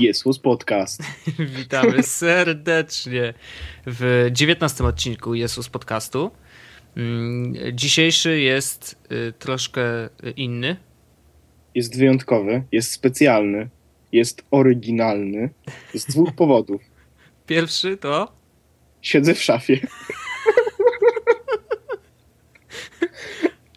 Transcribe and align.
Jesus 0.00 0.38
Podcast. 0.38 1.02
Witamy 1.58 2.02
serdecznie 2.02 3.34
w 3.86 4.28
dziewiętnastym 4.32 4.86
odcinku 4.86 5.34
Jesus 5.34 5.68
Podcastu. 5.68 6.30
Mm, 6.96 7.54
dzisiejszy 7.72 8.40
jest 8.40 9.02
y, 9.12 9.32
troszkę 9.38 9.82
inny. 10.36 10.76
Jest 11.74 11.98
wyjątkowy, 11.98 12.62
jest 12.72 12.90
specjalny, 12.90 13.68
jest 14.12 14.42
oryginalny 14.50 15.50
z 15.94 16.04
dwóch 16.06 16.34
powodów. 16.42 16.82
Pierwszy 17.46 17.96
to. 17.96 18.32
Siedzę 19.02 19.34
w 19.34 19.42
szafie. 19.42 19.80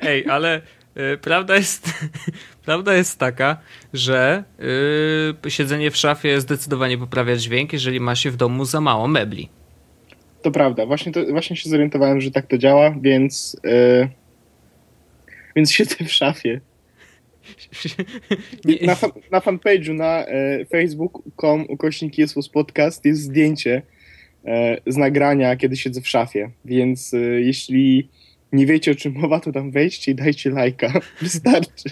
Ej, 0.02 0.26
ale 0.30 0.62
prawda 1.22 1.56
jest, 1.56 1.94
prawda 2.66 2.94
jest 2.94 3.20
taka, 3.20 3.58
że 3.94 4.44
y, 5.46 5.52
siedzenie 5.52 5.92
w 5.92 5.98
szafie 5.98 6.42
zdecydowanie 6.42 6.98
poprawia 6.98 7.36
dźwięk, 7.36 7.74
jeżeli 7.74 8.00
ma 8.00 8.16
się 8.16 8.32
w 8.32 8.36
domu 8.36 8.66
za 8.66 8.82
mało 8.82 9.08
mebli. 9.08 9.50
To 10.42 10.52
prawda, 10.52 10.86
właśnie, 10.86 11.12
to, 11.12 11.26
właśnie 11.26 11.56
się 11.56 11.70
zorientowałem, 11.70 12.22
że 12.22 12.32
tak 12.32 12.48
to 12.48 12.58
działa, 12.58 12.96
więc, 13.02 13.58
yy, 13.64 14.10
więc 15.56 15.72
siedzę 15.78 16.06
w 16.06 16.12
szafie. 16.12 16.62
Na, 18.88 18.96
fan, 18.96 19.12
na 19.32 19.40
fanpage'u 19.40 19.94
na 19.94 20.26
e, 20.26 20.66
facebook.com 20.66 21.66
ukośnik 21.70 22.18
Jesus 22.18 22.50
Podcast 22.50 23.06
jest 23.06 23.22
zdjęcie 23.22 23.82
e, 24.46 24.78
z 24.88 24.98
nagrania, 24.98 25.56
kiedy 25.56 25.78
siedzę 25.78 26.02
w 26.02 26.08
szafie, 26.08 26.52
więc 26.66 27.14
e, 27.14 27.18
jeśli 27.20 28.10
nie 28.52 28.66
wiecie 28.66 28.92
o 28.92 28.96
czym 28.96 29.14
mowa, 29.14 29.40
to 29.40 29.52
tam 29.52 29.72
wejdźcie 29.72 30.12
i 30.12 30.16
dajcie 30.16 30.50
lajka. 30.50 30.94
Wystarczy. 31.22 31.90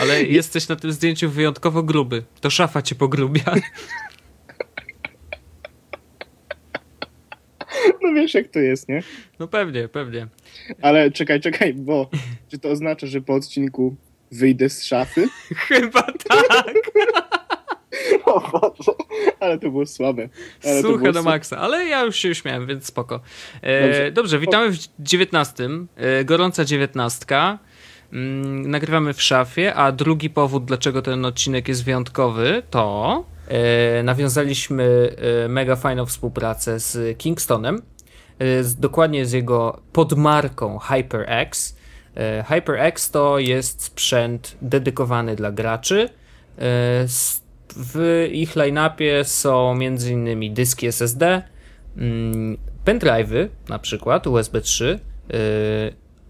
Ale 0.00 0.22
jesteś 0.22 0.68
na 0.68 0.76
tym 0.76 0.92
zdjęciu 0.92 1.30
wyjątkowo 1.30 1.82
gruby. 1.82 2.22
To 2.40 2.50
szafa 2.50 2.82
cię 2.82 2.94
pogrubia. 2.94 3.54
No 8.02 8.14
wiesz 8.14 8.34
jak 8.34 8.48
to 8.48 8.58
jest, 8.58 8.88
nie? 8.88 9.02
No 9.38 9.48
pewnie, 9.48 9.88
pewnie. 9.88 10.26
Ale 10.82 11.10
czekaj, 11.10 11.40
czekaj, 11.40 11.74
bo 11.74 12.10
czy 12.48 12.58
to 12.58 12.68
oznacza, 12.68 13.06
że 13.06 13.20
po 13.20 13.34
odcinku 13.34 13.96
wyjdę 14.32 14.68
z 14.68 14.84
szafy? 14.84 15.28
Chyba 15.68 16.02
tak. 16.02 16.90
O 18.28 18.40
Boże, 18.40 18.92
ale 19.40 19.58
to 19.58 19.70
było 19.70 19.86
słabe. 19.86 20.28
Ale 20.64 20.82
Słuchę 20.82 21.12
do 21.12 21.22
maksa, 21.22 21.58
ale 21.58 21.86
ja 21.86 22.04
już 22.04 22.16
się 22.16 22.30
uśmiałem, 22.30 22.66
więc 22.66 22.86
spoko. 22.86 23.20
E, 23.62 23.82
dobrze. 23.82 24.12
dobrze, 24.12 24.38
witamy 24.38 24.70
w 24.70 24.78
dziewiętnastym. 24.98 25.88
E, 25.96 26.24
gorąca 26.24 26.64
dziewiętnastka. 26.64 27.58
Mm, 28.12 28.70
nagrywamy 28.70 29.14
w 29.14 29.22
szafie, 29.22 29.74
a 29.74 29.92
drugi 29.92 30.30
powód, 30.30 30.64
dlaczego 30.64 31.02
ten 31.02 31.24
odcinek 31.24 31.68
jest 31.68 31.84
wyjątkowy, 31.84 32.62
to 32.70 33.24
e, 33.48 34.02
nawiązaliśmy 34.02 35.16
e, 35.44 35.48
mega 35.48 35.76
fajną 35.76 36.06
współpracę 36.06 36.80
z 36.80 37.18
Kingstonem, 37.18 37.82
e, 38.38 38.64
z, 38.64 38.76
dokładnie 38.76 39.26
z 39.26 39.32
jego 39.32 39.80
podmarką 39.92 40.78
HyperX. 40.78 41.76
E, 42.16 42.44
HyperX 42.48 43.10
to 43.10 43.38
jest 43.38 43.82
sprzęt 43.82 44.56
dedykowany 44.62 45.36
dla 45.36 45.52
graczy. 45.52 46.08
W 47.76 48.28
ich 48.32 48.56
line-upie 48.56 49.24
są 49.24 49.72
m.in. 49.72 50.54
dyski 50.54 50.86
SSD, 50.86 51.42
mm, 51.96 52.56
pendrive'y, 52.84 53.48
na 53.68 53.78
przykład 53.78 54.26
USB 54.26 54.60
3, 54.60 55.00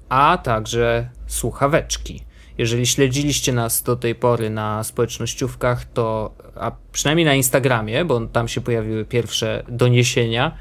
a 0.08 0.38
także 0.42 1.08
słuchaweczki. 1.26 2.24
Jeżeli 2.58 2.86
śledziliście 2.86 3.52
nas 3.52 3.82
do 3.82 3.96
tej 3.96 4.14
pory 4.14 4.50
na 4.50 4.84
społecznościówkach, 4.84 5.84
to 5.84 6.34
a 6.54 6.72
przynajmniej 6.92 7.26
na 7.26 7.34
Instagramie, 7.34 8.04
bo 8.04 8.26
tam 8.26 8.48
się 8.48 8.60
pojawiły 8.60 9.04
pierwsze 9.04 9.62
doniesienia, 9.68 10.56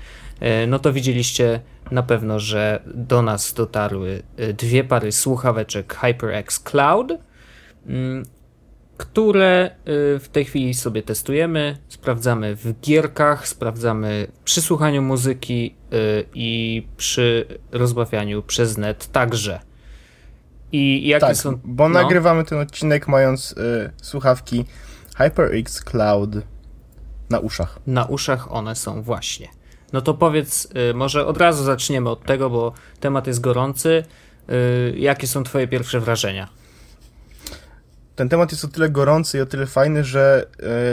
no 0.67 0.79
to 0.79 0.93
widzieliście 0.93 1.59
na 1.91 2.03
pewno, 2.03 2.39
że 2.39 2.81
do 2.85 3.21
nas 3.21 3.53
dotarły 3.53 4.23
dwie 4.53 4.83
pary 4.83 5.11
słuchaweczek 5.11 5.93
HyperX 5.93 6.59
Cloud, 6.59 7.11
mm, 7.87 8.25
które 8.97 9.75
w 10.19 10.25
tej 10.31 10.45
chwili 10.45 10.73
sobie 10.73 11.03
testujemy, 11.03 11.77
sprawdzamy 11.89 12.55
w 12.55 12.79
gierkach, 12.81 13.47
sprawdzamy 13.47 14.27
przy 14.45 14.61
słuchaniu 14.61 15.01
muzyki 15.01 15.75
i 16.33 16.87
przy 16.97 17.45
rozmawianiu 17.71 18.43
przez 18.43 18.77
net 18.77 19.11
także. 19.11 19.59
I 20.71 21.07
jakie 21.07 21.25
tak, 21.25 21.37
są. 21.37 21.59
Bo 21.63 21.89
no. 21.89 22.01
nagrywamy 22.01 22.43
ten 22.43 22.59
odcinek 22.59 23.07
mając 23.07 23.51
y, 23.51 23.91
słuchawki 24.01 24.65
HyperX 25.15 25.83
Cloud 25.83 26.35
na 27.29 27.39
uszach. 27.39 27.79
Na 27.87 28.05
uszach 28.05 28.51
one 28.51 28.75
są 28.75 29.01
właśnie. 29.01 29.47
No 29.93 30.01
to 30.01 30.13
powiedz, 30.13 30.67
y, 30.91 30.93
może 30.93 31.25
od 31.25 31.37
razu 31.37 31.63
zaczniemy 31.63 32.09
od 32.09 32.23
tego, 32.23 32.49
bo 32.49 32.73
temat 32.99 33.27
jest 33.27 33.41
gorący. 33.41 34.03
Y, 34.49 34.93
jakie 34.97 35.27
są 35.27 35.43
Twoje 35.43 35.67
pierwsze 35.67 35.99
wrażenia? 35.99 36.47
Ten 38.17 38.29
temat 38.29 38.51
jest 38.51 38.65
o 38.65 38.67
tyle 38.67 38.89
gorący 38.89 39.37
i 39.37 39.41
o 39.41 39.45
tyle 39.45 39.65
fajny, 39.65 40.03
że 40.03 40.45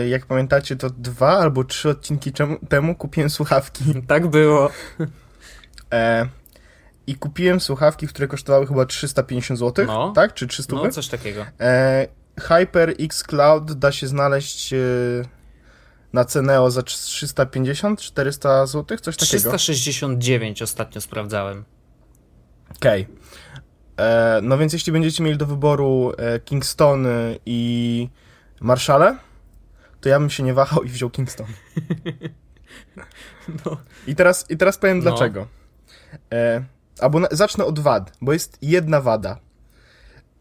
y, 0.05 0.09
jak 0.09 0.27
pamiętacie, 0.27 0.77
to 0.77 0.91
dwa 0.91 1.39
albo 1.39 1.65
trzy 1.65 1.89
odcinki 1.89 2.33
temu 2.69 2.95
kupiłem 2.95 3.31
słuchawki. 3.31 3.85
Tak 4.07 4.27
było. 4.27 4.71
E, 5.93 6.29
i 7.07 7.15
kupiłem 7.15 7.61
słuchawki, 7.61 8.07
które 8.07 8.29
kosztowały 8.29 8.67
chyba 8.67 8.87
350 8.87 9.61
zł, 9.61 9.87
no. 9.87 10.13
tak? 10.13 10.34
Czy 10.34 10.47
300 10.47 10.77
No, 10.77 10.89
coś 10.89 11.09
takiego. 11.09 11.47
E, 11.61 12.07
HyperX 12.41 13.23
Cloud 13.23 13.73
da 13.73 13.93
się 13.93 14.07
znaleźć 14.07 14.73
e, 14.73 14.77
na 16.13 16.25
Ceneo 16.25 16.71
za 16.71 16.83
350, 16.83 18.01
400 18.01 18.67
zł, 18.67 18.99
coś 18.99 19.17
takiego. 19.17 19.59
369 19.59 20.63
ostatnio 20.63 21.01
sprawdzałem. 21.01 21.65
Okej. 22.77 23.03
Okay. 23.03 23.24
E, 23.97 24.41
no 24.43 24.59
więc 24.59 24.72
jeśli 24.72 24.93
będziecie 24.93 25.22
mieli 25.22 25.38
do 25.38 25.47
wyboru 25.47 26.12
e, 26.19 26.41
Kingston 26.41 27.06
i 27.47 28.09
Marshale, 28.60 29.16
to 30.00 30.09
ja 30.09 30.21
bym 30.21 30.31
się 30.31 30.43
nie 30.43 30.55
wahał 30.55 30.82
i 30.82 30.88
wziął 30.88 31.10
Kingston. 31.10 31.47
no. 33.65 33.77
I, 34.06 34.15
teraz, 34.15 34.50
I 34.50 34.56
teraz 34.56 34.78
powiem 34.78 34.99
no. 34.99 35.03
dlaczego. 35.03 35.47
E, 36.33 36.65
Albo 37.00 37.21
na, 37.21 37.28
zacznę 37.31 37.65
od 37.65 37.78
wad, 37.78 38.12
bo 38.21 38.33
jest 38.33 38.59
jedna 38.62 39.00
wada. 39.00 39.38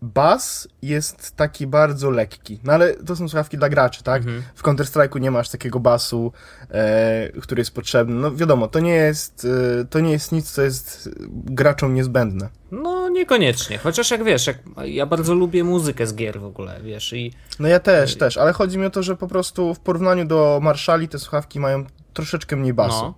Bas 0.01 0.67
jest 0.81 1.35
taki 1.35 1.67
bardzo 1.67 2.09
lekki, 2.09 2.59
no 2.63 2.73
ale 2.73 2.93
to 2.93 3.15
są 3.15 3.29
słuchawki 3.29 3.57
dla 3.57 3.69
graczy, 3.69 4.03
tak? 4.03 4.21
Mhm. 4.21 4.43
W 4.55 4.63
Counter-Strike'u 4.63 5.19
nie 5.19 5.31
masz 5.31 5.49
takiego 5.49 5.79
basu, 5.79 6.31
e, 6.69 7.29
który 7.41 7.61
jest 7.61 7.71
potrzebny. 7.71 8.15
No 8.15 8.35
wiadomo, 8.35 8.67
to 8.67 8.79
nie 8.79 8.93
jest, 8.93 9.47
e, 9.81 9.85
to 9.85 9.99
nie 9.99 10.11
jest 10.11 10.31
nic, 10.31 10.51
co 10.51 10.61
jest 10.61 11.09
graczom 11.29 11.93
niezbędne. 11.93 12.49
No 12.71 12.92
niekoniecznie, 13.23 13.77
chociaż 13.77 14.11
jak 14.11 14.23
wiesz, 14.23 14.47
jak, 14.47 14.57
ja 14.85 15.05
bardzo 15.05 15.33
lubię 15.33 15.63
muzykę 15.63 16.07
z 16.07 16.15
gier 16.15 16.39
w 16.39 16.45
ogóle, 16.45 16.79
wiesz, 16.83 17.13
i... 17.13 17.33
No 17.59 17.67
ja 17.67 17.79
też, 17.79 18.15
też, 18.15 18.37
ale 18.37 18.53
chodzi 18.53 18.77
mi 18.77 18.85
o 18.85 18.89
to, 18.89 19.03
że 19.03 19.15
po 19.15 19.27
prostu 19.27 19.73
w 19.73 19.79
porównaniu 19.79 20.25
do 20.25 20.59
Marszali 20.63 21.07
te 21.07 21.19
słuchawki 21.19 21.59
mają 21.59 21.85
troszeczkę 22.13 22.55
mniej 22.55 22.73
basu. 22.73 23.01
No. 23.01 23.15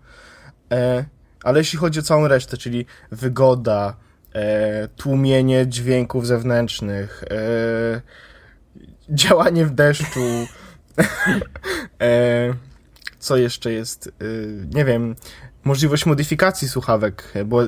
E, 0.72 1.06
ale 1.44 1.60
jeśli 1.60 1.80
chodzi 1.80 2.00
o 2.00 2.04
całą 2.04 2.28
resztę, 2.28 2.58
czyli 2.58 2.86
wygoda, 3.12 3.96
e, 4.34 4.88
tłumienie 4.88 5.68
dźwięków 5.68 6.28
zewnętrznych, 6.28 7.24
e, 7.24 8.02
działanie 9.10 9.66
w 9.66 9.72
deszczu, 9.72 10.20
e, 12.02 12.54
co 13.20 13.38
jeszcze 13.38 13.72
jest, 13.72 14.08
e, 14.08 14.12
nie 14.76 14.86
wiem, 14.86 15.16
możliwość 15.66 16.06
modyfikacji 16.06 16.70
słuchawek, 16.70 17.34
bo 17.46 17.62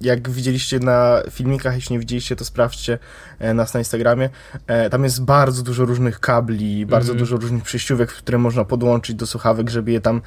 jak 0.00 0.30
widzieliście 0.30 0.78
na 0.78 1.22
filmikach, 1.30 1.74
jeśli 1.74 1.92
nie 1.92 1.98
widzieliście, 1.98 2.36
to 2.36 2.44
sprawdźcie 2.44 2.98
e, 3.38 3.54
nas 3.54 3.74
na 3.74 3.80
Instagramie. 3.80 4.30
E, 4.66 4.90
tam 4.90 5.04
jest 5.04 5.24
bardzo 5.24 5.62
dużo 5.62 5.84
różnych 5.84 6.20
kabli, 6.20 6.86
bardzo 6.86 7.12
mm 7.12 7.16
-hmm. 7.16 7.20
dużo 7.20 7.36
różnych 7.36 7.62
przejściówek, 7.62 8.12
które 8.12 8.38
można 8.38 8.64
podłączyć 8.64 9.16
do 9.16 9.26
słuchawek, 9.26 9.70
żeby 9.70 9.92
je 9.92 10.00
tam 10.00 10.22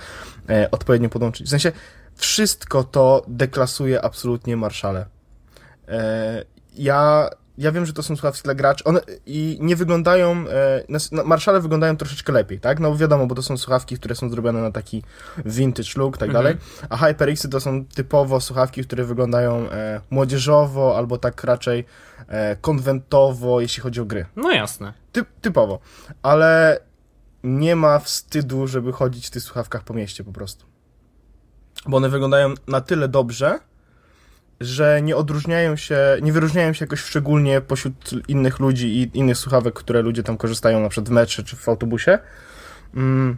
e, 0.49 0.71
odpowiednio 0.71 1.09
podłączyć. 1.09 1.47
W 1.47 1.49
sensie, 1.49 1.71
wszystko 2.15 2.83
to 2.83 3.25
deklasuje 3.27 4.01
absolutnie 4.01 4.57
Marszale. 4.57 5.05
E, 5.87 6.45
ja, 6.75 7.29
ja 7.57 7.71
wiem, 7.71 7.85
że 7.85 7.93
to 7.93 8.03
są 8.03 8.15
słuchawki 8.15 8.41
dla 8.43 8.55
graczy, 8.55 8.83
one 8.83 9.01
i 9.25 9.57
nie 9.61 9.75
wyglądają, 9.75 10.45
e, 10.49 11.23
Marszale 11.25 11.61
wyglądają 11.61 11.97
troszeczkę 11.97 12.33
lepiej, 12.33 12.59
tak? 12.59 12.79
No 12.79 12.95
wiadomo, 12.95 13.27
bo 13.27 13.35
to 13.35 13.41
są 13.41 13.57
słuchawki, 13.57 13.95
które 13.95 14.15
są 14.15 14.29
zrobione 14.29 14.61
na 14.61 14.71
taki 14.71 15.03
vintage 15.45 15.89
look, 15.95 16.17
tak 16.17 16.31
dalej, 16.31 16.53
mhm. 16.53 16.87
a 16.89 16.97
HyperXy 16.97 17.49
to 17.49 17.59
są 17.59 17.85
typowo 17.85 18.41
słuchawki, 18.41 18.83
które 18.83 19.03
wyglądają 19.03 19.69
e, 19.69 20.01
młodzieżowo, 20.09 20.97
albo 20.97 21.17
tak 21.17 21.43
raczej 21.43 21.85
e, 22.27 22.55
konwentowo, 22.55 23.61
jeśli 23.61 23.83
chodzi 23.83 24.01
o 24.01 24.05
gry. 24.05 24.25
No 24.35 24.51
jasne. 24.51 24.93
Ty, 25.11 25.25
typowo, 25.41 25.79
ale 26.23 26.79
nie 27.43 27.75
ma 27.75 27.99
wstydu, 27.99 28.67
żeby 28.67 28.91
chodzić 28.91 29.27
w 29.27 29.31
tych 29.31 29.43
słuchawkach 29.43 29.83
po 29.83 29.93
mieście 29.93 30.23
po 30.23 30.31
prostu 30.31 30.65
bo 31.87 31.97
one 31.97 32.09
wyglądają 32.09 32.53
na 32.67 32.81
tyle 32.81 33.07
dobrze, 33.07 33.59
że 34.59 35.01
nie 35.01 35.15
odróżniają 35.15 35.75
się, 35.75 35.97
nie 36.21 36.33
wyróżniają 36.33 36.73
się 36.73 36.85
jakoś 36.85 36.99
szczególnie 36.99 37.61
pośród 37.61 38.11
innych 38.27 38.59
ludzi 38.59 38.87
i 38.87 39.17
innych 39.17 39.37
słuchawek, 39.37 39.73
które 39.73 40.01
ludzie 40.01 40.23
tam 40.23 40.37
korzystają 40.37 40.79
na 40.79 40.89
przykład 40.89 41.09
w 41.09 41.11
metrze 41.11 41.43
czy 41.43 41.55
w 41.55 41.69
autobusie. 41.69 42.19
Mm, 42.95 43.37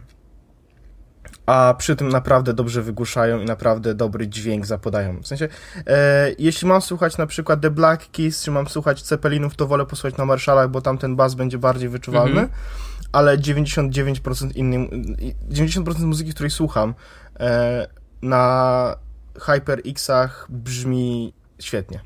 a 1.46 1.74
przy 1.78 1.96
tym 1.96 2.08
naprawdę 2.08 2.54
dobrze 2.54 2.82
wygłuszają 2.82 3.40
i 3.40 3.44
naprawdę 3.44 3.94
dobry 3.94 4.28
dźwięk 4.28 4.66
zapodają. 4.66 5.20
W 5.22 5.26
sensie, 5.26 5.48
e, 5.86 6.30
jeśli 6.38 6.68
mam 6.68 6.82
słuchać 6.82 7.16
na 7.18 7.26
przykład 7.26 7.60
The 7.60 7.70
Black 7.70 8.10
Keys, 8.10 8.42
czy 8.42 8.50
mam 8.50 8.68
słuchać 8.68 9.02
Ceppelinów, 9.02 9.56
to 9.56 9.66
wolę 9.66 9.86
posłuchać 9.86 10.16
na 10.16 10.24
Marshallach, 10.24 10.70
bo 10.70 10.80
tam 10.80 10.98
ten 10.98 11.16
bas 11.16 11.34
będzie 11.34 11.58
bardziej 11.58 11.88
wyczuwalny, 11.88 12.40
Mhm. 12.40 12.48
ale 13.12 13.38
99% 13.38 14.56
innym, 14.56 14.88
90% 15.50 16.04
muzyki, 16.06 16.34
której 16.34 16.50
słucham 16.50 16.94
e, 17.40 17.88
na 18.22 18.96
HyperX-ach 19.40 20.46
brzmi 20.48 21.34
świetnie. 21.58 22.00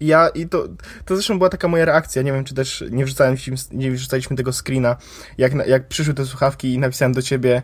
I 0.00 0.06
Ja, 0.06 0.28
i 0.28 0.48
to, 0.48 0.68
to 1.04 1.16
zresztą 1.16 1.38
była 1.38 1.50
taka 1.50 1.68
moja 1.68 1.84
reakcja, 1.84 2.22
nie 2.22 2.32
wiem, 2.32 2.44
czy 2.44 2.54
też 2.54 2.84
nie 2.90 3.04
wrzucałem, 3.04 3.36
nie 3.72 3.90
wrzucaliśmy 3.90 4.36
tego 4.36 4.52
screena, 4.52 4.96
jak, 5.38 5.66
jak 5.66 5.88
przyszły 5.88 6.14
te 6.14 6.26
słuchawki 6.26 6.74
i 6.74 6.78
napisałem 6.78 7.12
do 7.12 7.22
ciebie 7.22 7.62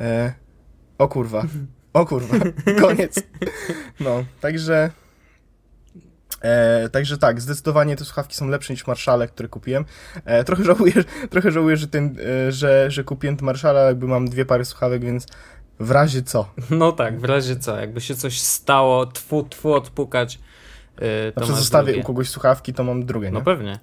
e, 0.00 0.32
o 0.98 1.08
kurwa, 1.08 1.44
o 1.92 2.06
kurwa, 2.06 2.36
koniec. 2.80 3.22
No, 4.00 4.24
także 4.40 4.90
e, 6.40 6.88
także 6.88 7.18
tak, 7.18 7.40
zdecydowanie 7.40 7.96
te 7.96 8.04
słuchawki 8.04 8.36
są 8.36 8.48
lepsze 8.48 8.72
niż 8.72 8.86
Marshale, 8.86 9.28
które 9.28 9.48
kupiłem. 9.48 9.84
E, 10.24 10.44
trochę 10.44 10.64
żałuję, 10.64 10.92
trochę 11.30 11.50
żałuję, 11.50 11.76
że, 11.76 11.88
ten, 11.88 12.16
e, 12.46 12.52
że, 12.52 12.90
że 12.90 13.04
kupiłem 13.04 13.36
te 13.36 13.44
Marshale, 13.44 13.86
jakby 13.86 14.06
mam 14.06 14.28
dwie 14.28 14.44
pary 14.44 14.64
słuchawek, 14.64 15.04
więc 15.04 15.26
w 15.80 15.90
razie 15.90 16.22
co. 16.22 16.48
No 16.70 16.92
tak, 16.92 17.20
w 17.20 17.24
razie 17.24 17.56
co, 17.56 17.76
jakby 17.76 18.00
się 18.00 18.14
coś 18.14 18.40
stało, 18.40 19.06
tfu, 19.06 19.42
tfu, 19.50 19.72
odpukać, 19.74 20.38
yy, 21.00 21.32
to 21.34 21.44
Znaczy 21.44 21.60
zostawię 21.60 21.86
drugie. 21.86 22.00
u 22.02 22.06
kogoś 22.06 22.28
słuchawki, 22.28 22.74
to 22.74 22.84
mam 22.84 23.06
drugie, 23.06 23.30
No 23.30 23.38
nie? 23.38 23.44
pewnie. 23.44 23.78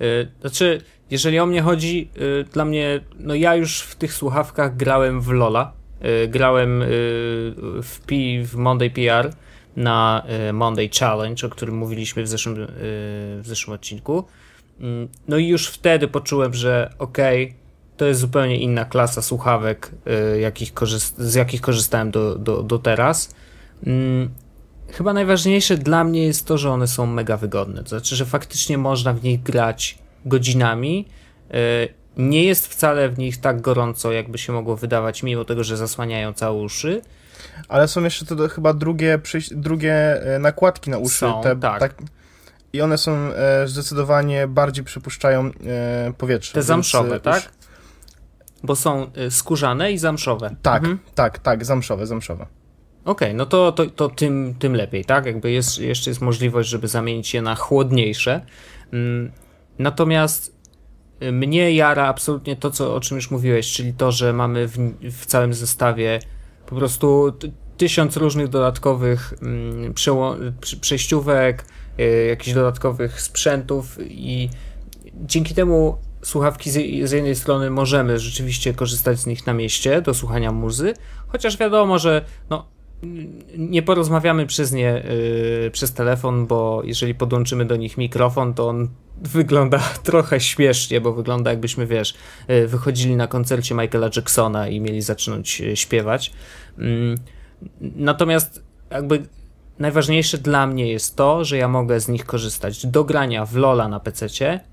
Yy, 0.00 0.28
Znaczy, 0.40 0.80
jeżeli 1.10 1.38
o 1.38 1.46
mnie 1.46 1.62
chodzi, 1.62 2.10
yy, 2.16 2.44
dla 2.52 2.64
mnie, 2.64 3.00
no 3.18 3.34
ja 3.34 3.54
już 3.54 3.80
w 3.80 3.94
tych 3.96 4.12
słuchawkach 4.14 4.76
grałem 4.76 5.20
w 5.20 5.28
Lola, 5.28 5.72
yy, 6.00 6.28
grałem 6.28 6.80
yy, 6.80 6.86
w, 7.82 7.98
P, 8.06 8.14
w 8.44 8.54
Monday 8.56 8.90
PR 8.90 9.32
na 9.76 10.26
yy, 10.46 10.52
Monday 10.52 10.90
Challenge, 11.00 11.46
o 11.46 11.50
którym 11.50 11.76
mówiliśmy 11.76 12.22
w 12.22 12.28
zeszłym, 12.28 12.56
yy, 12.56 12.66
w 12.76 13.42
zeszłym 13.44 13.74
odcinku. 13.74 14.24
Mm, 14.80 15.08
No 15.28 15.36
i 15.38 15.48
już 15.48 15.66
wtedy 15.68 16.08
poczułem, 16.08 16.54
że 16.54 16.92
okej, 16.98 17.54
to 18.02 18.06
jest 18.06 18.20
zupełnie 18.20 18.56
inna 18.58 18.84
klasa 18.84 19.22
słuchawek, 19.22 19.90
yy, 20.06 20.40
jakich 20.40 20.72
z 21.18 21.34
jakich 21.34 21.60
korzystałem 21.60 22.10
do, 22.10 22.38
do, 22.38 22.62
do 22.62 22.78
teraz. 22.78 23.34
Mm, 23.86 24.30
Chyba 24.92 25.12
najważniejsze 25.12 25.76
dla 25.76 26.04
mnie 26.04 26.26
jest 26.26 26.46
to, 26.46 26.58
że 26.58 26.70
one 26.70 26.86
są 26.86 27.06
mega 27.06 27.36
wygodne. 27.36 27.82
To 27.82 27.88
znaczy, 27.88 28.16
że 28.16 28.26
faktycznie 28.26 28.78
można 28.78 29.12
w 29.12 29.22
nich 29.22 29.42
grać 29.42 29.98
godzinami. 30.26 31.08
Yy, 31.50 31.58
Nie 32.16 32.44
jest 32.44 32.66
wcale 32.66 33.08
w 33.08 33.18
nich 33.18 33.40
tak 33.40 33.60
gorąco, 33.60 34.12
jakby 34.12 34.38
się 34.38 34.52
mogło 34.52 34.76
wydawać, 34.76 35.22
mimo 35.22 35.44
tego, 35.44 35.64
że 35.64 35.76
zasłaniają 35.76 36.32
całe 36.32 36.58
uszy. 36.62 37.02
Ale 37.68 37.88
są 37.88 38.04
jeszcze 38.04 38.26
to, 38.26 38.48
chyba 38.48 38.74
drugie, 38.74 39.18
drugie 39.50 40.22
e, 40.34 40.38
nakładki 40.38 40.90
na 40.90 40.98
uszy. 40.98 41.18
Są, 41.18 41.42
te, 41.42 41.56
tak. 41.56 41.94
I 42.72 42.80
one 42.80 42.98
są 42.98 43.12
e, 43.12 43.68
zdecydowanie 43.68 44.46
bardziej 44.46 44.84
przepuszczają 44.84 45.50
e, 45.66 46.12
powietrze. 46.18 46.52
Te 46.52 46.62
zamszowe, 46.62 47.20
tak? 47.20 47.61
Bo 48.62 48.76
są 48.76 49.10
y, 49.26 49.30
skórzane 49.30 49.92
i 49.92 49.98
zamszowe. 49.98 50.56
Tak, 50.62 50.82
Mhm. 50.82 50.98
tak, 51.14 51.38
tak, 51.38 51.64
zamszowe, 51.64 52.06
zamszowe. 52.06 52.46
Okej, 53.04 53.34
no 53.34 53.46
to, 53.46 53.72
to, 53.72 53.86
to 53.86 54.08
tym, 54.08 54.54
tym 54.58 54.74
lepiej, 54.76 55.04
tak? 55.04 55.26
Jakby 55.26 55.50
jest, 55.50 55.78
jeszcze 55.78 56.10
jest 56.10 56.20
możliwość, 56.20 56.68
żeby 56.68 56.88
zamienić 56.88 57.34
je 57.34 57.42
na 57.42 57.54
chłodniejsze. 57.54 58.40
Mm, 58.92 59.32
Natomiast 59.78 60.56
y, 61.22 61.32
mnie 61.32 61.72
jara 61.72 62.06
absolutnie 62.06 62.56
to, 62.56 62.70
co, 62.70 62.94
o 62.94 63.00
czym 63.00 63.16
już 63.16 63.30
mówiłeś, 63.30 63.72
czyli 63.72 63.92
to, 63.92 64.12
że 64.12 64.32
mamy 64.32 64.68
w, 64.68 64.76
w 65.02 65.26
całym 65.26 65.54
zestawie 65.54 66.20
po 66.66 66.76
prostu 66.76 67.32
tysiąc 67.76 68.16
różnych 68.16 68.48
dodatkowych 68.48 69.34
mm, 69.42 69.94
przejściówek, 70.80 71.64
y, 72.00 72.26
jakichś 72.28 72.54
dodatkowych 72.54 73.20
sprzętów 73.22 73.98
i 74.00 74.50
dzięki 75.14 75.54
temu 75.54 75.96
słuchawki 76.22 76.70
z, 76.70 77.08
z 77.08 77.12
jednej 77.12 77.36
strony 77.36 77.70
możemy 77.70 78.18
rzeczywiście 78.18 78.74
korzystać 78.74 79.18
z 79.18 79.26
nich 79.26 79.46
na 79.46 79.52
mieście 79.52 80.02
do 80.02 80.14
słuchania 80.14 80.52
muzy, 80.52 80.94
chociaż 81.28 81.56
wiadomo, 81.56 81.98
że 81.98 82.24
no, 82.50 82.66
nie 83.58 83.82
porozmawiamy 83.82 84.46
przez 84.46 84.72
nie 84.72 85.04
y, 85.66 85.70
przez 85.72 85.92
telefon, 85.92 86.46
bo 86.46 86.82
jeżeli 86.84 87.14
podłączymy 87.14 87.64
do 87.64 87.76
nich 87.76 87.98
mikrofon, 87.98 88.54
to 88.54 88.68
on 88.68 88.88
wygląda 89.22 89.78
trochę 90.02 90.40
śmiesznie, 90.40 91.00
bo 91.00 91.12
wygląda 91.12 91.50
jakbyśmy, 91.50 91.86
wiesz, 91.86 92.14
y, 92.50 92.66
wychodzili 92.66 93.16
na 93.16 93.26
koncercie 93.26 93.74
Michaela 93.74 94.10
Jacksona 94.16 94.68
i 94.68 94.80
mieli 94.80 95.02
zacząć 95.02 95.60
y, 95.60 95.76
śpiewać. 95.76 96.32
Mm, 96.78 97.18
Natomiast 97.80 98.62
jakby 98.90 99.26
najważniejsze 99.78 100.38
dla 100.38 100.66
mnie 100.66 100.92
jest 100.92 101.16
to, 101.16 101.44
że 101.44 101.56
ja 101.56 101.68
mogę 101.68 102.00
z 102.00 102.08
nich 102.08 102.24
korzystać 102.24 102.86
do 102.86 103.04
grania 103.04 103.46
w 103.46 103.56
Lola 103.56 103.88
na 103.88 103.96
y, 103.96 104.71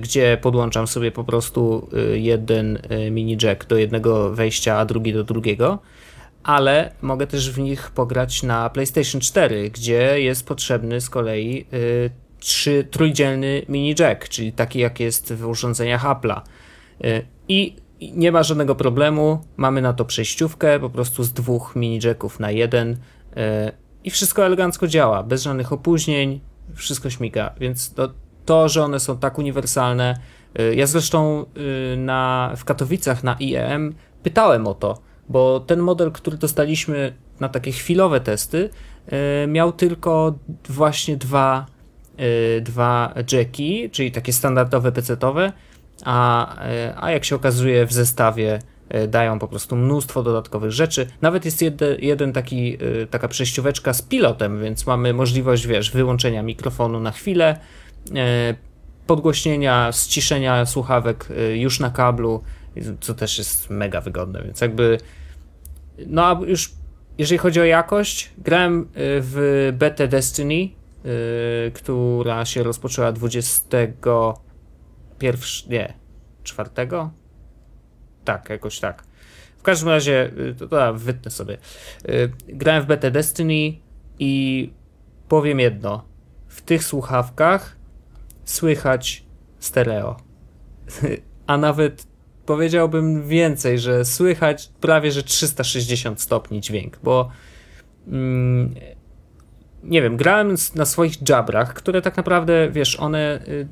gdzie 0.00 0.38
podłączam 0.42 0.86
sobie 0.86 1.12
po 1.12 1.24
prostu 1.24 1.88
y, 2.14 2.18
jeden 2.18 2.76
y, 2.76 3.10
mini 3.10 3.36
jack 3.42 3.66
do 3.66 3.76
jednego 3.76 4.30
wejścia, 4.30 4.78
a 4.78 4.84
drugi 4.84 5.12
do 5.12 5.24
drugiego, 5.24 5.78
ale 6.42 6.92
mogę 7.02 7.26
też 7.26 7.50
w 7.50 7.58
nich 7.58 7.90
pograć 7.90 8.42
na 8.42 8.70
PlayStation 8.70 9.20
4, 9.20 9.70
gdzie 9.70 10.20
jest 10.20 10.46
potrzebny 10.46 11.00
z 11.00 11.10
kolei 11.10 11.66
trzy, 12.38 12.88
trójdzielny 12.90 13.62
mini 13.68 13.94
jack, 13.98 14.28
czyli 14.28 14.52
taki 14.52 14.78
jak 14.78 15.00
jest 15.00 15.32
w 15.34 15.46
urządzeniach 15.46 16.04
Apple'a. 16.04 16.40
I 17.48 17.76
nie 18.00 18.32
ma 18.32 18.42
żadnego 18.42 18.74
problemu, 18.74 19.44
mamy 19.56 19.82
na 19.82 19.92
to 19.92 20.04
przejściówkę, 20.04 20.80
po 20.80 20.90
prostu 20.90 21.24
z 21.24 21.32
dwóch 21.32 21.76
mini 21.76 22.00
jacków 22.04 22.40
na 22.40 22.50
jeden 22.50 22.96
i 24.04 24.10
wszystko 24.10 24.46
elegancko 24.46 24.86
działa, 24.86 25.22
bez 25.22 25.42
żadnych 25.42 25.72
opóźnień, 25.72 26.40
wszystko 26.74 27.10
śmiga, 27.10 27.54
więc 27.60 27.94
to, 27.94 28.10
to 28.44 28.68
że 28.68 28.84
one 28.84 29.00
są 29.00 29.18
tak 29.18 29.38
uniwersalne. 29.38 30.16
y, 30.60 30.74
Ja 30.74 30.86
zresztą 30.86 31.46
y, 31.92 31.96
na, 31.96 32.52
w 32.56 32.64
Katowicach 32.64 33.24
na 33.24 33.36
IEM 33.40 33.94
pytałem 34.22 34.66
o 34.66 34.74
to, 34.74 34.98
bo 35.28 35.60
ten 35.60 35.80
model, 35.80 36.12
który 36.12 36.36
dostaliśmy 36.36 37.12
na 37.40 37.48
takie 37.48 37.72
chwilowe 37.72 38.20
testy, 38.20 38.70
y, 39.44 39.46
miał 39.46 39.72
tylko 39.72 40.34
właśnie 40.68 41.16
dwa, 41.16 41.66
dwa 42.60 43.14
jacki, 43.32 43.90
czyli 43.90 44.12
takie 44.12 44.32
standardowe 44.32 44.92
PC-towe, 44.92 45.52
a, 46.04 46.56
a 46.96 47.10
jak 47.10 47.24
się 47.24 47.36
okazuje 47.36 47.86
w 47.86 47.92
zestawie 47.92 48.58
dają 49.08 49.38
po 49.38 49.48
prostu 49.48 49.76
mnóstwo 49.76 50.22
dodatkowych 50.22 50.70
rzeczy. 50.72 51.06
Nawet 51.22 51.44
jest 51.44 51.64
jeden, 51.98 52.32
taki, 52.32 52.78
taka 53.10 53.28
przejścióweczka 53.28 53.92
z 53.92 54.02
pilotem, 54.02 54.62
więc 54.62 54.86
mamy 54.86 55.12
możliwość, 55.12 55.66
wiesz, 55.66 55.90
wyłączenia 55.90 56.42
mikrofonu 56.42 57.00
na 57.00 57.10
chwilę, 57.10 57.56
podgłośnienia, 59.10 59.90
ściszenia 59.92 60.66
słuchawek 60.66 61.28
y, 61.30 61.58
już 61.58 61.80
na 61.80 61.90
kablu, 61.90 62.42
co 63.00 63.14
też 63.14 63.38
jest 63.38 63.70
mega 63.70 64.00
wygodne, 64.00 64.42
więc 64.42 64.60
jakby 64.60 64.98
no 66.06 66.26
a 66.26 66.40
już 66.46 66.72
jeżeli 67.18 67.38
chodzi 67.38 67.60
o 67.60 67.64
jakość, 67.64 68.30
grałem 68.38 68.80
y, 68.80 68.84
w 68.96 69.68
betę 69.78 70.08
Destiny, 70.08 70.68
która 71.74 72.44
się 72.44 72.62
rozpoczęła 72.62 73.12
21, 73.12 75.36
nie, 75.68 75.94
4? 76.42 76.70
Tak, 78.24 78.50
jakoś 78.50 78.80
tak. 78.80 79.04
W 79.58 79.62
każdym 79.62 79.88
razie, 79.88 80.30
to, 80.58 80.66
to 80.66 80.94
wytnę 80.94 81.30
sobie. 81.30 81.58
Grałem 82.48 82.82
w 82.82 82.86
betę 82.86 83.10
Destiny 83.10 83.72
i 84.18 84.72
powiem 85.28 85.60
jedno. 85.60 86.04
W 86.48 86.62
tych 86.62 86.84
słuchawkach 86.84 87.79
słychać 88.50 89.24
stereo. 89.58 90.16
A 91.46 91.56
nawet 91.56 92.06
powiedziałbym 92.46 93.28
więcej, 93.28 93.78
że 93.78 94.04
słychać 94.04 94.70
prawie 94.80 95.12
że 95.12 95.22
360 95.22 96.20
stopni 96.20 96.60
dźwięk, 96.60 96.98
bo 97.02 97.30
mm, 98.08 98.74
nie 99.82 100.02
wiem, 100.02 100.16
grałem 100.16 100.54
na 100.74 100.84
swoich 100.84 101.28
jabrach, 101.28 101.74
które 101.74 102.02
tak 102.02 102.16
naprawdę, 102.16 102.70
wiesz, 102.70 103.00
one 103.00 103.40
y, 103.48 103.68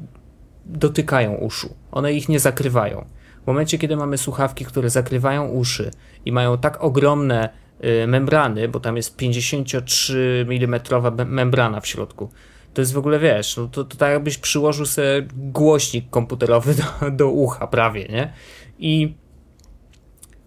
dotykają 0.67 1.35
uszu, 1.35 1.75
one 1.93 2.13
ich 2.13 2.29
nie 2.29 2.41
zakrywają. 2.41 3.05
W 3.45 3.47
momencie, 3.47 3.79
kiedy 3.79 3.97
mamy 3.97 4.19
słuchawki, 4.19 4.65
które 4.65 4.91
zakrywają 4.91 5.49
uszy 5.49 5.91
i 6.25 6.33
mają 6.33 6.59
tak 6.59 6.85
ogromne 6.85 7.49
y, 7.85 8.07
membrany, 8.07 8.69
bo 8.69 8.81
tam 8.81 8.97
jest 8.97 9.17
53 9.17 10.47
mm 10.49 10.81
membrana 11.27 11.81
w 11.81 11.87
środku, 11.87 12.31
to 12.75 12.83
jest 12.83 12.93
w 12.93 12.99
ogóle, 12.99 13.19
wiesz, 13.19 13.57
no 13.57 13.69
to, 13.69 13.85
to 13.85 13.97
tak 13.97 14.13
jakbyś 14.13 14.39
przyłożył 14.39 14.87
sobie 14.87 15.27
głośnik 15.37 16.11
komputerowy 16.11 16.75
do, 16.75 17.11
do 17.11 17.29
ucha 17.29 17.67
prawie, 17.67 18.09
nie? 18.09 18.33
I 18.79 19.15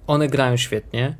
one 0.07 0.27
grają 0.27 0.57
świetnie. 0.57 1.17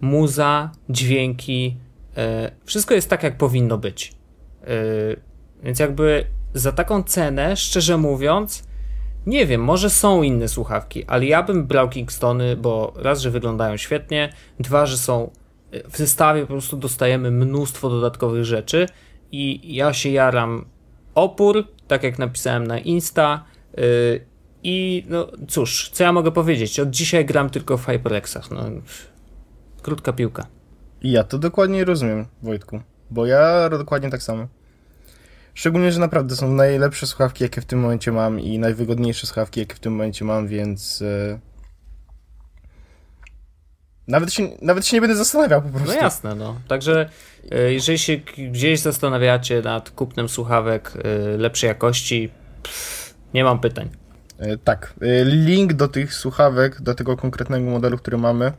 Muza, 0.00 0.70
dźwięki, 0.90 1.76
e, 2.16 2.50
wszystko 2.64 2.94
jest 2.94 3.10
tak, 3.10 3.22
jak 3.22 3.36
powinno 3.36 3.78
być. 3.78 4.12
E, 4.62 4.66
więc 5.62 5.78
jakby 5.78 6.24
za 6.54 6.72
taką 6.72 7.02
cenę, 7.02 7.56
szczerze 7.56 7.96
mówiąc, 7.96 8.68
Nie 9.26 9.46
wiem, 9.46 9.64
może 9.64 9.90
są 9.90 10.22
inne 10.22 10.48
słuchawki, 10.48 11.04
ale 11.04 11.26
ja 11.26 11.42
bym 11.42 11.66
brał 11.66 11.88
Kingstony, 11.88 12.56
bo 12.56 12.92
raz, 12.96 13.20
że 13.20 13.30
wyglądają 13.30 13.76
świetnie, 13.76 14.32
dwa, 14.60 14.86
że 14.86 14.98
są 14.98 15.30
w 15.90 15.96
zestawie 15.96 16.40
po 16.40 16.46
prostu 16.46 16.76
dostajemy 16.76 17.30
mnóstwo 17.30 17.90
dodatkowych 17.90 18.44
rzeczy 18.44 18.86
i 19.32 19.74
ja 19.74 19.92
się 19.92 20.08
jaram 20.08 20.64
opór, 21.14 21.64
tak 21.86 22.02
jak 22.02 22.18
napisałem 22.18 22.66
na 22.66 22.78
Insta 22.78 23.44
yy, 23.76 23.82
i 24.62 25.04
no 25.08 25.28
cóż, 25.48 25.90
co 25.92 26.04
ja 26.04 26.12
mogę 26.12 26.32
powiedzieć, 26.32 26.80
od 26.80 26.90
dzisiaj 26.90 27.24
gram 27.24 27.50
tylko 27.50 27.76
w 27.76 27.86
HyperXach, 27.86 28.50
no 28.50 28.64
krótka 29.82 30.12
piłka. 30.12 30.46
Ja 31.02 31.24
to 31.24 31.38
dokładnie 31.38 31.84
rozumiem, 31.84 32.26
Wojtku, 32.42 32.80
bo 33.10 33.26
ja 33.26 33.68
dokładnie 33.68 34.10
tak 34.10 34.22
samo. 34.22 34.46
Szczególnie, 35.54 35.92
że 35.92 36.00
naprawdę 36.00 36.36
są 36.36 36.52
najlepsze 36.52 37.06
słuchawki, 37.06 37.44
jakie 37.44 37.60
w 37.60 37.64
tym 37.64 37.80
momencie 37.80 38.12
mam 38.12 38.40
i 38.40 38.58
najwygodniejsze 38.58 39.26
słuchawki, 39.26 39.60
jakie 39.60 39.74
w 39.74 39.80
tym 39.80 39.92
momencie 39.92 40.24
mam, 40.24 40.48
więc 40.48 41.00
yy, 41.00 41.38
nawet 44.08 44.32
się, 44.32 44.48
nawet 44.62 44.86
się 44.86 44.96
nie 44.96 45.00
będę 45.00 45.16
zastanawiał 45.16 45.62
po 45.62 45.68
prostu. 45.68 45.88
No 45.88 45.94
jasne, 45.94 46.34
no. 46.34 46.60
Także 46.68 47.08
e, 47.50 47.72
jeżeli 47.72 47.98
się 47.98 48.16
gdzieś 48.16 48.80
zastanawiacie 48.80 49.62
nad 49.62 49.90
kupnem 49.90 50.28
słuchawek 50.28 50.92
e, 50.96 51.36
lepszej 51.36 51.68
jakości, 51.68 52.30
pff, 52.62 53.14
nie 53.34 53.44
mam 53.44 53.60
pytań. 53.60 53.88
E, 54.38 54.56
tak. 54.56 54.94
Link 55.24 55.72
do 55.72 55.88
tych 55.88 56.14
słuchawek, 56.14 56.80
do 56.80 56.94
tego 56.94 57.16
konkretnego 57.16 57.70
modelu, 57.70 57.98
który 57.98 58.18
mamy, 58.18 58.52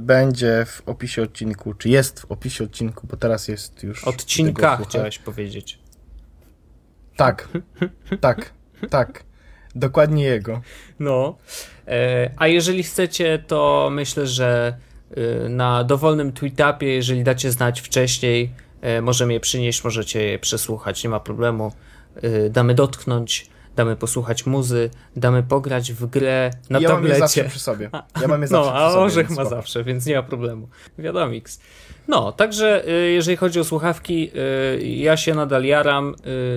będzie 0.00 0.64
w 0.66 0.82
opisie 0.86 1.22
odcinku, 1.22 1.74
czy 1.74 1.88
jest 1.88 2.20
w 2.20 2.24
opisie 2.24 2.64
odcinku, 2.64 3.06
bo 3.06 3.16
teraz 3.16 3.48
jest 3.48 3.82
już. 3.82 4.04
Odcinka 4.04 4.76
chciałeś 4.76 5.18
powiedzieć. 5.18 5.78
Tak, 7.16 7.48
tak, 8.20 8.52
tak. 8.90 9.24
Dokładnie 9.74 10.24
jego. 10.24 10.60
No. 10.98 11.36
E, 11.88 12.30
a 12.36 12.48
jeżeli 12.48 12.82
chcecie, 12.82 13.44
to 13.46 13.88
myślę, 13.92 14.26
że 14.26 14.76
e, 15.44 15.48
na 15.48 15.84
dowolnym 15.84 16.32
tweetupie, 16.32 16.86
jeżeli 16.86 17.24
dacie 17.24 17.52
znać 17.52 17.80
wcześniej, 17.80 18.50
e, 18.80 19.00
możemy 19.00 19.32
je 19.32 19.40
przynieść, 19.40 19.84
możecie 19.84 20.22
je 20.22 20.38
przesłuchać, 20.38 21.04
nie 21.04 21.10
ma 21.10 21.20
problemu. 21.20 21.72
Damy 22.50 22.74
dotknąć, 22.74 23.50
damy 23.76 23.96
posłuchać 23.96 24.46
muzy, 24.46 24.90
damy 25.16 25.42
pograć 25.42 25.92
w 25.92 26.06
grę 26.06 26.50
na 26.70 26.80
ja 26.80 26.88
tablecie. 26.88 27.08
Ja 27.08 27.18
mam 27.18 27.22
je 27.22 27.28
zawsze 27.28 27.44
przy 27.44 27.60
sobie. 27.60 27.90
Ja 28.22 28.28
mam 28.28 28.42
je 28.42 28.48
no, 28.50 28.64
zawsze 28.64 28.72
a 28.72 28.86
przy 28.86 28.92
sobie, 28.92 29.04
Orzech 29.04 29.30
ma 29.30 29.44
zawsze, 29.44 29.84
więc 29.84 30.06
nie 30.06 30.16
ma 30.16 30.22
problemu. 30.22 30.68
Wiadomiks. 30.98 31.60
No, 32.08 32.32
także 32.32 32.84
jeżeli 33.14 33.36
chodzi 33.36 33.60
o 33.60 33.64
słuchawki, 33.64 34.30
ja 34.80 35.16
się 35.16 35.34
nadal 35.34 35.64
jaram. 35.64 36.14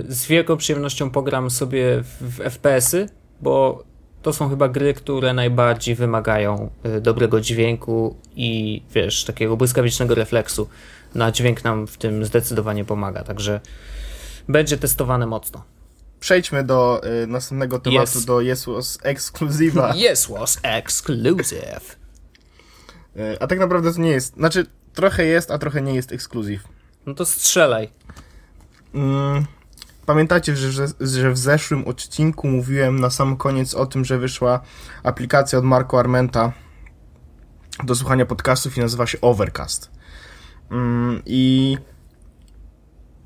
Z 0.08 0.26
wielką 0.28 0.58
przyjemnością 0.58 1.10
pogram 1.10 1.50
sobie 1.50 2.04
w 2.22 2.40
FPS-y, 2.44 3.10
bo 3.42 3.84
to 4.26 4.34
są 4.34 4.50
chyba 4.50 4.68
gry, 4.68 4.94
które 4.94 5.34
najbardziej 5.34 5.96
wymagają 5.96 6.70
y, 6.86 7.02
dobrego 7.02 7.42
dźwięku 7.42 8.16
i 8.36 8.82
wiesz, 8.94 9.24
takiego 9.24 9.58
błyskawicznego 9.58 10.16
refleksu. 10.16 10.70
Na 11.16 11.32
dźwięk 11.32 11.64
nam 11.64 11.88
w 11.88 11.98
tym 11.98 12.26
zdecydowanie 12.26 12.86
pomaga, 12.86 13.24
także 13.24 13.60
będzie 14.48 14.78
testowane 14.78 15.26
mocno. 15.26 15.64
Przejdźmy 16.26 16.64
do 16.64 17.02
y, 17.24 17.28
następnego 17.28 17.80
tematu, 17.80 18.18
yes. 18.18 18.26
do 18.26 18.42
Yes 18.42 18.66
Was 18.66 19.00
Exclusive'a. 19.04 19.96
Yes 19.96 20.28
Was 20.38 20.60
Exclusive. 20.64 21.98
Y, 23.16 23.38
a 23.40 23.48
tak 23.48 23.60
naprawdę 23.60 23.94
to 23.94 24.02
nie 24.02 24.10
jest, 24.10 24.34
znaczy 24.34 24.66
trochę 24.94 25.26
jest, 25.26 25.52
a 25.52 25.58
trochę 25.58 25.82
nie 25.82 25.96
jest 25.96 26.12
ekskluzyw. 26.12 26.64
No 27.06 27.14
to 27.14 27.26
strzelaj. 27.26 27.90
Mm, 28.94 29.46
Pamiętacie, 30.06 30.56
że, 30.56 30.72
że, 30.72 30.88
że, 31.00 31.32
w 31.32 31.38
zeszłym 31.38 31.88
odcinku 31.88 32.48
mówiłem 32.48 33.00
na 33.00 33.10
sam 33.10 33.38
koniec 33.38 33.74
o 33.74 33.86
tym, 33.86 34.06
że 34.06 34.18
wyszła 34.18 34.62
aplikacja 35.04 35.60
od 35.60 35.66
Marco 35.66 36.00
Armenta 36.00 36.54
do 37.84 37.96
słuchania 37.96 38.26
podcastów 38.26 38.78
i 38.78 38.82
nazywa 38.82 39.08
się 39.08 39.22
Overcast. 39.22 39.92
Mm, 40.72 41.22
I 41.26 41.78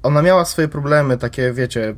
ona 0.03 0.21
miała 0.21 0.45
swoje 0.45 0.67
problemy, 0.67 1.17
takie 1.17 1.53
wiecie, 1.53 1.95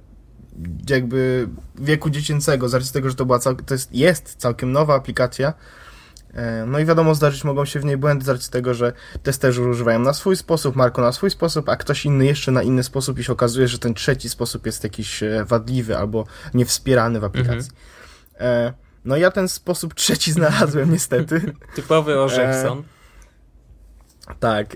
jakby 0.89 1.48
wieku 1.75 2.10
dziecięcego, 2.10 2.70
z 2.70 2.74
racji 2.74 2.94
tego, 2.94 3.10
że 3.10 3.15
to 3.15 3.25
była 3.25 3.39
cał- 3.39 3.63
to 3.65 3.74
jest, 3.74 3.94
jest 3.94 4.36
całkiem 4.36 4.72
nowa 4.72 4.96
aplikacja, 4.96 5.53
E, 6.34 6.65
no 6.68 6.80
i 6.80 6.86
wiadomo, 6.86 7.15
zdarzyć 7.15 7.44
mogą 7.44 7.65
się 7.65 7.80
w 7.80 7.86
niej 7.86 7.98
błędy 7.98 8.25
z 8.25 8.30
racji 8.30 8.51
tego, 8.51 8.74
że 8.74 8.94
testerzy 9.24 9.62
używają 9.62 10.00
na 10.00 10.13
swój 10.13 10.36
sposób, 10.36 10.75
Marko 10.75 11.01
na 11.01 11.12
swój 11.12 11.30
sposób, 11.30 11.70
a 11.70 11.75
ktoś 11.75 12.06
inny 12.06 12.25
jeszcze 12.25 12.51
na 12.51 12.63
inny 12.63 12.84
sposób 12.84 13.20
i 13.20 13.24
się 13.24 13.34
okazuje, 13.34 13.68
że 13.68 13.80
ten 13.80 13.94
trzeci 13.94 14.30
sposób 14.30 14.65
jest 14.65 14.84
jakiś 14.84 15.24
e, 15.24 15.46
wadliwy 15.46 15.98
albo 15.98 16.25
niewspierany 16.53 17.20
w 17.20 17.24
aplikacji. 17.24 17.72
Mhm. 18.34 18.74
No 19.06 19.18
ja 19.18 19.32
ten 19.32 19.50
sposób 19.50 19.94
trzeci 19.94 20.32
znalazłem 20.41 20.91
niestety. 20.91 21.53
Typowy 21.75 22.20
Orzechson. 22.20 22.84
E, 24.27 24.36
tak. 24.39 24.75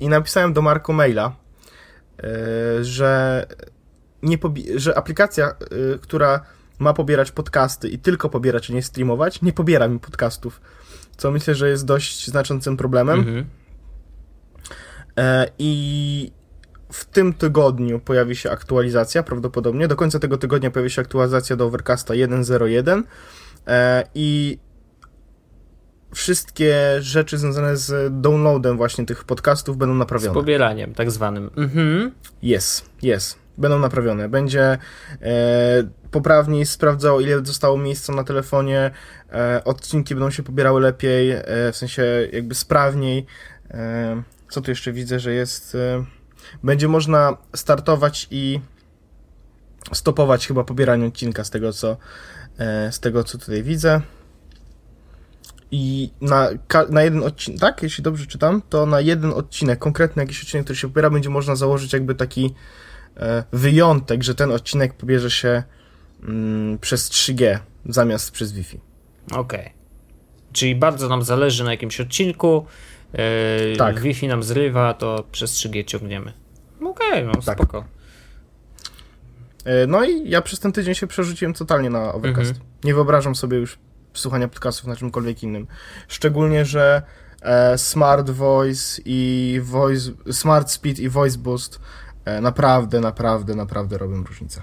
I 0.00 0.08
napisałem 0.08 0.52
do 0.52 0.62
Marko 0.62 0.92
maila, 0.92 1.36
że, 2.80 3.46
nie 4.24 4.38
że 4.76 4.98
aplikacja, 4.98 5.54
która 6.00 6.40
ma 6.78 6.94
pobierać 6.94 7.32
podcasty 7.32 7.88
i 7.88 7.98
tylko 7.98 8.28
pobierać, 8.28 8.70
a 8.70 8.72
nie 8.72 8.82
streamować, 8.82 9.42
nie 9.42 9.52
pobiera 9.52 9.88
mi 9.88 9.98
podcastów. 9.98 10.60
Co 11.16 11.30
myślę, 11.30 11.54
że 11.54 11.68
jest 11.68 11.84
dość 11.84 12.26
znaczącym 12.26 12.76
problemem. 12.76 13.18
Mhm. 13.18 13.46
E, 15.16 15.46
I 15.58 16.32
w 16.92 17.04
tym 17.04 17.34
tygodniu 17.34 18.00
pojawi 18.00 18.36
się 18.36 18.50
aktualizacja, 18.50 19.22
prawdopodobnie. 19.22 19.88
Do 19.88 19.96
końca 19.96 20.18
tego 20.18 20.38
tygodnia 20.38 20.70
pojawi 20.70 20.90
się 20.90 21.02
aktualizacja 21.02 21.56
do 21.56 21.66
Overcasta 21.66 22.14
1.01 22.14 23.02
e, 23.66 24.04
i 24.14 24.58
wszystkie 26.14 26.76
rzeczy 27.00 27.38
związane 27.38 27.76
z 27.76 28.12
downloadem 28.20 28.76
właśnie 28.76 29.06
tych 29.06 29.24
podcastów 29.24 29.76
będą 29.76 29.94
naprawione. 29.94 30.32
Z 30.32 30.34
pobieraniem 30.34 30.94
tak 30.94 31.10
zwanym. 31.10 31.50
Mhm. 31.56 32.12
Jest, 32.42 32.90
jest 33.02 33.43
będą 33.58 33.78
naprawione. 33.78 34.28
Będzie 34.28 34.62
e, 34.62 34.78
poprawniej 36.10 36.66
sprawdzało, 36.66 37.20
ile 37.20 37.44
zostało 37.44 37.78
miejsca 37.78 38.12
na 38.12 38.24
telefonie, 38.24 38.90
e, 39.32 39.62
odcinki 39.64 40.14
będą 40.14 40.30
się 40.30 40.42
pobierały 40.42 40.80
lepiej, 40.80 41.30
e, 41.30 41.44
w 41.72 41.76
sensie 41.76 42.28
jakby 42.32 42.54
sprawniej. 42.54 43.26
E, 43.70 44.22
co 44.50 44.60
tu 44.60 44.70
jeszcze 44.70 44.92
widzę, 44.92 45.20
że 45.20 45.32
jest. 45.32 45.74
E, 45.74 46.04
będzie 46.62 46.88
można 46.88 47.36
startować 47.56 48.28
i 48.30 48.60
stopować 49.92 50.46
chyba 50.46 50.64
pobieranie 50.64 51.06
odcinka 51.06 51.44
z 51.44 51.50
tego, 51.50 51.72
co, 51.72 51.96
e, 52.58 52.92
z 52.92 53.00
tego, 53.00 53.24
co 53.24 53.38
tutaj 53.38 53.62
widzę. 53.62 54.00
I 55.70 56.10
na, 56.20 56.48
na 56.90 57.02
jeden 57.02 57.22
odcinek, 57.22 57.60
tak, 57.60 57.82
jeśli 57.82 58.04
dobrze 58.04 58.26
czytam, 58.26 58.62
to 58.68 58.86
na 58.86 59.00
jeden 59.00 59.32
odcinek, 59.32 59.78
konkretny 59.78 60.22
jakiś 60.22 60.42
odcinek, 60.42 60.64
który 60.64 60.76
się 60.76 60.88
pobiera, 60.88 61.10
będzie 61.10 61.30
można 61.30 61.56
założyć 61.56 61.92
jakby 61.92 62.14
taki 62.14 62.54
wyjątek, 63.52 64.22
że 64.22 64.34
ten 64.34 64.52
odcinek 64.52 64.94
pobierze 64.94 65.30
się 65.30 65.62
mm, 66.22 66.78
przez 66.78 67.10
3G 67.10 67.58
zamiast 67.86 68.30
przez 68.30 68.52
Wi-Fi. 68.52 68.80
Okej. 69.32 69.60
Okay. 69.60 69.70
Czyli 70.52 70.76
bardzo 70.76 71.08
nam 71.08 71.22
zależy 71.22 71.64
na 71.64 71.70
jakimś 71.70 72.00
odcinku. 72.00 72.66
Yy, 73.12 73.76
tak. 73.76 74.00
Wi-Fi 74.00 74.28
nam 74.28 74.42
zrywa, 74.42 74.94
to 74.94 75.24
przez 75.32 75.52
3G 75.52 75.84
ciągniemy. 75.84 76.32
Okej, 76.80 77.12
okay, 77.12 77.24
no 77.24 77.32
tak. 77.42 77.58
spoko. 77.58 77.84
Yy, 79.66 79.72
no 79.88 80.04
i 80.04 80.30
ja 80.30 80.42
przez 80.42 80.60
ten 80.60 80.72
tydzień 80.72 80.94
się 80.94 81.06
przerzuciłem 81.06 81.54
totalnie 81.54 81.90
na 81.90 82.12
Overcast. 82.12 82.50
Mhm. 82.50 82.68
Nie 82.84 82.94
wyobrażam 82.94 83.34
sobie 83.34 83.58
już 83.58 83.78
słuchania 84.14 84.48
podcastów 84.48 84.86
na 84.86 84.96
czymkolwiek 84.96 85.42
innym. 85.42 85.66
Szczególnie, 86.08 86.64
że 86.64 87.02
e, 87.42 87.78
Smart 87.78 88.30
Voice 88.30 89.02
i 89.04 89.60
Voice, 89.62 90.10
Smart 90.32 90.70
Speed 90.70 91.02
i 91.02 91.08
Voice 91.08 91.38
Boost 91.38 91.80
E, 91.80 92.03
naprawdę, 92.40 93.00
naprawdę, 93.00 93.54
naprawdę 93.54 93.98
robią 93.98 94.24
różnicę. 94.24 94.62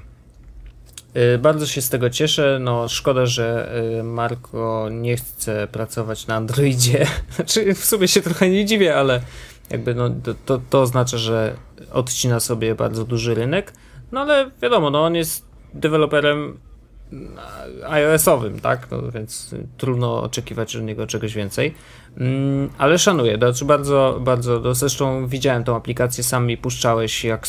E, 1.14 1.38
bardzo 1.38 1.66
się 1.66 1.82
z 1.82 1.90
tego 1.90 2.10
cieszę. 2.10 2.58
No, 2.62 2.88
szkoda, 2.88 3.26
że 3.26 3.72
e, 4.00 4.04
Marko 4.04 4.88
nie 4.92 5.18
chce 5.18 5.68
pracować 5.68 6.28
na 6.28 6.36
Androidzie. 6.36 7.08
Znaczy, 7.36 7.74
w 7.74 7.86
sumie 7.86 8.08
się 8.08 8.22
trochę 8.22 8.50
nie 8.50 8.66
dziwię, 8.66 8.96
ale 8.96 9.22
jakby 9.70 9.96
no, 9.96 10.10
to, 10.46 10.62
to 10.70 10.82
oznacza, 10.82 11.18
że 11.18 11.56
odcina 11.92 12.40
sobie 12.40 12.76
bardzo 12.76 13.06
duży 13.06 13.36
rynek. 13.36 13.74
No 14.12 14.22
ale 14.22 14.52
wiadomo, 14.62 14.90
no, 14.90 15.06
on 15.06 15.16
jest 15.16 15.46
deweloperem 15.74 16.58
iOS-owym, 17.90 18.60
tak? 18.60 18.88
No, 18.92 19.12
więc 19.12 19.56
trudno 19.78 20.24
oczekiwać 20.24 20.76
od 20.76 20.84
niego 20.84 21.08
czegoś 21.08 21.34
więcej. 21.34 21.74
Mm, 22.18 22.70
ale 22.78 23.00
szanuję, 23.00 23.38
znaczy 23.38 23.66
bardzo, 23.66 24.20
bardzo, 24.22 24.60
no, 24.60 24.74
zresztą 24.76 25.28
widziałem 25.28 25.64
tą 25.64 25.76
aplikację, 25.76 26.24
sam 26.24 26.46
mi 26.46 26.58
puszczałeś, 26.58 27.24
jak 27.24 27.48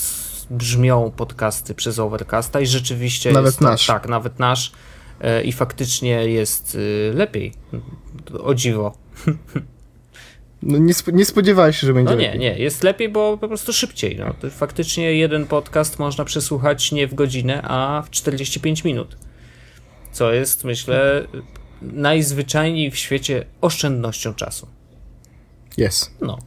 brzmią 0.50 1.12
podcasty 1.16 1.75
przez 1.75 1.99
Overcasta 1.99 2.61
i 2.61 2.66
rzeczywiście 2.66 3.33
nawet 3.33 3.47
jest, 3.47 3.61
nasz. 3.61 3.87
tak, 3.87 4.09
nawet 4.09 4.38
nasz 4.38 4.73
e, 5.21 5.42
i 5.42 5.52
faktycznie 5.52 6.28
jest 6.28 6.75
y, 6.75 7.12
lepiej. 7.14 7.52
O 8.42 8.54
dziwo. 8.54 8.95
No 10.62 10.78
nie, 10.78 10.90
sp 11.00 11.07
nie 11.12 11.25
spodziewałeś 11.25 11.78
się, 11.78 11.87
że 11.87 11.95
będzie 11.95 12.11
No 12.14 12.21
nie, 12.21 12.26
lepiej. 12.26 12.40
nie, 12.40 12.59
jest 12.59 12.83
lepiej, 12.83 13.09
bo 13.09 13.38
po 13.38 13.49
prostu 13.49 13.73
szybciej. 13.73 14.16
No. 14.16 14.50
Faktycznie 14.50 15.14
jeden 15.14 15.47
podcast 15.47 15.99
można 15.99 16.25
przesłuchać 16.25 16.92
nie 16.92 17.07
w 17.07 17.14
godzinę, 17.14 17.62
a 17.62 18.02
w 18.07 18.11
45 18.11 18.85
minut. 18.85 19.16
Co 20.12 20.33
jest, 20.33 20.64
myślę, 20.64 21.26
najzwyczajniej 21.83 22.90
w 22.90 22.97
świecie 22.97 23.47
oszczędnością 23.61 24.35
czasu. 24.35 24.66
Jest. 25.76 26.11
No. 26.21 26.38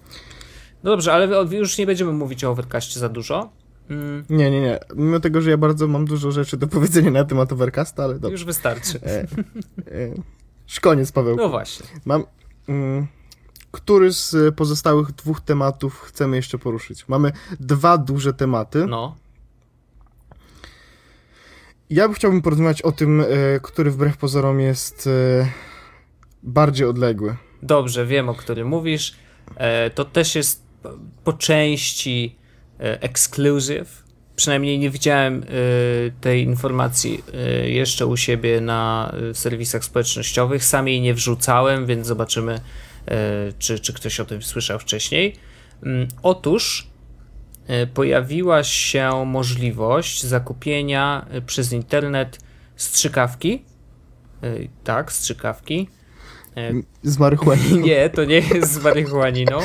No 0.83 0.91
dobrze, 0.91 1.13
ale 1.13 1.27
już 1.51 1.77
nie 1.77 1.85
będziemy 1.85 2.11
mówić 2.11 2.43
o 2.43 2.49
Overcastie 2.49 2.99
za 2.99 3.09
dużo. 3.09 3.49
Mm. 3.89 4.25
Nie, 4.29 4.51
nie, 4.51 4.61
nie. 4.61 4.79
Mimo 4.95 5.19
tego, 5.19 5.41
że 5.41 5.49
ja 5.49 5.57
bardzo 5.57 5.87
mam 5.87 6.05
dużo 6.05 6.31
rzeczy 6.31 6.57
do 6.57 6.67
powiedzenia 6.67 7.11
na 7.11 7.23
temat 7.23 7.51
Overcasta, 7.53 8.03
ale 8.03 8.13
dobrze. 8.13 8.31
Już 8.31 8.45
wystarczy. 8.45 8.99
E, 9.03 9.21
e, 9.21 10.79
koniec, 10.81 11.11
Paweł. 11.11 11.35
No 11.35 11.49
właśnie. 11.49 11.85
Mam... 12.05 12.23
Mm, 12.67 13.07
który 13.71 14.11
z 14.11 14.55
pozostałych 14.55 15.11
dwóch 15.11 15.41
tematów 15.41 16.01
chcemy 16.01 16.35
jeszcze 16.35 16.57
poruszyć? 16.57 17.07
Mamy 17.07 17.31
dwa 17.59 17.97
duże 17.97 18.33
tematy. 18.33 18.85
No. 18.87 19.15
Ja 21.89 22.13
chciałbym 22.13 22.41
porozmawiać 22.41 22.81
o 22.81 22.91
tym, 22.91 23.21
e, 23.21 23.25
który 23.61 23.91
wbrew 23.91 24.17
pozorom 24.17 24.59
jest 24.59 25.07
e, 25.07 25.47
bardziej 26.43 26.87
odległy. 26.87 27.35
Dobrze, 27.61 28.05
wiem 28.05 28.29
o 28.29 28.35
którym 28.35 28.67
mówisz. 28.67 29.15
E, 29.55 29.89
to 29.89 30.05
też 30.05 30.35
jest 30.35 30.63
po 31.23 31.33
części 31.33 32.35
exclusive. 32.79 34.03
Przynajmniej 34.35 34.79
nie 34.79 34.89
widziałem 34.89 35.45
tej 36.21 36.43
informacji 36.43 37.23
jeszcze 37.65 38.05
u 38.05 38.17
siebie 38.17 38.61
na 38.61 39.13
serwisach 39.33 39.83
społecznościowych. 39.83 40.63
Sam 40.63 40.87
jej 40.87 41.01
nie 41.01 41.13
wrzucałem, 41.13 41.85
więc 41.85 42.07
zobaczymy, 42.07 42.59
czy, 43.59 43.79
czy 43.79 43.93
ktoś 43.93 44.19
o 44.19 44.25
tym 44.25 44.41
słyszał 44.41 44.79
wcześniej. 44.79 45.35
Mm, 45.83 46.07
otóż 46.23 46.87
pojawiła 47.93 48.63
się 48.63 49.25
możliwość 49.25 50.23
zakupienia 50.23 51.25
e, 51.29 51.41
przez 51.41 51.73
internet 51.73 52.39
strzykawki. 52.75 53.65
E, 54.43 54.53
tak, 54.83 55.11
strzykawki. 55.11 55.89
Z 57.03 57.17
marihuaniną. 57.17 57.77
Nie, 57.87 58.09
to 58.09 58.25
nie 58.25 58.35
jest 58.35 58.73
z 58.73 58.83
marihuaniną, 58.83 59.59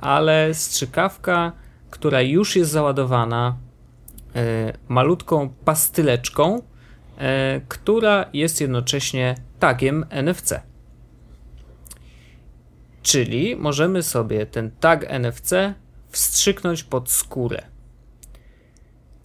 ale 0.00 0.54
strzykawka, 0.54 1.52
która 1.90 2.22
już 2.22 2.56
jest 2.56 2.70
załadowana 2.70 3.56
malutką 4.88 5.48
pastyleczką, 5.64 6.62
która 7.68 8.24
jest 8.32 8.60
jednocześnie 8.60 9.34
tagiem 9.58 10.06
NFC. 10.10 10.60
Czyli 13.02 13.56
możemy 13.56 14.02
sobie 14.02 14.46
ten 14.46 14.70
tag 14.70 15.06
NFC 15.08 15.74
wstrzyknąć 16.14 16.84
pod 16.84 17.10
skórę. 17.10 17.62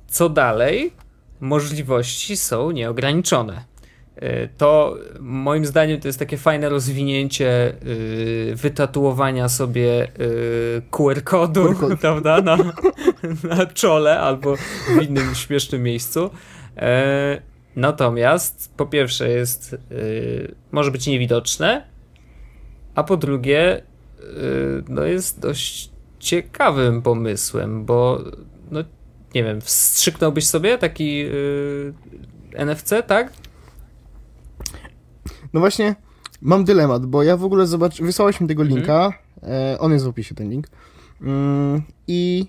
Co 0.08 0.30
dalej? 0.30 0.94
Możliwości 1.40 2.38
są 2.38 2.72
nieograniczone. 2.72 3.70
Y, 4.24 4.50
to 4.58 4.98
moim 5.20 5.66
zdaniem 5.66 6.00
to 6.00 6.08
jest 6.08 6.20
takie 6.20 6.38
fajne 6.38 6.70
rozwinięcie 6.70 7.74
yy, 7.86 8.56
wytatuowania 8.56 9.50
sobie 9.50 10.08
yy, 10.18 10.82
QR-kodu 10.92 11.76
QR 11.76 11.98
prawda, 11.98 12.42
na, 12.42 12.58
na 13.44 13.66
czole 13.66 14.20
albo 14.20 14.56
w 14.56 15.02
innym 15.02 15.36
śmiesznym 15.36 15.84
miejscu. 15.84 16.30
Yy, 16.76 16.82
natomiast 17.76 18.74
po 18.78 18.86
pierwsze 18.86 19.30
jest 19.30 19.76
może 20.72 20.92
być 20.92 21.08
niewidoczne, 21.08 21.88
a 22.96 23.04
po 23.04 23.18
drugie 23.18 23.82
no 24.90 25.04
jest 25.04 25.40
dość 25.40 25.92
ciekawym 26.20 27.02
pomysłem, 27.02 27.86
bo 27.86 28.24
no 28.72 28.84
nie 29.36 29.44
wiem, 29.44 29.62
wstrzyknąłbyś 29.62 30.48
sobie 30.48 30.78
taki 30.78 31.18
yy, 31.18 31.94
NFC, 32.54 32.94
tak? 33.08 33.34
No 35.54 35.60
właśnie, 35.60 35.96
mam 36.42 36.66
dylemat, 36.66 37.06
bo 37.06 37.24
ja 37.24 37.38
w 37.38 37.44
ogóle 37.44 37.68
zobacz, 37.68 38.02
wysłałeś 38.02 38.42
mi 38.42 38.48
tego 38.48 38.62
mhm. 38.62 38.78
linka, 38.78 39.14
e, 39.44 39.78
on 39.80 39.92
jest 39.94 40.06
w 40.06 40.08
opisie 40.08 40.36
ten 40.36 40.50
link 40.50 40.68
mm, 41.22 41.82
i 42.08 42.48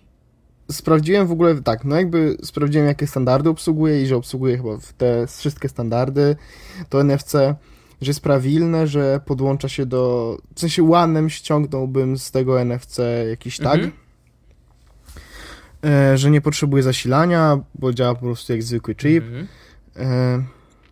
sprawdziłem 0.70 1.26
w 1.26 1.33
ogóle, 1.33 1.62
tak, 1.62 1.85
no 1.85 1.96
jakby 1.96 2.37
sprawdziłem 2.42 2.87
jakie 2.87 3.06
standardy 3.06 3.48
obsługuje 3.48 4.02
i 4.02 4.06
że 4.06 4.16
obsługuje 4.16 4.56
chyba 4.56 4.70
te 4.98 5.26
wszystkie 5.26 5.68
standardy, 5.68 6.37
to 6.88 7.04
NFC 7.04 7.35
że 8.00 8.10
jest 8.10 8.20
prawilne, 8.20 8.86
że 8.86 9.20
podłącza 9.26 9.68
się 9.68 9.86
do. 9.86 10.36
W 10.54 10.60
sensie 10.60 10.82
łanem 10.82 11.30
ściągnąłbym 11.30 12.18
z 12.18 12.30
tego 12.30 12.60
NFC 12.60 12.98
jakiś 13.30 13.58
tag. 13.58 13.74
Mhm. 13.74 13.92
E, 15.84 16.18
że 16.18 16.30
nie 16.30 16.40
potrzebuje 16.40 16.82
zasilania, 16.82 17.60
bo 17.74 17.92
działa 17.92 18.14
po 18.14 18.20
prostu 18.20 18.52
jak 18.52 18.62
zwykły 18.62 18.94
chip. 18.94 19.24
Mhm. 19.24 19.48
E, 19.96 20.44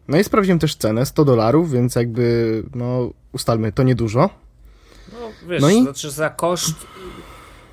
no 0.09 0.19
i 0.19 0.25
sprawdziłem 0.25 0.59
też 0.59 0.77
cenę 0.77 1.07
100 1.07 1.25
dolarów, 1.25 1.71
więc 1.71 1.95
jakby, 1.95 2.63
no 2.75 3.11
ustalmy, 3.33 3.73
to 3.73 3.83
niedużo. 3.83 4.31
No 5.13 5.49
wiesz, 5.49 5.63
no 5.63 5.71
i... 5.71 5.83
znaczy 5.83 6.11
za 6.11 6.31
koszt 6.31 6.87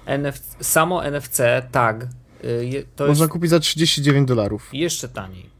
NFC, 0.06 0.56
samo 0.62 1.04
NFC 1.04 1.42
tag 1.72 2.08
y, 2.44 2.86
to 2.96 3.08
Można 3.08 3.24
jest... 3.24 3.32
kupić 3.32 3.50
za 3.50 3.60
39 3.60 4.28
dolarów. 4.28 4.70
Jeszcze 4.74 5.10
taniej. 5.10 5.55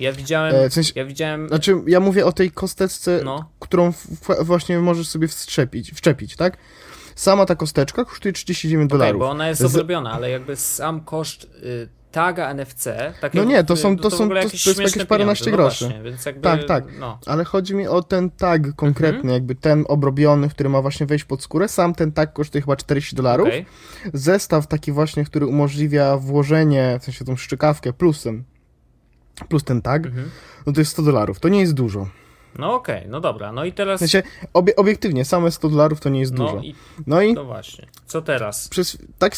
Ja 0.00 0.12
widziałem, 0.12 0.54
e, 0.54 0.70
w 0.70 0.74
sensie, 0.74 0.92
ja 0.96 1.04
widziałem... 1.04 1.48
Znaczy, 1.48 1.76
ja 1.86 2.00
mówię 2.00 2.26
o 2.26 2.32
tej 2.32 2.50
kosteczce, 2.50 3.20
no. 3.24 3.50
którą 3.60 3.92
właśnie 4.40 4.78
możesz 4.78 5.08
sobie 5.08 5.28
wstrzepić, 5.28 5.90
wczepić, 5.90 6.36
tak? 6.36 6.56
Sama 7.14 7.46
ta 7.46 7.54
kosteczka 7.54 8.04
kosztuje 8.04 8.32
39 8.32 8.88
okay, 8.88 8.98
dolarów. 8.98 9.20
bo 9.20 9.30
ona 9.30 9.48
jest 9.48 9.62
zrobiona, 9.62 10.12
ale 10.12 10.30
jakby 10.30 10.56
sam 10.56 11.00
koszt 11.00 11.44
y, 11.44 11.88
taga 12.12 12.54
NFC... 12.54 12.88
Tak 13.20 13.34
no 13.34 13.44
nie, 13.44 13.64
to 13.64 13.76
są, 13.76 13.96
to, 13.96 14.02
to 14.02 14.10
są, 14.10 14.28
to, 14.28 14.34
to 14.34 14.40
jest 14.40 14.66
jakieś 14.66 15.04
paręnaście 15.04 15.50
no 15.50 15.56
groszy. 15.56 15.84
No 15.84 15.90
właśnie, 15.90 16.22
jakby, 16.26 16.42
tak, 16.42 16.64
tak, 16.64 16.84
no. 16.98 17.18
ale 17.26 17.44
chodzi 17.44 17.74
mi 17.74 17.86
o 17.86 18.02
ten 18.02 18.30
tag 18.30 18.74
konkretny, 18.76 19.18
mhm. 19.18 19.34
jakby 19.34 19.54
ten 19.54 19.84
obrobiony, 19.88 20.48
który 20.48 20.68
ma 20.68 20.82
właśnie 20.82 21.06
wejść 21.06 21.24
pod 21.24 21.42
skórę, 21.42 21.68
sam 21.68 21.94
ten 21.94 22.12
tag 22.12 22.32
kosztuje 22.32 22.62
chyba 22.62 22.76
40 22.76 23.16
dolarów. 23.16 23.48
Okay. 23.48 23.64
Zestaw 24.12 24.66
taki 24.66 24.92
właśnie, 24.92 25.24
który 25.24 25.46
umożliwia 25.46 26.16
włożenie, 26.16 26.98
w 27.00 27.04
sensie 27.04 27.24
tą 27.24 27.36
szczykawkę 27.36 27.92
plusem 27.92 28.44
plus 29.48 29.64
ten 29.64 29.82
tag, 29.82 30.06
mhm. 30.06 30.30
no 30.66 30.72
to 30.72 30.80
jest 30.80 30.92
100 30.92 31.02
dolarów. 31.02 31.40
To 31.40 31.48
nie 31.48 31.60
jest 31.60 31.74
dużo. 31.74 32.08
No 32.58 32.74
okej, 32.74 32.98
okay, 32.98 33.10
no 33.10 33.20
dobra. 33.20 33.52
No 33.52 33.64
i 33.64 33.72
teraz. 33.72 34.02
Obie, 34.52 34.76
obiektywnie, 34.76 35.24
same 35.24 35.50
100 35.50 35.68
dolarów 35.68 36.00
to 36.00 36.08
nie 36.08 36.20
jest 36.20 36.32
no 36.32 36.46
dużo. 36.46 36.60
I... 36.62 36.74
No 37.06 37.22
i. 37.22 37.34
No 37.34 37.44
właśnie. 37.44 37.86
Co 38.06 38.22
teraz? 38.22 38.68
Przez, 38.68 38.98
tak 39.18 39.36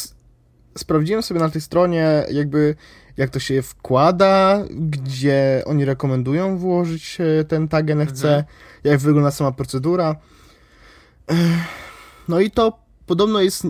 sprawdziłem 0.77 1.23
sobie 1.23 1.39
na 1.39 1.49
tej 1.49 1.61
stronie, 1.61 2.25
jakby 2.31 2.75
jak 3.17 3.29
to 3.29 3.39
się 3.39 3.61
wkłada, 3.61 4.63
gdzie 4.69 5.63
oni 5.65 5.85
rekomendują 5.85 6.57
włożyć 6.57 7.17
e, 7.21 7.43
ten 7.43 7.67
tag 7.67 7.89
NFC, 7.89 8.25
mhm. 8.25 8.43
jak 8.83 8.99
wygląda 8.99 9.31
sama 9.31 9.51
procedura. 9.51 10.15
No 12.27 12.39
i 12.39 12.51
to 12.51 12.79
podobno 13.05 13.41
jest 13.41 13.67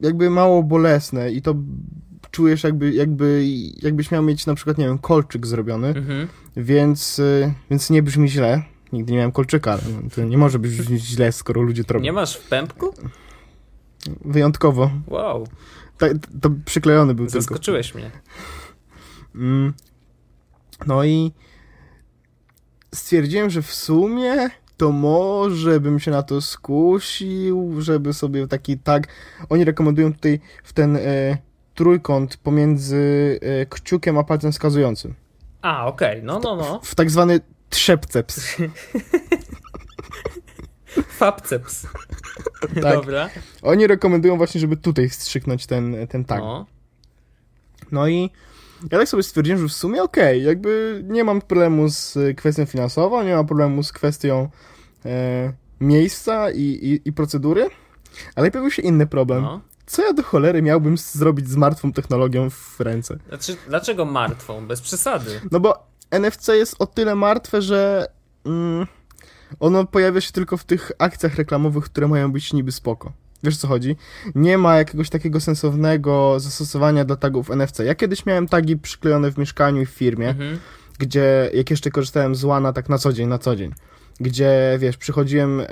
jakby 0.00 0.30
mało 0.30 0.62
bolesne 0.62 1.30
i 1.30 1.42
to 1.42 1.54
czujesz 2.32 2.64
jakby, 2.64 2.92
jakby, 2.92 3.44
jakbyś 3.82 4.10
miał 4.10 4.22
mieć 4.22 4.46
na 4.46 4.54
przykład, 4.54 4.78
nie 4.78 4.86
wiem, 4.86 4.98
kolczyk 4.98 5.46
zrobiony, 5.46 5.88
mhm. 5.88 6.28
więc, 6.56 7.18
y, 7.18 7.52
więc 7.70 7.90
nie 7.90 8.02
brzmi 8.02 8.28
źle. 8.28 8.62
Nigdy 8.92 9.12
nie 9.12 9.18
miałem 9.18 9.32
kolczyka, 9.32 9.72
ale 9.72 9.82
no, 10.02 10.10
to 10.14 10.24
nie 10.24 10.38
może 10.38 10.58
brzmieć 10.58 11.02
źle, 11.02 11.32
skoro 11.32 11.62
ludzie 11.62 11.84
to 11.84 11.94
robią. 11.94 12.04
Nie 12.04 12.12
masz 12.12 12.36
w 12.36 12.48
pępku? 12.48 12.94
Wyjątkowo. 14.24 14.90
Wow. 15.06 15.46
To, 15.98 16.06
to 16.40 16.50
przyklejony 16.64 17.14
był 17.14 17.28
Zaskoczyłeś 17.28 17.92
tylko. 17.92 17.98
mnie. 17.98 18.10
Mm. 19.34 19.72
No 20.86 21.04
i 21.04 21.32
stwierdziłem, 22.94 23.50
że 23.50 23.62
w 23.62 23.74
sumie 23.74 24.50
to 24.76 24.92
może 24.92 25.80
bym 25.80 26.00
się 26.00 26.10
na 26.10 26.22
to 26.22 26.40
skusił, 26.40 27.80
żeby 27.80 28.12
sobie 28.12 28.48
taki 28.48 28.78
tak. 28.78 29.08
Oni 29.48 29.64
rekomendują 29.64 30.12
tutaj 30.12 30.40
w 30.64 30.72
ten 30.72 30.96
e, 30.96 31.38
trójkąt 31.74 32.36
pomiędzy 32.36 33.38
e, 33.42 33.66
kciukiem 33.66 34.18
a 34.18 34.24
palcem 34.24 34.52
wskazującym. 34.52 35.14
A, 35.62 35.86
okej, 35.86 36.12
okay. 36.12 36.22
no, 36.22 36.40
no, 36.40 36.56
no. 36.56 36.80
W, 36.80 36.88
w 36.88 36.94
tak 36.94 37.10
zwany 37.10 37.40
trzepceps. 37.70 38.40
Fapceps. 41.18 41.86
tak. 42.60 42.82
Dobra. 42.82 43.30
Oni 43.62 43.86
rekomendują 43.86 44.36
właśnie, 44.36 44.60
żeby 44.60 44.76
tutaj 44.76 45.08
wstrzyknąć 45.08 45.66
ten, 45.66 46.06
ten 46.08 46.24
tag. 46.24 46.40
No. 46.40 46.66
no 47.92 48.08
i 48.08 48.30
ja 48.90 48.98
tak 48.98 49.08
sobie 49.08 49.22
stwierdziłem, 49.22 49.60
że 49.60 49.68
w 49.68 49.72
sumie 49.72 50.02
okej, 50.02 50.38
okay, 50.38 50.46
jakby 50.46 51.02
nie 51.08 51.24
mam 51.24 51.40
problemu 51.40 51.88
z 51.88 52.18
kwestią 52.36 52.66
finansową, 52.66 53.22
nie 53.22 53.34
mam 53.34 53.46
problemu 53.46 53.82
z 53.82 53.92
kwestią 53.92 54.48
e, 55.04 55.52
miejsca 55.80 56.50
i, 56.50 56.60
i, 56.60 57.08
i, 57.08 57.12
procedury, 57.12 57.68
ale 58.34 58.50
pojawił 58.50 58.70
się 58.70 58.82
inny 58.82 59.06
problem. 59.06 59.42
No 59.42 59.60
co 59.92 60.02
ja 60.02 60.12
do 60.12 60.22
cholery 60.22 60.62
miałbym 60.62 60.98
zrobić 60.98 61.48
z 61.48 61.56
martwą 61.56 61.92
technologią 61.92 62.50
w 62.50 62.80
ręce? 62.80 63.18
Znaczy, 63.28 63.56
dlaczego 63.68 64.04
martwą? 64.04 64.66
Bez 64.66 64.80
przesady. 64.80 65.40
No 65.50 65.60
bo 65.60 65.86
NFC 66.10 66.48
jest 66.48 66.76
o 66.78 66.86
tyle 66.86 67.14
martwe, 67.14 67.62
że 67.62 68.06
mm, 68.44 68.86
ono 69.60 69.86
pojawia 69.86 70.20
się 70.20 70.32
tylko 70.32 70.56
w 70.56 70.64
tych 70.64 70.92
akcjach 70.98 71.34
reklamowych, 71.34 71.84
które 71.84 72.08
mają 72.08 72.32
być 72.32 72.52
niby 72.52 72.72
spoko. 72.72 73.12
Wiesz 73.42 73.56
co 73.56 73.68
chodzi? 73.68 73.96
Nie 74.34 74.58
ma 74.58 74.76
jakiegoś 74.76 75.10
takiego 75.10 75.40
sensownego 75.40 76.40
zastosowania 76.40 77.04
dla 77.04 77.16
tagów 77.16 77.50
NFC. 77.50 77.78
Ja 77.78 77.94
kiedyś 77.94 78.26
miałem 78.26 78.48
tagi 78.48 78.76
przyklejone 78.76 79.32
w 79.32 79.38
mieszkaniu 79.38 79.82
i 79.82 79.86
w 79.86 79.90
firmie. 79.90 80.28
Mhm. 80.28 80.58
gdzie 80.98 81.50
jak 81.54 81.70
jeszcze 81.70 81.90
korzystałem 81.90 82.34
z 82.34 82.44
łana 82.44 82.72
tak 82.72 82.88
na 82.88 82.98
co 82.98 83.12
dzień, 83.12 83.28
na 83.28 83.38
co 83.38 83.56
dzień, 83.56 83.72
gdzie 84.20 84.76
wiesz, 84.78 84.96
przychodziłem 84.96 85.60
e, 85.60 85.66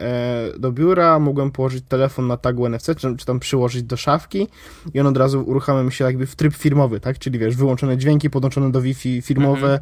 do 0.59 0.73
biura, 0.73 1.19
mogłem 1.19 1.51
położyć 1.51 1.85
telefon 1.89 2.27
na 2.27 2.37
tagu 2.37 2.67
NFC, 2.67 2.87
czy, 2.97 3.17
czy 3.17 3.27
tam 3.27 3.41
przyłożyć 3.41 3.83
do 3.83 3.97
szafki 3.97 4.49
i 4.95 5.01
on 5.01 5.07
od 5.07 5.17
razu 5.17 5.43
uruchamia 5.47 5.83
mi 5.83 5.93
się 5.93 6.05
jakby 6.05 6.27
w 6.27 6.37
tryb 6.37 6.55
firmowy, 6.55 7.01
tak? 7.01 7.19
Czyli 7.19 7.39
wiesz, 7.39 7.57
wyłączone 7.57 7.97
dźwięki, 7.97 8.31
podłączone 8.31 8.73
do 8.73 8.81
Wi-Fi 8.83 9.23
firmowe 9.23 9.73
Mhm. 9.73 9.81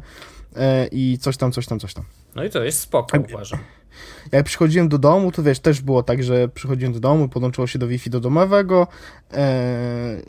e, 0.55 0.87
i 0.91 1.17
coś 1.21 1.37
tam, 1.37 1.51
coś 1.51 1.65
tam, 1.65 1.79
coś 1.79 1.93
tam. 1.93 2.03
No 2.35 2.43
i 2.43 2.49
to 2.49 2.63
jest 2.63 2.79
spoko, 2.79 3.17
Tak. 3.17 3.29
uważam. 3.29 3.59
Jak 4.31 4.45
przychodziłem 4.45 4.89
do 4.89 4.97
domu, 4.97 5.31
to 5.31 5.43
wiesz, 5.43 5.59
też 5.59 5.81
było 5.81 6.03
tak, 6.03 6.23
że 6.23 6.47
przychodziłem 6.49 6.93
do 6.93 6.99
domu, 6.99 7.29
podłączyło 7.29 7.67
się 7.67 7.79
do 7.79 7.87
Wi-Fi 7.87 8.09
do 8.09 8.19
domowego, 8.19 8.87
e, 9.33 10.21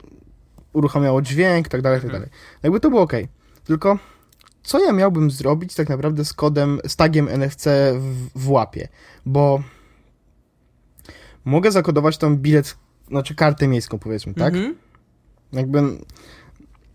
uruchamiało 0.73 1.23
dźwięk, 1.23 1.69
tak 1.69 1.83
dalej, 1.83 1.99
tak 1.99 2.05
Mhm. 2.05 2.23
dalej. 2.23 2.37
Jakby 2.63 2.81
to 2.81 2.91
było 2.91 3.03
ok. 3.03 3.13
Tylko 3.65 3.99
co 4.63 4.85
ja 4.85 4.93
miałbym 4.93 5.31
zrobić 5.31 5.75
tak 5.75 5.89
naprawdę 5.89 6.25
z 6.25 6.33
kodem, 6.33 6.81
z 6.87 6.97
tagiem 6.97 7.29
NFC 7.29 7.67
w, 7.99 8.29
w 8.35 8.51
łapie? 8.51 8.89
Bo 9.27 9.63
mogę 11.45 11.73
zakodować 11.73 12.19
tam 12.19 12.37
bilet, 12.37 12.77
znaczy 13.09 13.35
kartę 13.35 13.69
miejską 13.69 13.99
powiedzmy, 13.99 14.35
tak? 14.35 14.55
Mhm. 14.55 14.75
Jakby 15.53 15.83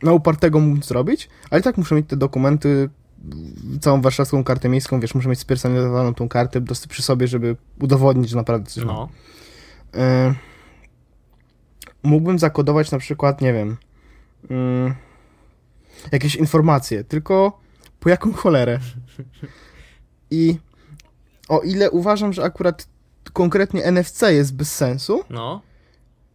na 0.03 0.11
upartego 0.13 0.59
mógł 0.59 0.85
zrobić, 0.85 1.29
ale 1.49 1.61
i 1.61 1.63
tak 1.63 1.77
muszę 1.77 1.95
mieć 1.95 2.07
te 2.07 2.17
dokumenty, 2.17 2.89
całą 3.81 4.01
warszawską 4.01 4.43
kartę 4.43 4.69
miejską, 4.69 4.99
wiesz, 4.99 5.15
muszę 5.15 5.29
mieć 5.29 5.39
spersonalizowaną 5.39 6.13
tą 6.13 6.29
kartę 6.29 6.61
przy 6.89 7.03
sobie, 7.03 7.27
żeby 7.27 7.55
udowodnić, 7.81 8.29
że 8.29 8.35
naprawdę 8.35 8.69
coś 8.69 8.83
mam. 8.83 8.95
No. 8.95 9.09
Y, 10.29 10.35
mógłbym 12.03 12.39
zakodować 12.39 12.91
na 12.91 12.97
przykład, 12.97 13.41
nie 13.41 13.53
wiem, 13.53 13.77
y, 14.51 15.04
jakieś 16.11 16.35
informacje, 16.35 17.03
tylko 17.03 17.59
po 17.99 18.09
jaką 18.09 18.33
cholerę? 18.33 18.79
I 20.31 20.57
o 21.49 21.59
ile 21.59 21.91
uważam, 21.91 22.33
że 22.33 22.43
akurat 22.43 22.87
konkretnie 23.33 23.83
NFC 23.91 24.21
jest 24.21 24.55
bez 24.55 24.75
sensu, 24.75 25.23
No. 25.29 25.61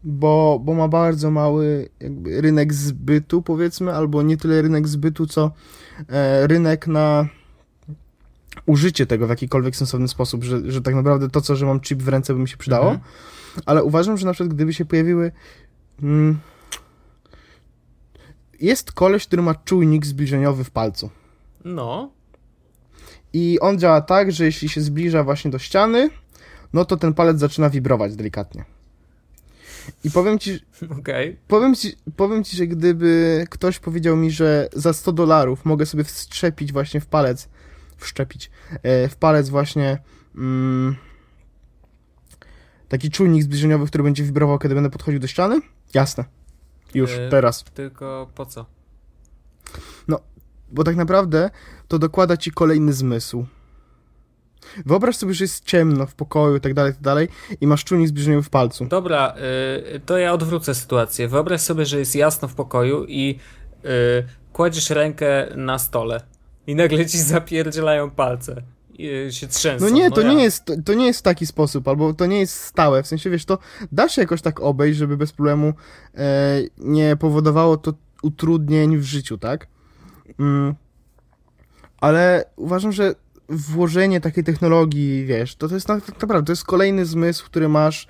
bo, 0.04 0.60
bo 0.64 0.74
ma 0.74 0.88
bardzo 0.88 1.30
mały 1.30 1.88
rynek 2.26 2.74
zbytu, 2.74 3.42
powiedzmy, 3.42 3.94
albo 3.94 4.22
nie 4.22 4.36
tyle 4.36 4.62
rynek 4.62 4.88
zbytu, 4.88 5.26
co 5.26 5.50
e, 6.08 6.46
rynek 6.46 6.86
na 6.86 7.28
użycie 8.66 9.06
tego 9.06 9.26
w 9.26 9.30
jakikolwiek 9.30 9.76
sensowny 9.76 10.08
sposób, 10.08 10.44
że, 10.44 10.72
że 10.72 10.82
tak 10.82 10.94
naprawdę 10.94 11.30
to, 11.30 11.40
co, 11.40 11.56
że 11.56 11.66
mam 11.66 11.80
chip 11.80 12.02
w 12.02 12.08
ręce, 12.08 12.34
by 12.34 12.40
mi 12.40 12.48
się 12.48 12.56
przydało. 12.56 12.90
Mhm. 12.90 13.10
Ale 13.66 13.84
uważam, 13.84 14.16
że 14.16 14.26
na 14.26 14.32
przykład 14.32 14.54
gdyby 14.54 14.74
się 14.74 14.84
pojawiły. 14.84 15.32
Mm, 16.02 16.38
jest 18.60 18.92
koleś, 18.92 19.26
który 19.26 19.42
ma 19.42 19.54
czujnik 19.54 20.06
zbliżeniowy 20.06 20.64
w 20.64 20.70
palcu. 20.70 21.10
No. 21.64 22.10
I 23.32 23.60
on 23.60 23.78
działa 23.78 24.00
tak, 24.00 24.32
że 24.32 24.44
jeśli 24.44 24.68
się 24.68 24.80
zbliża 24.80 25.24
właśnie 25.24 25.50
do 25.50 25.58
ściany, 25.58 26.10
no 26.72 26.84
to 26.84 26.96
ten 26.96 27.14
palec 27.14 27.38
zaczyna 27.38 27.70
wibrować 27.70 28.16
delikatnie. 28.16 28.64
I 30.04 30.10
powiem 30.10 30.38
ci, 30.38 30.60
Okej. 31.00 31.38
powiem 31.48 31.74
ci, 31.74 31.96
powiem 32.16 32.44
ci, 32.44 32.56
że 32.56 32.66
gdyby 32.66 33.44
ktoś 33.50 33.78
powiedział 33.78 34.16
mi, 34.16 34.30
że 34.30 34.68
za 34.72 34.92
100 34.92 35.12
dolarów 35.12 35.64
mogę 35.64 35.86
sobie 35.86 36.04
wszczepić 36.04 36.72
właśnie 36.72 37.00
w 37.00 37.06
palec, 37.06 37.48
wszczepić, 37.96 38.50
e, 38.82 39.08
w 39.08 39.16
palec 39.16 39.48
właśnie 39.48 39.98
mm, 40.36 40.96
taki 42.88 43.10
czujnik 43.10 43.42
zbliżeniowy, 43.42 43.86
który 43.86 44.04
będzie 44.04 44.24
wibrował, 44.24 44.58
kiedy 44.58 44.74
będę 44.74 44.90
podchodził 44.90 45.20
do 45.20 45.26
ściany? 45.26 45.60
Jasne. 45.94 46.39
Już, 46.94 47.10
E, 47.10 47.28
teraz. 47.28 47.64
Tylko 47.64 48.30
po 48.34 48.46
co? 48.46 48.66
Bo 50.72 50.84
tak 50.84 50.96
naprawdę 50.96 51.50
to 51.88 51.98
dokłada 51.98 52.36
ci 52.36 52.50
kolejny 52.50 52.92
zmysł. 52.92 53.46
Wyobraź 54.86 55.16
sobie, 55.16 55.34
że 55.34 55.44
jest 55.44 55.64
ciemno 55.64 56.06
w 56.06 56.14
pokoju 56.14 56.56
i 56.56 56.60
tak 56.60 56.74
dalej, 56.74 56.92
tak 56.92 57.02
dalej 57.02 57.28
i 57.60 57.66
masz 57.66 57.84
czujnik 57.84 58.08
zbliżeniowy 58.08 58.42
w 58.42 58.50
palcu. 58.50 58.84
Dobra, 58.84 59.34
y, 59.96 60.00
to 60.06 60.18
ja 60.18 60.32
odwrócę 60.32 60.74
sytuację. 60.74 61.28
Wyobraź 61.28 61.60
sobie, 61.60 61.86
że 61.86 61.98
jest 61.98 62.14
jasno 62.16 62.48
w 62.48 62.54
pokoju 62.54 63.04
i 63.08 63.38
y, 63.84 63.88
kładziesz 64.52 64.90
rękę 64.90 65.46
na 65.56 65.78
stole 65.78 66.20
i 66.66 66.74
nagle 66.74 67.06
ci 67.06 67.18
zapierdzielają 67.18 68.10
palce. 68.10 68.62
Y, 69.04 69.32
się 69.32 69.46
trzęsą. 69.48 69.84
No 69.84 69.90
nie, 69.90 70.10
to 70.10 70.20
ja- 70.20 70.32
nie 70.32 70.42
jest, 70.42 70.64
to, 70.64 70.72
to 70.84 70.94
nie 70.94 71.06
jest 71.06 71.18
w 71.18 71.22
taki 71.22 71.46
sposób, 71.46 71.88
albo 71.88 72.14
to 72.14 72.26
nie 72.26 72.40
jest 72.40 72.54
stałe, 72.54 73.02
w 73.02 73.06
sensie, 73.06 73.30
wiesz, 73.30 73.44
to 73.44 73.58
da 73.92 74.08
się 74.08 74.22
jakoś 74.22 74.42
tak 74.42 74.60
obejść, 74.60 74.98
żeby 74.98 75.16
bez 75.16 75.32
problemu 75.32 75.72
e, 76.14 76.60
nie 76.78 77.16
powodowało 77.16 77.76
to 77.76 77.92
utrudnień 78.22 78.98
w 78.98 79.02
życiu, 79.04 79.38
tak? 79.38 79.66
Mm, 80.38 80.74
ale 82.00 82.44
uważam, 82.56 82.92
że 82.92 83.14
włożenie 83.48 84.20
takiej 84.20 84.44
technologii, 84.44 85.24
wiesz, 85.26 85.56
to, 85.56 85.68
to 85.68 85.74
jest 85.74 85.88
na- 85.88 86.00
tak 86.00 86.20
naprawdę, 86.22 86.46
to 86.46 86.52
jest 86.52 86.64
kolejny 86.64 87.06
zmysł, 87.06 87.44
który 87.44 87.68
masz, 87.68 88.08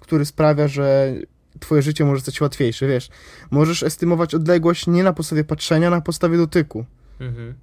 który 0.00 0.24
sprawia, 0.24 0.68
że 0.68 1.14
twoje 1.60 1.82
życie 1.82 2.04
może 2.04 2.20
stać 2.20 2.36
się 2.36 2.44
łatwiejsze, 2.44 2.86
wiesz. 2.86 3.08
Możesz 3.50 3.82
estymować 3.82 4.34
odległość 4.34 4.86
nie 4.86 5.02
na 5.04 5.12
podstawie 5.12 5.44
patrzenia, 5.44 5.90
na 5.90 6.00
podstawie 6.00 6.36
dotyku. 6.38 6.84
Mhm. 7.20 7.54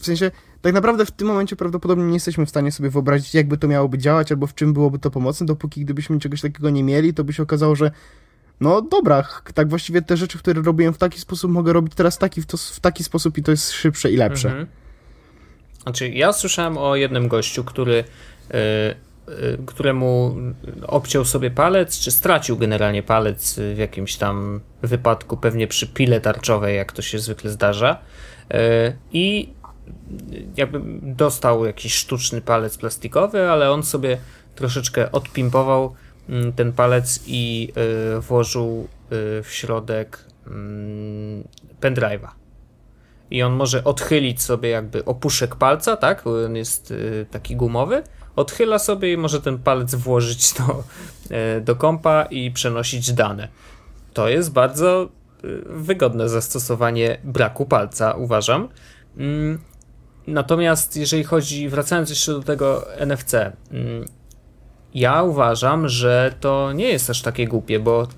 W 0.00 0.04
sensie, 0.04 0.30
tak 0.62 0.74
naprawdę 0.74 1.06
w 1.06 1.10
tym 1.10 1.28
momencie 1.28 1.56
prawdopodobnie 1.56 2.04
nie 2.04 2.14
jesteśmy 2.14 2.46
w 2.46 2.50
stanie 2.50 2.72
sobie 2.72 2.90
wyobrazić, 2.90 3.34
jakby 3.34 3.58
to 3.58 3.68
miałoby 3.68 3.98
działać, 3.98 4.32
albo 4.32 4.46
w 4.46 4.54
czym 4.54 4.72
byłoby 4.72 4.98
to 4.98 5.10
pomocne, 5.10 5.46
dopóki 5.46 5.84
gdybyśmy 5.84 6.18
czegoś 6.18 6.40
takiego 6.40 6.70
nie 6.70 6.84
mieli, 6.84 7.14
to 7.14 7.24
by 7.24 7.32
się 7.32 7.42
okazało, 7.42 7.76
że 7.76 7.90
no 8.60 8.82
dobra, 8.82 9.28
tak 9.54 9.68
właściwie 9.68 10.02
te 10.02 10.16
rzeczy, 10.16 10.38
które 10.38 10.62
robiłem 10.62 10.94
w 10.94 10.98
taki 10.98 11.20
sposób, 11.20 11.50
mogę 11.50 11.72
robić 11.72 11.94
teraz 11.94 12.18
taki, 12.18 12.42
w, 12.42 12.46
to, 12.46 12.56
w 12.56 12.80
taki 12.80 13.04
sposób 13.04 13.38
i 13.38 13.42
to 13.42 13.50
jest 13.50 13.72
szybsze 13.72 14.10
i 14.10 14.16
lepsze. 14.16 14.48
Mhm. 14.48 14.66
Znaczy, 15.82 16.08
ja 16.08 16.32
słyszałem 16.32 16.78
o 16.78 16.96
jednym 16.96 17.28
gościu, 17.28 17.64
który, 17.64 17.92
y, 17.94 18.56
y, 19.28 19.58
któremu 19.66 20.36
obciął 20.86 21.24
sobie 21.24 21.50
palec, 21.50 21.98
czy 21.98 22.10
stracił 22.10 22.56
generalnie 22.56 23.02
palec 23.02 23.60
w 23.74 23.78
jakimś 23.78 24.16
tam 24.16 24.60
wypadku, 24.82 25.36
pewnie 25.36 25.66
przy 25.66 25.86
pile 25.86 26.20
tarczowej, 26.20 26.76
jak 26.76 26.92
to 26.92 27.02
się 27.02 27.18
zwykle 27.18 27.50
zdarza. 27.50 27.98
Y, 28.54 28.56
I 29.12 29.57
jakby 30.56 30.80
dostał 31.02 31.64
jakiś 31.64 31.94
sztuczny 31.94 32.40
palec 32.40 32.78
plastikowy, 32.78 33.50
ale 33.50 33.70
on 33.70 33.82
sobie 33.82 34.18
troszeczkę 34.54 35.12
odpimpował 35.12 35.94
mm, 36.28 36.52
ten 36.52 36.72
palec 36.72 37.20
i 37.26 37.72
y, 38.16 38.20
włożył 38.20 38.88
y, 39.12 39.42
w 39.42 39.48
środek 39.50 40.24
mm, 40.46 41.44
pendrive'a 41.80 42.28
i 43.30 43.42
on 43.42 43.52
może 43.52 43.84
odchylić 43.84 44.42
sobie 44.42 44.68
jakby 44.68 45.04
opuszek 45.04 45.56
palca, 45.56 45.96
tak? 45.96 46.26
On 46.26 46.56
jest 46.56 46.90
y, 46.90 47.26
taki 47.30 47.56
gumowy. 47.56 48.02
Odchyla 48.36 48.78
sobie 48.78 49.12
i 49.12 49.16
może 49.16 49.40
ten 49.40 49.58
palec 49.58 49.94
włożyć 49.94 50.52
do, 50.52 50.84
y, 51.56 51.60
do 51.60 51.76
kompa 51.76 52.22
i 52.30 52.50
przenosić 52.50 53.12
dane. 53.12 53.48
To 54.14 54.28
jest 54.28 54.52
bardzo 54.52 55.08
wygodne 55.66 56.28
zastosowanie 56.28 57.18
braku 57.24 57.66
palca, 57.66 58.12
uważam. 58.12 58.68
Natomiast 60.28 60.96
jeżeli 60.96 61.24
chodzi, 61.24 61.68
wracając 61.68 62.10
jeszcze 62.10 62.32
do 62.32 62.42
tego 62.42 62.86
NFC, 62.98 63.34
mm, 63.34 64.04
ja 64.94 65.22
uważam, 65.22 65.88
że 65.88 66.34
to 66.40 66.72
nie 66.72 66.88
jest 66.88 67.10
aż 67.10 67.22
takie 67.22 67.46
głupie, 67.46 67.80
bo 67.80 68.08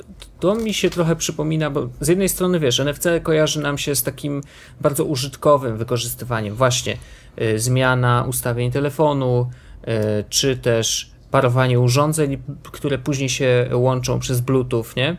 to 0.40 0.55
mi 0.55 0.75
się 0.75 0.90
trochę 0.90 1.16
przypomina, 1.16 1.70
bo 1.70 1.88
z 2.01 2.09
jednej 2.09 2.29
strony 2.29 2.61
wiesz, 2.61 2.81
NFC 2.81 3.07
kojarzy 3.23 3.61
nam 3.61 3.79
się 3.79 3.94
z 3.94 4.03
takim 4.03 4.40
bardzo 4.81 5.05
użytkowym 5.05 5.77
wykorzystywaniem, 5.77 6.55
właśnie 6.55 6.96
y, 7.42 7.59
zmiana 7.59 8.25
ustawień 8.29 8.70
telefonu, 8.70 9.51
y, 9.88 10.25
czy 10.29 10.57
też 10.57 11.11
parowanie 11.31 11.81
urządzeń, 11.81 12.42
które 12.62 12.99
później 12.99 13.29
się 13.29 13.70
łączą 13.73 14.18
przez 14.18 14.40
Bluetooth, 14.40 14.85
nie? 14.96 15.16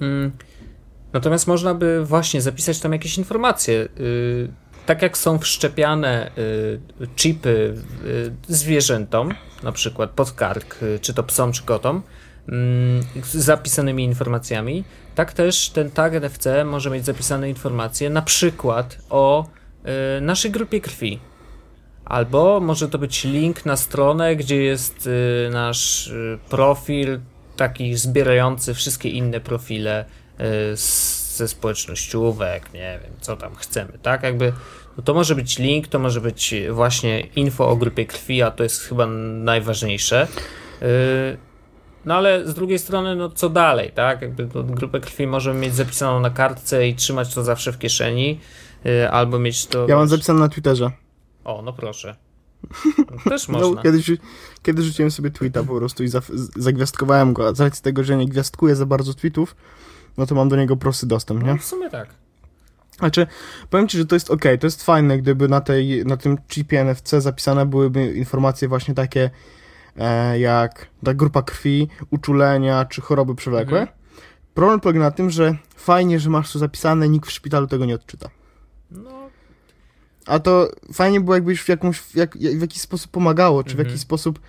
Mm. 0.00 0.32
Natomiast 1.12 1.46
można 1.46 1.74
by 1.74 2.04
właśnie 2.04 2.40
zapisać 2.40 2.80
tam 2.80 2.92
jakieś 2.92 3.18
informacje. 3.18 3.88
y, 4.00 4.61
tak 4.86 5.02
jak 5.02 5.18
są 5.18 5.38
wszczepiane 5.38 6.30
y, 6.38 6.80
chipy 7.16 7.74
y, 8.04 8.32
zwierzętom, 8.48 9.34
na 9.62 9.72
przykład 9.72 10.10
pod 10.10 10.32
kark, 10.32 10.82
y, 10.82 10.98
czy 10.98 11.14
to 11.14 11.22
psom, 11.22 11.52
czy 11.52 11.62
kotom, 11.62 12.02
mm, 12.48 13.02
z 13.24 13.34
zapisanymi 13.34 14.04
informacjami, 14.04 14.84
tak 15.14 15.32
też 15.32 15.70
ten 15.70 15.90
tag 15.90 16.14
NFC 16.14 16.64
może 16.64 16.90
mieć 16.90 17.04
zapisane 17.04 17.48
informacje 17.48 18.10
na 18.10 18.22
przykład 18.22 18.98
o 19.10 19.46
y, 20.16 20.20
naszej 20.20 20.50
grupie 20.50 20.80
krwi. 20.80 21.20
Albo 22.04 22.60
może 22.60 22.88
to 22.88 22.98
być 22.98 23.24
link 23.24 23.66
na 23.66 23.76
stronę, 23.76 24.36
gdzie 24.36 24.62
jest 24.62 25.06
y, 25.06 25.50
nasz 25.52 26.06
y, 26.06 26.38
profil, 26.48 27.20
taki 27.56 27.96
zbierający 27.96 28.74
wszystkie 28.74 29.08
inne 29.08 29.40
profile 29.40 30.04
y, 30.04 30.76
z, 30.76 31.21
ze 31.42 31.48
społecznościówek, 31.48 32.72
nie 32.74 33.00
wiem, 33.02 33.12
co 33.20 33.36
tam 33.36 33.54
chcemy, 33.54 33.98
tak? 34.02 34.22
Jakby 34.22 34.52
no 34.96 35.02
to 35.02 35.14
może 35.14 35.34
być 35.34 35.58
link, 35.58 35.88
to 35.88 35.98
może 35.98 36.20
być 36.20 36.54
właśnie 36.70 37.20
info 37.20 37.68
o 37.68 37.76
grupie 37.76 38.06
krwi, 38.06 38.42
a 38.42 38.50
to 38.50 38.62
jest 38.62 38.82
chyba 38.82 39.06
najważniejsze. 39.06 40.28
Y, 40.82 41.36
no 42.04 42.14
ale 42.14 42.48
z 42.48 42.54
drugiej 42.54 42.78
strony, 42.78 43.16
no 43.16 43.28
co 43.30 43.48
dalej, 43.50 43.92
tak? 43.94 44.22
Jakby 44.22 44.48
no, 44.54 44.62
grupę 44.62 45.00
krwi 45.00 45.26
możemy 45.26 45.60
mieć 45.60 45.74
zapisaną 45.74 46.20
na 46.20 46.30
kartce 46.30 46.88
i 46.88 46.94
trzymać 46.94 47.34
to 47.34 47.42
zawsze 47.44 47.72
w 47.72 47.78
kieszeni. 47.78 48.40
y, 48.86 49.10
albo 49.10 49.38
mieć 49.38 49.66
to... 49.66 49.86
Ja 49.88 49.96
mam 49.96 50.08
zapisane 50.08 50.40
na 50.40 50.48
Twitterze. 50.48 50.90
O, 51.44 51.62
no 51.62 51.72
proszę. 51.72 52.16
Też 53.30 53.48
No, 53.48 53.58
można. 53.58 53.82
kiedyś, 53.82 54.10
kiedy 54.62 54.82
rzuciłem 54.82 55.10
sobie 55.10 55.30
tweeta 55.30 55.64
po 55.64 55.76
prostu 55.76 56.04
i 56.04 56.08
za, 56.08 56.20
zagwiazdkowałem 56.56 57.32
go, 57.32 57.48
a 57.48 57.54
z 57.54 57.60
racji 57.60 57.82
tego, 57.82 58.04
że 58.04 58.16
nie 58.16 58.28
gwiazdkuję 58.28 58.76
za 58.76 58.86
bardzo 58.86 59.14
tweetów, 59.14 59.56
no 60.16 60.26
to 60.26 60.34
mam 60.34 60.48
do 60.48 60.56
niego 60.56 60.76
prosty 60.76 61.06
dostęp, 61.06 61.42
nie? 61.42 61.50
No, 61.50 61.56
w 61.58 61.64
sumie 61.64 61.90
tak. 61.90 62.08
Znaczy, 62.98 63.26
powiem 63.70 63.88
ci, 63.88 63.98
że 63.98 64.06
to 64.06 64.16
jest 64.16 64.30
ok, 64.30 64.42
to 64.60 64.66
jest 64.66 64.84
fajne, 64.84 65.18
gdyby 65.18 65.48
na, 65.48 65.60
tej, 65.60 66.04
na 66.06 66.16
tym 66.16 66.38
chipie 66.48 66.84
NFC 66.84 67.10
zapisane 67.18 67.66
byłyby 67.66 68.12
informacje 68.12 68.68
właśnie 68.68 68.94
takie 68.94 69.30
e, 69.96 70.38
jak 70.38 70.86
ta 71.04 71.14
grupa 71.14 71.42
krwi, 71.42 71.88
uczulenia 72.10 72.84
czy 72.84 73.00
choroby 73.00 73.34
przewlekłe. 73.34 73.80
Mhm. 73.80 73.98
Problem 74.54 74.80
polega 74.80 75.00
na 75.00 75.10
tym, 75.10 75.30
że 75.30 75.56
fajnie, 75.76 76.20
że 76.20 76.30
masz 76.30 76.52
to 76.52 76.58
zapisane, 76.58 77.08
nikt 77.08 77.28
w 77.28 77.32
szpitalu 77.32 77.66
tego 77.66 77.84
nie 77.84 77.94
odczyta. 77.94 78.28
No, 78.90 79.10
A 80.26 80.38
to 80.38 80.68
fajnie 80.92 81.20
było, 81.20 81.34
jakbyś 81.34 81.60
w, 81.62 81.68
jakąś, 81.68 81.98
w, 81.98 82.16
jak, 82.16 82.36
w 82.38 82.60
jakiś 82.60 82.82
sposób 82.82 83.10
pomagało, 83.10 83.64
czy 83.64 83.70
w 83.70 83.72
Mhm. 83.72 83.88
jakiś 83.88 84.00
sposób. 84.02 84.40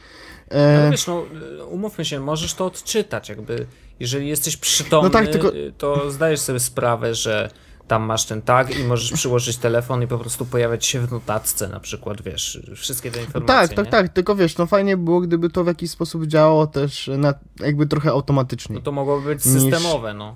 no 0.52 0.58
E, 0.60 0.92
wiesz, 0.92 1.08
no, 1.08 1.24
umówmy 1.70 2.06
się, 2.06 2.20
możesz 2.20 2.54
to 2.54 2.66
odczytać, 2.66 3.30
jakby, 3.30 3.66
jeżeli 4.00 4.28
jesteś 4.28 4.58
przytomny, 4.58 5.10
No 5.10 5.14
tak, 5.14 5.28
tylko- 5.28 5.52
to 5.78 6.12
zdajesz 6.12 6.40
sobie 6.40 6.60
sprawę, 6.60 7.16
że 7.16 7.50
tam 7.88 8.04
masz 8.04 8.26
ten 8.26 8.42
tag 8.42 8.80
i 8.80 8.84
możesz 8.84 9.12
przyłożyć 9.12 9.58
telefon 9.58 10.04
i 10.04 10.08
po 10.08 10.18
prostu 10.18 10.46
pojawiać 10.46 10.86
się 10.86 11.00
w 11.08 11.12
notatce 11.12 11.68
na 11.70 11.80
przykład, 11.80 12.22
wiesz, 12.22 12.62
wszystkie 12.76 13.12
te 13.12 13.20
informacje, 13.22 13.68
tak, 13.68 13.76
tak, 13.76 13.86
nie? 13.86 13.92
tak, 13.92 14.10
tylko 14.10 14.36
wiesz, 14.36 14.58
no 14.58 14.66
fajnie 14.66 14.98
było, 14.98 15.22
gdyby 15.22 15.50
to 15.50 15.64
w 15.64 15.68
jakiś 15.68 15.92
sposób 15.92 16.26
działało 16.26 16.68
też 16.68 17.10
na, 17.18 17.34
jakby 17.60 17.88
trochę 17.88 18.10
automatycznie. 18.10 18.76
No 18.76 18.82
to 18.82 18.92
mogłoby 18.92 19.36
być 19.36 19.46
Niż- 19.46 19.62
systemowe, 19.62 20.14
no. 20.14 20.36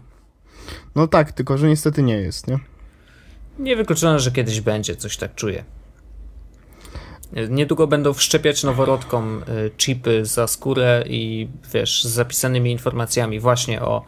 No 0.95 1.07
tak, 1.07 1.31
tylko 1.31 1.57
że 1.57 1.67
niestety 1.67 2.03
nie 2.03 2.17
jest, 2.17 2.47
nie? 2.47 2.59
Niewykluczone, 3.59 4.19
że 4.19 4.31
kiedyś 4.31 4.61
będzie, 4.61 4.95
coś 4.95 5.17
tak 5.17 5.35
czuję. 5.35 5.63
Niedługo 7.49 7.87
będą 7.87 8.13
wszczepiać 8.13 8.63
noworodkom 8.63 9.43
y, 9.49 9.71
chipy 9.77 10.25
za 10.25 10.47
skórę 10.47 11.03
i 11.07 11.47
wiesz, 11.73 12.03
z 12.03 12.07
zapisanymi 12.07 12.71
informacjami 12.71 13.39
właśnie 13.39 13.81
o 13.81 14.05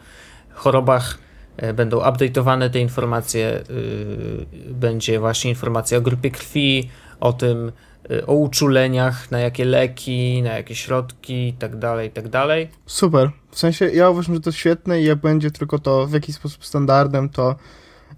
chorobach. 0.50 1.18
y, 1.62 1.72
Będą 1.74 2.00
update'owane 2.00 2.70
te 2.70 2.80
informacje. 2.80 3.62
y, 3.70 4.46
Będzie 4.70 5.20
właśnie 5.20 5.50
informacja 5.50 5.98
o 5.98 6.00
grupie 6.00 6.30
krwi, 6.30 6.90
o 7.20 7.32
tym, 7.32 7.72
o 8.26 8.34
uczuleniach, 8.34 9.30
na 9.30 9.38
jakie 9.38 9.64
leki, 9.64 10.42
na 10.42 10.50
jakie 10.56 10.74
środki 10.74 11.48
i 11.48 11.52
tak 11.52 11.76
dalej, 11.78 12.08
i 12.08 12.10
tak 12.10 12.28
dalej. 12.28 12.68
Super. 12.86 13.30
W 13.50 13.58
sensie 13.58 13.88
ja 13.88 14.10
uważam, 14.10 14.34
że 14.34 14.40
to 14.40 14.52
świetne 14.52 15.00
i 15.00 15.04
jak 15.04 15.18
będzie 15.18 15.50
tylko 15.50 15.78
to 15.78 16.06
w 16.06 16.12
jakiś 16.12 16.34
sposób 16.34 16.64
standardem, 16.64 17.28
to 17.28 17.54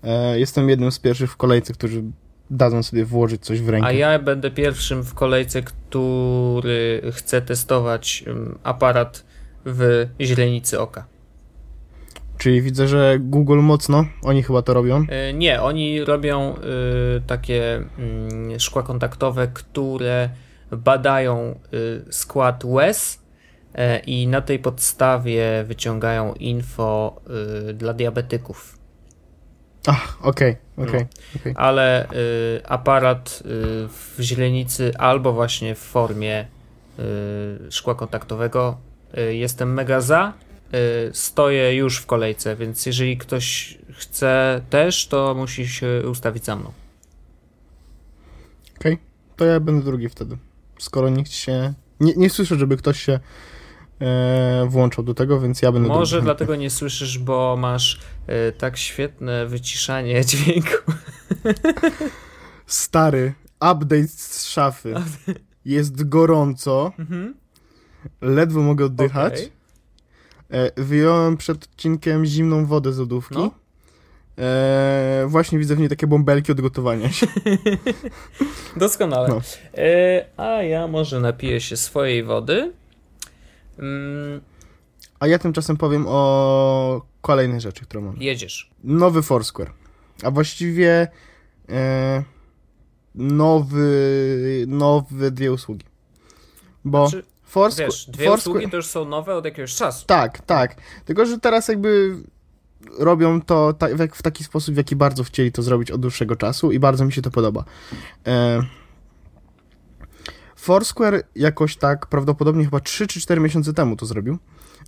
e, 0.04 0.38
jestem 0.38 0.68
jednym 0.68 0.92
z 0.92 0.98
pierwszych 0.98 1.30
w 1.32 1.36
kolejce, 1.36 1.72
którzy 1.72 2.02
dadzą 2.52 2.82
sobie 2.82 3.04
włożyć 3.04 3.42
coś 3.44 3.60
w 3.60 3.68
rękę. 3.68 3.86
A 3.86 3.92
ja 3.92 4.18
będę 4.18 4.50
pierwszym 4.50 5.02
w 5.02 5.14
kolejce, 5.14 5.62
który 5.62 7.02
chce 7.12 7.42
testować 7.42 8.24
aparat 8.62 9.24
w 9.66 10.06
źrenicy 10.20 10.80
oka. 10.80 11.06
Czyli 12.38 12.62
widzę, 12.62 12.88
że 12.88 13.18
Google 13.20 13.60
mocno, 13.60 14.04
oni 14.22 14.42
chyba 14.42 14.62
to 14.62 14.74
robią. 14.74 15.02
Y, 15.30 15.34
Nie, 15.34 15.62
oni 15.62 16.04
robią 16.04 16.54
y, 16.56 17.22
takie 17.26 17.76
mm, 17.76 18.60
szkła 18.60 18.82
kontaktowe, 18.82 19.48
które 19.48 20.30
badają 20.70 21.58
y, 21.74 22.12
skład 22.12 22.64
łez 22.64 23.22
i 24.06 24.26
na 24.26 24.40
tej 24.40 24.58
podstawie 24.58 25.64
wyciągają 25.66 26.34
info 26.34 27.20
dla 27.74 27.94
diabetyków. 27.94 28.78
Ach, 29.86 30.18
okej, 30.22 30.56
No. 30.76 30.84
okej. 30.84 31.06
okej. 31.36 31.52
ale 31.56 32.12
y, 32.12 32.60
aparat 32.66 33.42
y, 33.46 33.48
w 33.88 34.16
źrenicy 34.20 34.92
albo 34.98 35.32
właśnie 35.32 35.74
w 35.74 35.78
formie 35.78 36.46
y, 36.98 37.72
szkła 37.72 37.94
kontaktowego 37.94 38.76
y, 39.18 39.34
jestem 39.36 39.74
mega 39.74 40.00
za. 40.00 40.32
Y, 40.74 41.10
stoję 41.14 41.74
już 41.76 41.98
w 41.98 42.06
kolejce, 42.06 42.56
więc 42.56 42.86
jeżeli 42.86 43.18
ktoś 43.18 43.78
chce 43.92 44.60
też, 44.70 45.06
to 45.06 45.34
musi 45.34 45.68
się 45.68 46.02
ustawić 46.10 46.44
za 46.44 46.56
mną. 46.56 46.72
Okej, 48.80 48.98
to 49.36 49.44
ja 49.44 49.60
będę 49.60 49.84
drugi 49.84 50.08
wtedy. 50.08 50.36
Skoro 50.78 51.08
nikt 51.08 51.30
się... 51.32 51.74
Nie, 52.00 52.12
nie 52.16 52.30
słyszę, 52.30 52.56
żeby 52.58 52.76
ktoś 52.76 53.02
się 53.02 53.20
włączał 54.68 55.04
do 55.04 55.14
tego, 55.14 55.40
więc 55.40 55.62
ja 55.62 55.72
będę 55.72 55.88
Może 55.88 56.16
drugi. 56.16 56.24
dlatego 56.24 56.56
nie 56.56 56.70
słyszysz, 56.70 57.18
bo 57.18 57.56
masz 57.58 58.00
y, 58.48 58.52
tak 58.52 58.76
świetne 58.76 59.46
wyciszanie 59.46 60.24
dźwięku. 60.26 60.92
Stary, 62.66 63.32
update 63.56 64.08
z 64.08 64.46
szafy. 64.48 64.94
Jest 65.64 66.08
gorąco, 66.08 66.92
Mhm. 66.98 67.34
ledwo 68.20 68.60
mogę 68.60 68.84
oddychać. 68.84 69.32
Okej. 69.32 69.52
E, 70.50 70.82
wyjąłem 70.82 71.36
przed 71.36 71.64
odcinkiem 71.64 72.24
zimną 72.26 72.66
wodę 72.66 72.92
z 72.92 72.98
lodówki. 72.98 73.34
No. 73.34 73.50
E, 74.38 75.24
właśnie 75.28 75.58
widzę 75.58 75.76
w 75.76 75.78
niej 75.78 75.88
takie 75.88 76.06
bąbelki 76.06 76.52
od 76.52 76.60
gotowania 76.60 77.12
się. 77.12 77.26
Doskonale. 78.76 79.28
No. 79.28 79.40
Y, 79.82 80.24
a 80.36 80.44
ja 80.62 80.86
może 80.86 81.20
napiję 81.20 81.60
się 81.60 81.76
swojej 81.76 82.22
wody. 82.24 82.72
Mm, 83.82 84.40
A 85.20 85.26
ja 85.26 85.38
tymczasem 85.38 85.76
powiem 85.76 86.04
o 86.08 87.06
kolejnej 87.20 87.60
rzeczy, 87.60 87.84
którą 87.84 88.00
mam. 88.02 88.16
jedziesz. 88.16 88.70
Nowy 88.84 89.22
Foursquare. 89.22 89.70
A 90.22 90.30
właściwie 90.30 91.08
e, 91.68 92.22
nowy, 93.14 94.64
nowe 94.68 95.30
dwie 95.30 95.52
usługi. 95.52 95.86
Bo 96.84 97.08
Znaczy, 97.08 97.26
Foursquare... 97.44 97.86
Wiesz, 97.88 98.06
dwie 98.10 98.26
Foursquare- 98.26 98.38
usługi 98.38 98.70
to 98.70 98.76
już 98.76 98.86
są 98.86 99.04
nowe 99.04 99.34
od 99.34 99.44
jakiegoś 99.44 99.74
czasu. 99.74 100.06
Tak, 100.06 100.40
tak. 100.40 100.76
Tylko, 101.04 101.26
że 101.26 101.38
teraz 101.40 101.68
jakby 101.68 102.16
robią 102.98 103.42
to 103.42 103.72
ta, 103.72 103.88
w, 103.88 104.16
w 104.16 104.22
taki 104.22 104.44
sposób, 104.44 104.74
w 104.74 104.78
jaki 104.78 104.96
bardzo 104.96 105.24
chcieli 105.24 105.52
to 105.52 105.62
zrobić 105.62 105.90
od 105.90 106.00
dłuższego 106.00 106.36
czasu 106.36 106.72
i 106.72 106.78
bardzo 106.78 107.04
mi 107.04 107.12
się 107.12 107.22
to 107.22 107.30
podoba. 107.30 107.64
E, 108.26 108.62
Foursquare 110.62 111.22
jakoś 111.36 111.76
tak 111.76 112.06
prawdopodobnie 112.06 112.64
chyba 112.64 112.80
3 112.80 113.06
czy 113.06 113.20
4 113.20 113.40
miesiące 113.40 113.72
temu 113.72 113.96
to 113.96 114.06
zrobił. 114.06 114.38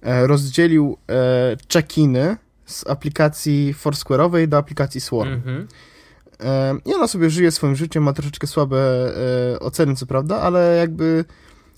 E, 0.03 0.27
rozdzielił 0.27 0.99
e, 1.09 1.57
check-iny 1.73 2.37
z 2.67 2.87
aplikacji 2.87 3.75
Foursquare'owej 3.75 4.49
do 4.49 4.59
aplikacji 4.59 5.01
Swarm. 5.01 5.33
Mhm. 5.33 5.69
E, 6.41 6.75
I 6.85 6.95
ona 6.95 7.09
sobie 7.09 7.31
żyje 7.31 7.51
swoim 7.51 7.77
życiem, 7.77 8.03
ma 8.03 8.13
troszeczkę 8.13 8.47
słabe 8.47 8.77
oceny, 9.61 9.97
co 9.97 10.07
prawda, 10.07 10.41
ale 10.41 10.77
jakby 10.77 11.25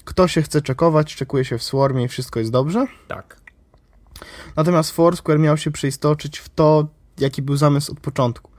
kto 0.05 0.29
się 0.29 0.43
chce 0.43 0.63
czekować, 0.63 1.15
czekuje 1.15 1.45
się 1.45 1.59
w 1.59 1.63
Swarmie 1.63 2.05
i 2.05 2.09
wszystko 2.09 2.39
jest 2.39 2.53
dobrze. 2.53 2.87
Tak. 3.09 3.37
Natomiast 4.57 4.91
Foursquare 4.91 5.39
miał 5.39 5.57
się 5.57 5.71
przeistoczyć 5.71 6.39
w 6.39 6.49
to, 6.49 6.89
jaki 7.19 7.43
był 7.43 7.57
zamysł 7.57 7.93
od 7.93 8.01
początku, 8.01 8.51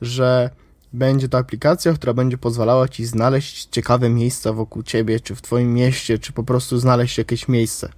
że 0.00 0.50
będzie 0.94 1.28
to 1.28 1.38
aplikacja, 1.38 1.92
która 1.92 2.14
będzie 2.14 2.38
pozwalała 2.38 2.88
ci 2.88 3.04
znaleźć 3.04 3.68
ciekawe 3.70 4.10
miejsca 4.10 4.52
wokół 4.52 4.82
ciebie, 4.82 5.20
czy 5.20 5.34
w 5.34 5.42
twoim 5.42 5.74
mieście, 5.74 6.18
czy 6.18 6.32
po 6.32 6.44
prostu 6.44 6.78
znaleźć 6.78 7.18
jakieś 7.18 7.48
miejsce. 7.48 7.92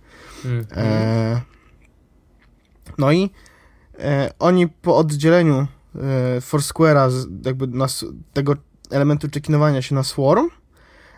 Mhm. 0.44 0.66
E, 0.76 1.40
no 2.98 3.12
i 3.12 3.30
e, 3.98 4.30
oni 4.38 4.68
po 4.68 4.96
oddzieleniu 4.96 5.56
e, 5.56 6.40
Foursquare'a 6.40 7.26
jakby 7.44 7.66
na, 7.66 7.86
tego 8.32 8.56
elementu 8.90 9.28
checkinowania 9.34 9.82
się 9.82 9.94
na 9.94 10.02
Swarm, 10.02 10.48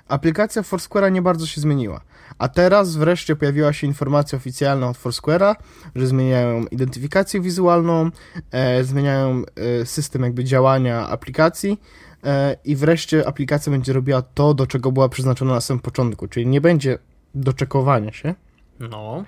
aplikacja 0.09 0.63
Foursquare'a 0.63 1.13
nie 1.13 1.23
bardzo 1.23 1.47
się 1.47 1.61
zmieniła. 1.61 2.01
A 2.39 2.49
teraz 2.49 2.97
wreszcie 2.97 3.37
pojawiła 3.37 3.73
się 3.73 3.87
informacja 3.87 4.39
oficjalna 4.39 4.89
od 4.89 4.97
Foursquare'a, 4.97 5.55
że 5.97 6.07
zmieniają 6.07 6.65
identyfikację 6.67 7.41
wizualną, 7.41 8.11
e, 8.51 8.85
zmieniają 8.85 9.43
e, 9.83 9.87
system 9.87 10.23
jakby 10.23 10.45
działania 10.45 11.09
aplikacji 11.09 11.81
e, 12.25 12.57
i 12.65 12.77
wreszcie 12.77 13.29
aplikacja 13.29 13.73
będzie 13.73 13.93
robiła 13.93 14.23
to, 14.23 14.55
do 14.55 14.67
czego 14.67 14.93
była 14.93 15.09
przeznaczona 15.09 15.55
na 15.55 15.61
samym 15.61 15.81
początku, 15.81 16.29
czyli 16.29 16.47
nie 16.47 16.61
będzie 16.61 16.99
doczekowania 17.35 18.13
się, 18.13 18.35
No. 18.81 19.25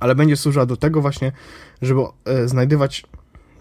ale 0.00 0.14
będzie 0.14 0.36
służyła 0.36 0.66
do 0.66 0.76
tego 0.76 1.00
właśnie, 1.00 1.32
żeby 1.82 2.00
e, 2.24 2.48
znajdywać, 2.48 3.04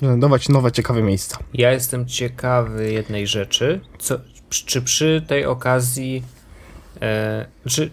znajdować 0.01 0.49
nowe, 0.49 0.71
ciekawe 0.71 1.01
miejsca. 1.03 1.37
Ja 1.53 1.71
jestem 1.71 2.05
ciekawy 2.07 2.91
jednej 2.91 3.27
rzeczy. 3.27 3.81
Co, 3.99 4.19
czy 4.49 4.81
przy 4.81 5.25
tej 5.27 5.45
okazji. 5.45 6.23
E, 7.01 7.45
czy, 7.67 7.91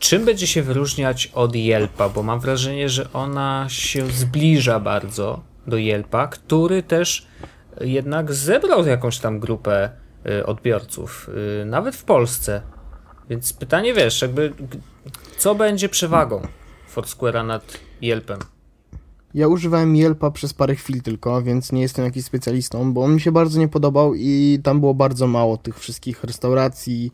czym 0.00 0.24
będzie 0.24 0.46
się 0.46 0.62
wyróżniać 0.62 1.30
od 1.34 1.56
Yelpa? 1.56 2.08
Bo 2.08 2.22
mam 2.22 2.40
wrażenie, 2.40 2.88
że 2.88 3.12
ona 3.12 3.66
się 3.68 4.06
zbliża 4.06 4.80
bardzo 4.80 5.42
do 5.66 5.76
Yelpa, 5.76 6.28
który 6.28 6.82
też 6.82 7.26
jednak 7.80 8.32
zebrał 8.32 8.86
jakąś 8.86 9.18
tam 9.18 9.40
grupę 9.40 9.90
e, 10.26 10.46
odbiorców, 10.46 11.30
e, 11.60 11.64
nawet 11.64 11.96
w 11.96 12.04
Polsce. 12.04 12.62
Więc 13.30 13.52
pytanie 13.52 13.94
wiesz, 13.94 14.22
jakby 14.22 14.52
co 15.38 15.54
będzie 15.54 15.88
przewagą 15.88 16.42
Foursquare'a 16.94 17.46
nad 17.46 17.78
Yelpem? 18.02 18.38
Ja 19.34 19.48
używałem 19.48 19.96
Yelpa 19.96 20.30
przez 20.30 20.52
parę 20.54 20.74
chwil 20.74 21.02
tylko, 21.02 21.42
więc 21.42 21.72
nie 21.72 21.82
jestem 21.82 22.04
jakiś 22.04 22.24
specjalistą, 22.24 22.92
bo 22.92 23.04
on 23.04 23.14
mi 23.14 23.20
się 23.20 23.32
bardzo 23.32 23.60
nie 23.60 23.68
podobał 23.68 24.14
i 24.14 24.60
tam 24.62 24.80
było 24.80 24.94
bardzo 24.94 25.26
mało 25.26 25.56
tych 25.56 25.78
wszystkich 25.78 26.24
restauracji, 26.24 27.12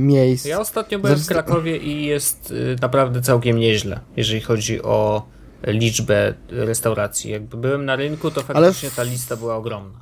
miejsc. 0.00 0.44
Ja 0.44 0.60
ostatnio 0.60 0.98
byłem 0.98 1.18
w 1.18 1.26
Krakowie 1.26 1.76
i 1.76 2.04
jest 2.04 2.50
y, 2.50 2.76
naprawdę 2.82 3.22
całkiem 3.22 3.58
nieźle, 3.58 4.00
jeżeli 4.16 4.40
chodzi 4.40 4.82
o 4.82 5.26
liczbę 5.66 6.34
restauracji. 6.48 7.30
Jakby 7.30 7.56
byłem 7.56 7.84
na 7.84 7.96
rynku, 7.96 8.30
to 8.30 8.42
faktycznie 8.42 8.90
ta 8.90 9.02
lista 9.02 9.36
była 9.36 9.56
ogromna. 9.56 9.98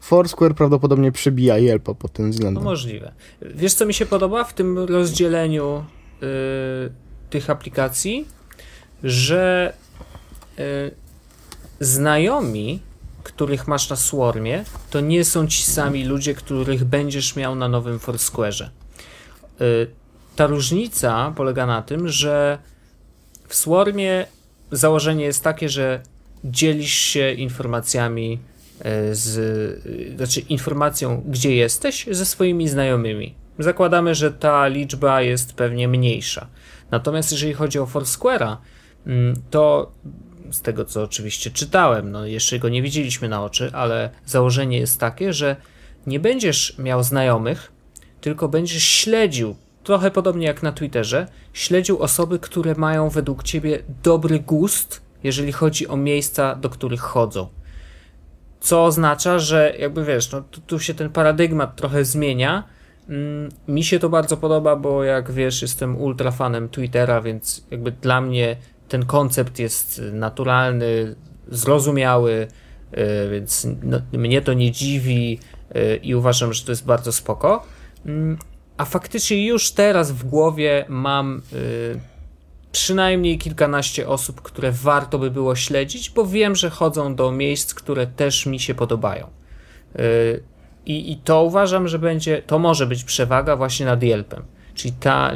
Foursquare 0.00 0.54
prawdopodobnie 0.54 1.12
przebija 1.12 1.58
Yelpa 1.58 1.94
pod 1.94 2.12
tym 2.12 2.30
względem. 2.30 2.64
No 2.64 2.70
możliwe. 2.70 3.12
Wiesz, 3.42 3.74
co 3.74 3.86
mi 3.86 3.94
się 3.94 4.06
podoba 4.06 4.44
w 4.44 4.54
tym 4.54 4.78
rozdzieleniu 4.78 5.84
y, 6.22 6.26
tych 7.30 7.50
aplikacji? 7.50 8.28
Że 9.04 9.72
y, 10.58 10.90
znajomi, 11.80 12.80
których 13.26 13.68
masz 13.68 13.90
na 13.90 13.96
Swarmie, 13.96 14.64
to 14.90 15.00
nie 15.00 15.24
są 15.24 15.46
ci 15.46 15.62
sami 15.62 16.04
ludzie, 16.04 16.34
których 16.34 16.84
będziesz 16.84 17.36
miał 17.36 17.54
na 17.54 17.68
nowym 17.68 17.98
Foursquare'ze. 17.98 18.68
Y, 19.60 19.86
ta 20.36 20.46
różnica 20.46 21.32
polega 21.36 21.66
na 21.66 21.82
tym, 21.82 22.08
że 22.08 22.58
w 23.48 23.54
Swarmie 23.54 24.26
założenie 24.70 25.24
jest 25.24 25.44
takie, 25.44 25.68
że 25.68 26.00
dzielisz 26.44 26.92
się 26.92 27.32
informacjami 27.32 28.38
e, 28.80 29.14
z, 29.14 29.38
e, 30.12 30.16
znaczy 30.16 30.40
informacją, 30.40 31.22
gdzie 31.26 31.56
jesteś, 31.56 32.06
ze 32.10 32.26
swoimi 32.26 32.68
znajomymi. 32.68 33.34
Zakładamy, 33.58 34.14
że 34.14 34.32
ta 34.32 34.66
liczba 34.66 35.22
jest 35.22 35.52
pewnie 35.52 35.88
mniejsza. 35.88 36.46
Natomiast 36.90 37.32
jeżeli 37.32 37.54
chodzi 37.54 37.78
o 37.78 37.86
Foursquare'a, 37.86 38.56
mm, 39.06 39.34
to 39.50 39.92
z 40.50 40.62
tego 40.62 40.84
co 40.84 41.02
oczywiście 41.02 41.50
czytałem, 41.50 42.10
no 42.10 42.26
jeszcze 42.26 42.58
go 42.58 42.68
nie 42.68 42.82
widzieliśmy 42.82 43.28
na 43.28 43.44
oczy, 43.44 43.70
ale 43.72 44.10
założenie 44.26 44.78
jest 44.78 45.00
takie, 45.00 45.32
że 45.32 45.56
nie 46.06 46.20
będziesz 46.20 46.78
miał 46.78 47.02
znajomych, 47.02 47.72
tylko 48.20 48.48
będziesz 48.48 48.82
śledził 48.82 49.56
trochę 49.86 50.10
podobnie 50.10 50.46
jak 50.46 50.62
na 50.62 50.72
Twitterze, 50.72 51.26
śledził 51.52 51.98
osoby, 51.98 52.38
które 52.38 52.74
mają 52.74 53.08
według 53.08 53.42
ciebie 53.42 53.78
dobry 54.02 54.40
gust, 54.40 55.02
jeżeli 55.22 55.52
chodzi 55.52 55.88
o 55.88 55.96
miejsca, 55.96 56.54
do 56.54 56.70
których 56.70 57.00
chodzą. 57.00 57.48
Co 58.60 58.84
oznacza, 58.84 59.38
że 59.38 59.74
jakby 59.78 60.04
wiesz, 60.04 60.32
no 60.32 60.40
tu, 60.40 60.60
tu 60.60 60.80
się 60.80 60.94
ten 60.94 61.10
paradygmat 61.10 61.76
trochę 61.76 62.04
zmienia. 62.04 62.64
Mm, 63.08 63.48
mi 63.68 63.84
się 63.84 63.98
to 63.98 64.08
bardzo 64.08 64.36
podoba, 64.36 64.76
bo 64.76 65.04
jak 65.04 65.32
wiesz, 65.32 65.62
jestem 65.62 65.96
ultra 65.96 66.30
fanem 66.30 66.68
Twittera, 66.68 67.20
więc 67.20 67.66
jakby 67.70 67.92
dla 67.92 68.20
mnie 68.20 68.56
ten 68.88 69.06
koncept 69.06 69.58
jest 69.58 70.02
naturalny, 70.12 71.16
zrozumiały, 71.48 72.48
yy, 72.92 73.30
więc 73.30 73.66
no, 73.82 74.00
mnie 74.12 74.42
to 74.42 74.52
nie 74.52 74.72
dziwi 74.72 75.38
yy, 75.74 75.96
i 75.96 76.14
uważam, 76.14 76.52
że 76.52 76.64
to 76.64 76.72
jest 76.72 76.86
bardzo 76.86 77.12
spoko. 77.12 77.66
Mm, 78.06 78.38
a 78.76 78.84
faktycznie 78.84 79.46
już 79.46 79.70
teraz 79.70 80.12
w 80.12 80.24
głowie 80.24 80.84
mam 80.88 81.42
y, 81.52 82.00
przynajmniej 82.72 83.38
kilkanaście 83.38 84.08
osób, 84.08 84.42
które 84.42 84.72
warto 84.72 85.18
by 85.18 85.30
było 85.30 85.54
śledzić, 85.54 86.10
bo 86.10 86.26
wiem, 86.26 86.54
że 86.54 86.70
chodzą 86.70 87.14
do 87.14 87.32
miejsc, 87.32 87.74
które 87.74 88.06
też 88.06 88.46
mi 88.46 88.60
się 88.60 88.74
podobają. 88.74 89.26
I, 90.86 91.12
I 91.12 91.16
to 91.16 91.42
uważam, 91.42 91.88
że 91.88 91.98
będzie, 91.98 92.42
to 92.42 92.58
może 92.58 92.86
być 92.86 93.04
przewaga 93.04 93.56
właśnie 93.56 93.86
nad 93.86 94.02
Yelpem. 94.02 94.42
Czyli 94.74 94.92
ta, 94.92 95.32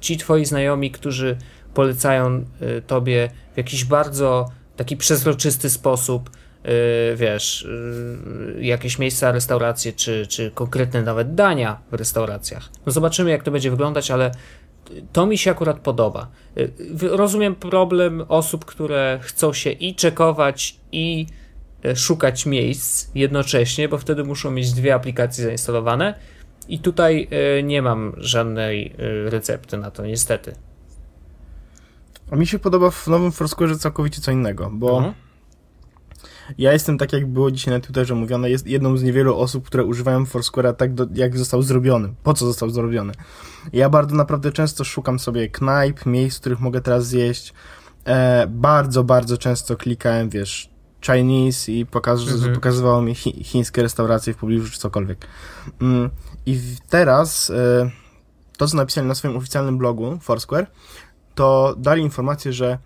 ci 0.00 0.16
twoi 0.16 0.44
znajomi, 0.44 0.90
którzy 0.90 1.36
polecają 1.74 2.44
y, 2.62 2.82
tobie 2.86 3.30
w 3.54 3.56
jakiś 3.56 3.84
bardzo 3.84 4.50
taki 4.76 4.96
przezroczysty 4.96 5.70
sposób, 5.70 6.30
Y, 6.68 7.16
wiesz, 7.16 7.62
y, 7.62 8.64
jakieś 8.64 8.98
miejsca, 8.98 9.32
restauracje, 9.32 9.92
czy, 9.92 10.26
czy 10.26 10.50
konkretne 10.50 11.02
nawet 11.02 11.34
dania 11.34 11.80
w 11.90 11.94
restauracjach. 11.94 12.68
No 12.86 12.92
zobaczymy, 12.92 13.30
jak 13.30 13.42
to 13.42 13.50
będzie 13.50 13.70
wyglądać, 13.70 14.10
ale 14.10 14.30
to 15.12 15.26
mi 15.26 15.38
się 15.38 15.50
akurat 15.50 15.78
podoba. 15.78 16.30
Rozumiem 17.00 17.54
problem 17.54 18.24
osób, 18.28 18.64
które 18.64 19.18
chcą 19.22 19.52
się 19.52 19.70
i 19.70 19.94
czekować, 19.94 20.76
i 20.92 21.26
szukać 21.94 22.46
miejsc 22.46 23.10
jednocześnie, 23.14 23.88
bo 23.88 23.98
wtedy 23.98 24.24
muszą 24.24 24.50
mieć 24.50 24.72
dwie 24.72 24.94
aplikacje 24.94 25.44
zainstalowane. 25.44 26.14
I 26.68 26.78
tutaj 26.78 27.28
nie 27.62 27.82
mam 27.82 28.12
żadnej 28.16 28.94
recepty 29.26 29.76
na 29.76 29.90
to, 29.90 30.06
niestety. 30.06 30.54
A 32.30 32.36
mi 32.36 32.46
się 32.46 32.58
podoba 32.58 32.90
w 32.90 33.06
nowym 33.06 33.32
Foursquare 33.32 33.78
całkowicie 33.78 34.20
co 34.20 34.30
innego, 34.30 34.70
bo 34.72 34.96
mhm. 34.96 35.14
Ja 36.58 36.72
jestem, 36.72 36.98
tak 36.98 37.12
jak 37.12 37.26
było 37.26 37.50
dzisiaj 37.50 37.74
na 37.74 37.80
Twitterze 37.80 38.14
mówione, 38.14 38.50
jest 38.50 38.66
jedną 38.66 38.96
z 38.96 39.02
niewielu 39.02 39.38
osób, 39.38 39.66
które 39.66 39.84
używają 39.84 40.24
Foursquare'a 40.24 40.74
tak, 40.74 40.94
do, 40.94 41.06
jak 41.14 41.38
został 41.38 41.62
zrobiony. 41.62 42.14
Po 42.22 42.34
co 42.34 42.46
został 42.46 42.70
zrobiony? 42.70 43.12
Ja 43.72 43.88
bardzo 43.88 44.16
naprawdę 44.16 44.52
często 44.52 44.84
szukam 44.84 45.18
sobie 45.18 45.48
knajp, 45.48 46.06
miejsc, 46.06 46.36
w 46.36 46.40
których 46.40 46.60
mogę 46.60 46.80
teraz 46.80 47.06
zjeść. 47.06 47.54
E, 48.04 48.46
bardzo, 48.46 49.04
bardzo 49.04 49.38
często 49.38 49.76
klikałem, 49.76 50.28
wiesz, 50.28 50.70
Chinese 51.06 51.72
i 51.72 51.86
pokaz 51.86 52.20
mhm. 52.20 52.54
pokazywało 52.54 53.02
mi 53.02 53.14
chi 53.14 53.44
chińskie 53.44 53.82
restauracje 53.82 54.34
w 54.34 54.36
pobliżu 54.36 54.70
czy 54.70 54.78
cokolwiek. 54.78 55.26
Mm, 55.82 56.10
I 56.46 56.60
teraz 56.88 57.50
e, 57.50 57.90
to, 58.56 58.66
co 58.66 58.76
napisali 58.76 59.06
na 59.06 59.14
swoim 59.14 59.36
oficjalnym 59.36 59.78
blogu 59.78 60.18
Foursquare, 60.22 60.66
to 61.34 61.74
dali 61.78 62.02
informację, 62.02 62.52
że 62.52 62.78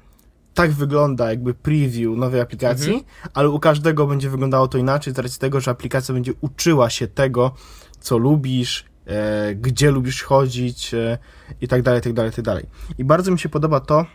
tak 0.55 0.71
wygląda 0.71 1.31
jakby 1.31 1.55
preview 1.55 2.17
nowej 2.17 2.41
aplikacji, 2.41 2.95
mhm. 2.95 3.05
ale 3.35 3.49
u 3.49 3.61
każdego 3.61 4.07
będzie 4.07 4.31
wyglądało 4.31 4.69
to 4.69 4.79
inaczej 4.79 5.15
z 5.15 5.19
racji 5.19 5.41
tego, 5.41 5.61
że 5.61 5.71
aplikacja 5.71 6.15
będzie 6.15 6.33
uczyła 6.41 6.91
się 6.91 7.09
tego, 7.09 7.55
co 8.01 8.19
lubisz, 8.19 8.85
e, 9.07 9.55
gdzie 9.55 9.91
lubisz 9.91 10.23
chodzić 10.23 10.95
e, 10.95 11.19
i 11.61 11.69
tak 11.69 11.83
dalej, 11.83 12.01
tak 12.01 12.13
dalej, 12.13 12.33
tak 12.33 12.45
dalej. 12.45 12.67
I 12.99 13.05
bardzo 13.05 13.31
mi 13.31 13.39
się 13.39 13.49
podoba 13.49 13.81
to, 13.81 14.07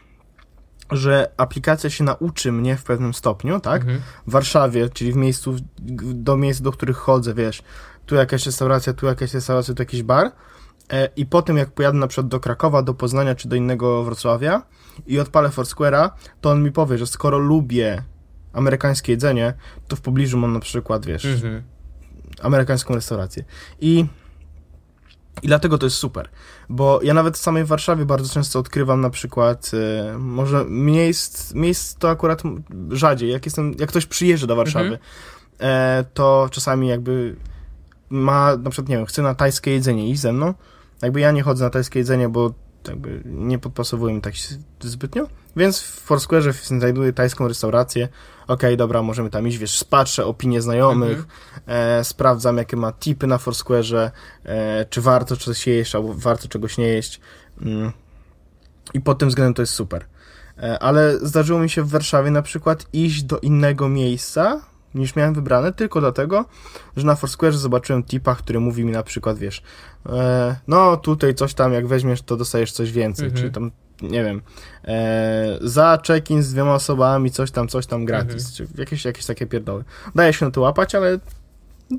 że 0.91 1.32
aplikacja 1.38 1.89
się 1.89 2.04
nauczy 2.04 2.52
mnie 2.52 2.78
w 2.78 2.84
pewnym 2.84 3.13
stopniu, 3.13 3.60
tak? 3.60 3.82
Mhm. 3.82 4.02
W 4.28 4.32
Warszawie, 4.32 4.89
czyli 4.89 5.13
w 5.13 5.15
miejscu, 5.15 5.56
do 6.13 6.38
miejsc, 6.38 6.62
do 6.62 6.72
których 6.72 6.98
chodzę, 6.98 7.34
wiesz, 7.34 7.63
tu 8.06 8.15
jakaś 8.15 8.46
restauracja, 8.46 8.93
tu 8.93 9.06
jakaś 9.06 9.34
restauracja, 9.34 9.74
tu 9.74 9.82
jakiś 9.82 10.04
bar, 10.04 10.32
i 11.15 11.25
po 11.25 11.41
tym 11.41 11.58
jak 11.58 11.71
pojadę 11.71 11.97
na 11.97 12.08
przykład 12.08 12.27
do 12.27 12.39
Krakowa, 12.39 12.82
do 12.82 12.93
Poznania 12.93 13.36
czy 13.36 13.49
do 13.49 13.56
innego 13.56 14.03
Wrocławia 14.03 14.62
i 15.08 15.19
odpalę 15.19 15.49
Foursquare'a, 15.49 16.10
to 16.41 16.51
on 16.51 16.63
mi 16.63 16.71
powie, 16.71 16.97
że 16.97 17.08
skoro 17.08 17.38
lubię 17.38 18.03
amerykańskie 18.53 19.12
jedzenie, 19.12 19.53
to 19.88 19.95
w 19.95 20.01
pobliżu 20.01 20.38
mam 20.38 20.53
na 20.53 20.60
przykład, 20.60 21.06
wiesz, 21.06 21.25
mhm. 21.25 21.63
amerykańską 22.41 22.95
restaurację. 22.95 23.43
I 23.82 24.06
i 25.41 25.47
dlatego 25.47 25.77
to 25.77 25.86
jest 25.86 25.95
super, 25.95 26.29
bo 26.69 26.99
ja 27.03 27.13
nawet 27.13 27.38
w 27.38 27.41
samej 27.41 27.65
Warszawie 27.65 28.06
bardzo 28.06 28.34
często 28.34 28.60
odkrywam 28.60 29.01
na 29.01 29.10
przykład, 29.10 29.71
y, 30.13 30.17
może 30.17 30.65
miejsc, 30.69 31.53
miejsc 31.53 31.95
to 31.95 32.10
akurat 32.10 32.43
rzadziej, 32.89 33.32
jak 33.32 33.45
jestem, 33.45 33.75
jak 33.79 33.89
ktoś 33.89 34.06
przyjeżdża 34.06 34.47
do 34.47 34.56
Warszawy, 34.56 34.86
mhm. 34.86 34.99
e, 35.60 36.06
to 36.13 36.47
czasami 36.51 36.88
jakby 36.88 37.36
ma, 38.10 38.58
na 38.58 38.69
przykład, 38.69 38.89
nie 38.89 38.97
wiem, 38.97 39.06
chce 39.06 39.21
na 39.21 39.36
tajskie 39.36 39.71
jedzenie 39.71 40.10
iść 40.10 40.21
ze 40.21 40.34
mną, 40.34 40.53
jakby 41.03 41.19
ja 41.19 41.31
nie 41.31 41.43
chodzę 41.43 41.63
na 41.63 41.69
tajskie 41.69 41.99
jedzenie, 41.99 42.29
bo 42.29 42.53
jakby 42.87 43.21
nie 43.25 43.59
podpasowuje 43.59 44.13
mi 44.13 44.21
tak 44.21 44.33
zbytnio, 44.79 45.27
więc 45.55 45.81
w 45.81 45.99
Foursquare 45.99 46.53
znajduję 46.53 47.13
tajską 47.13 47.47
restaurację, 47.47 48.09
okej, 48.43 48.53
okay, 48.53 48.77
dobra, 48.77 49.01
możemy 49.01 49.29
tam 49.29 49.47
iść, 49.47 49.57
wiesz, 49.57 49.83
patrzę 49.83 50.25
opinie 50.25 50.61
znajomych, 50.61 51.17
mhm. 51.17 51.99
e, 51.99 52.03
sprawdzam, 52.03 52.57
jakie 52.57 52.77
ma 52.77 52.91
tipy 52.91 53.27
na 53.27 53.37
Foursquare, 53.37 54.11
e, 54.45 54.85
czy 54.89 55.01
warto 55.01 55.37
coś 55.37 55.67
jeść, 55.67 55.95
albo 55.95 56.13
warto 56.13 56.47
czegoś 56.47 56.77
nie 56.77 56.87
jeść 56.87 57.19
mm. 57.61 57.91
i 58.93 59.01
pod 59.01 59.17
tym 59.17 59.29
względem 59.29 59.54
to 59.54 59.62
jest 59.62 59.73
super. 59.73 60.06
E, 60.58 60.79
ale 60.79 61.19
zdarzyło 61.19 61.60
mi 61.60 61.69
się 61.69 61.83
w 61.83 61.89
Warszawie 61.89 62.31
na 62.31 62.41
przykład 62.41 62.85
iść 62.93 63.23
do 63.23 63.39
innego 63.39 63.89
miejsca, 63.89 64.62
niż 64.96 65.15
miałem 65.15 65.33
wybrane, 65.33 65.73
tylko 65.73 66.00
dlatego, 66.00 66.46
że 66.98 67.06
na 67.06 67.15
Foursquare 67.15 67.54
zobaczyłem 67.54 68.04
tipa, 68.04 68.35
który 68.35 68.60
mówi 68.60 68.85
mi 68.85 68.91
na 68.91 69.04
przykład, 69.04 69.37
wiesz, 69.37 69.63
e, 70.06 70.56
no 70.67 70.98
tutaj 70.98 71.35
coś 71.35 71.54
tam, 71.54 71.73
jak 71.73 71.87
weźmiesz, 71.87 72.21
to 72.21 72.37
dostajesz 72.37 72.71
coś 72.71 72.91
więcej, 72.91 73.25
mhm. 73.25 73.41
czyli 73.41 73.54
tam, 73.54 73.71
nie 74.02 74.23
wiem, 74.23 74.41
e, 74.85 75.58
za 75.62 76.00
check-in 76.08 76.44
z 76.44 76.52
dwiema 76.52 76.73
osobami, 76.73 77.31
coś 77.31 77.52
tam, 77.52 77.67
coś 77.67 77.85
tam 77.85 78.06
gratis, 78.06 78.50
mhm. 78.50 78.54
czy 78.75 78.79
jakieś, 78.81 79.06
jakieś 79.06 79.25
takie 79.25 79.46
pierdoły. 79.46 79.83
Daje 80.15 80.33
się 80.33 80.46
na 80.46 80.52
to 80.52 80.62
łapać, 80.62 80.96
ale 80.96 81.19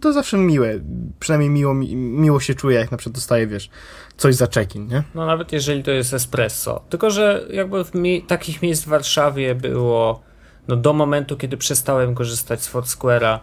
to 0.00 0.12
zawsze 0.12 0.38
miłe, 0.38 0.80
przynajmniej 1.20 1.50
miło, 1.50 1.74
miło 1.94 2.40
się 2.40 2.54
czuje, 2.54 2.78
jak 2.78 2.90
na 2.90 2.96
przykład 2.96 3.14
dostaje, 3.14 3.46
wiesz, 3.46 3.70
coś 4.16 4.34
za 4.34 4.46
check-in, 4.46 4.86
nie? 4.86 5.02
No 5.14 5.26
nawet 5.26 5.52
jeżeli 5.52 5.82
to 5.82 5.90
jest 5.90 6.14
espresso, 6.14 6.84
tylko 6.90 7.10
że 7.10 7.46
jakby 7.50 7.84
w 7.84 7.94
mi 7.94 8.22
takich 8.22 8.62
miejsc 8.62 8.84
w 8.84 8.88
Warszawie 8.88 9.54
było 9.54 10.22
no 10.68 10.76
do 10.76 10.92
momentu, 10.92 11.36
kiedy 11.36 11.56
przestałem 11.56 12.14
korzystać 12.14 12.62
z 12.62 12.72
Foursquare'a, 12.72 13.38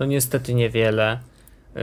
no 0.00 0.06
niestety 0.06 0.54
niewiele. 0.54 1.18
Yy, 1.74 1.80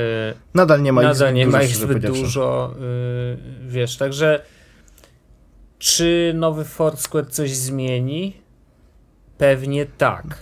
nadal 0.53 0.81
nie 0.81 0.93
ma 0.93 1.01
nadal 1.01 1.29
ich, 1.29 1.35
nie 1.35 1.47
ma 1.47 1.63
ich 1.63 1.75
zbyt 1.75 2.05
dużo, 2.05 2.75
yy, 2.79 3.37
wiesz, 3.67 3.97
także 3.97 4.41
czy 5.79 6.31
nowy 6.35 6.65
Foursquare 6.65 7.29
coś 7.29 7.55
zmieni? 7.55 8.41
Pewnie 9.37 9.85
tak. 9.85 10.37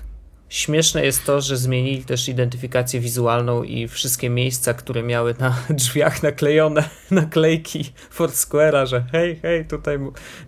Śmieszne 0.49 1.05
jest 1.05 1.25
to, 1.25 1.41
że 1.41 1.57
zmienili 1.57 2.03
też 2.05 2.29
identyfikację 2.29 2.99
wizualną 2.99 3.63
i 3.63 3.87
wszystkie 3.87 4.29
miejsca, 4.29 4.73
które 4.73 5.03
miały 5.03 5.35
na 5.39 5.55
drzwiach 5.69 6.23
naklejone 6.23 6.89
naklejki 7.11 7.85
Foursquare'a, 8.17 8.87
że 8.87 9.03
hej, 9.11 9.39
hej, 9.41 9.65
tutaj 9.65 9.99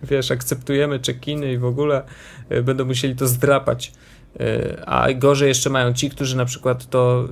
wiesz, 0.02 0.30
akceptujemy 0.30 1.00
check-iny 1.00 1.52
i 1.52 1.58
w 1.58 1.64
ogóle 1.64 2.02
y, 2.52 2.62
będą 2.62 2.84
musieli 2.84 3.16
to 3.16 3.26
zdrapać. 3.26 3.92
Y, 4.40 4.84
a 4.86 5.12
gorzej 5.12 5.48
jeszcze 5.48 5.70
mają 5.70 5.92
ci, 5.92 6.10
którzy 6.10 6.36
na 6.36 6.44
przykład 6.44 6.90
to, 6.90 7.24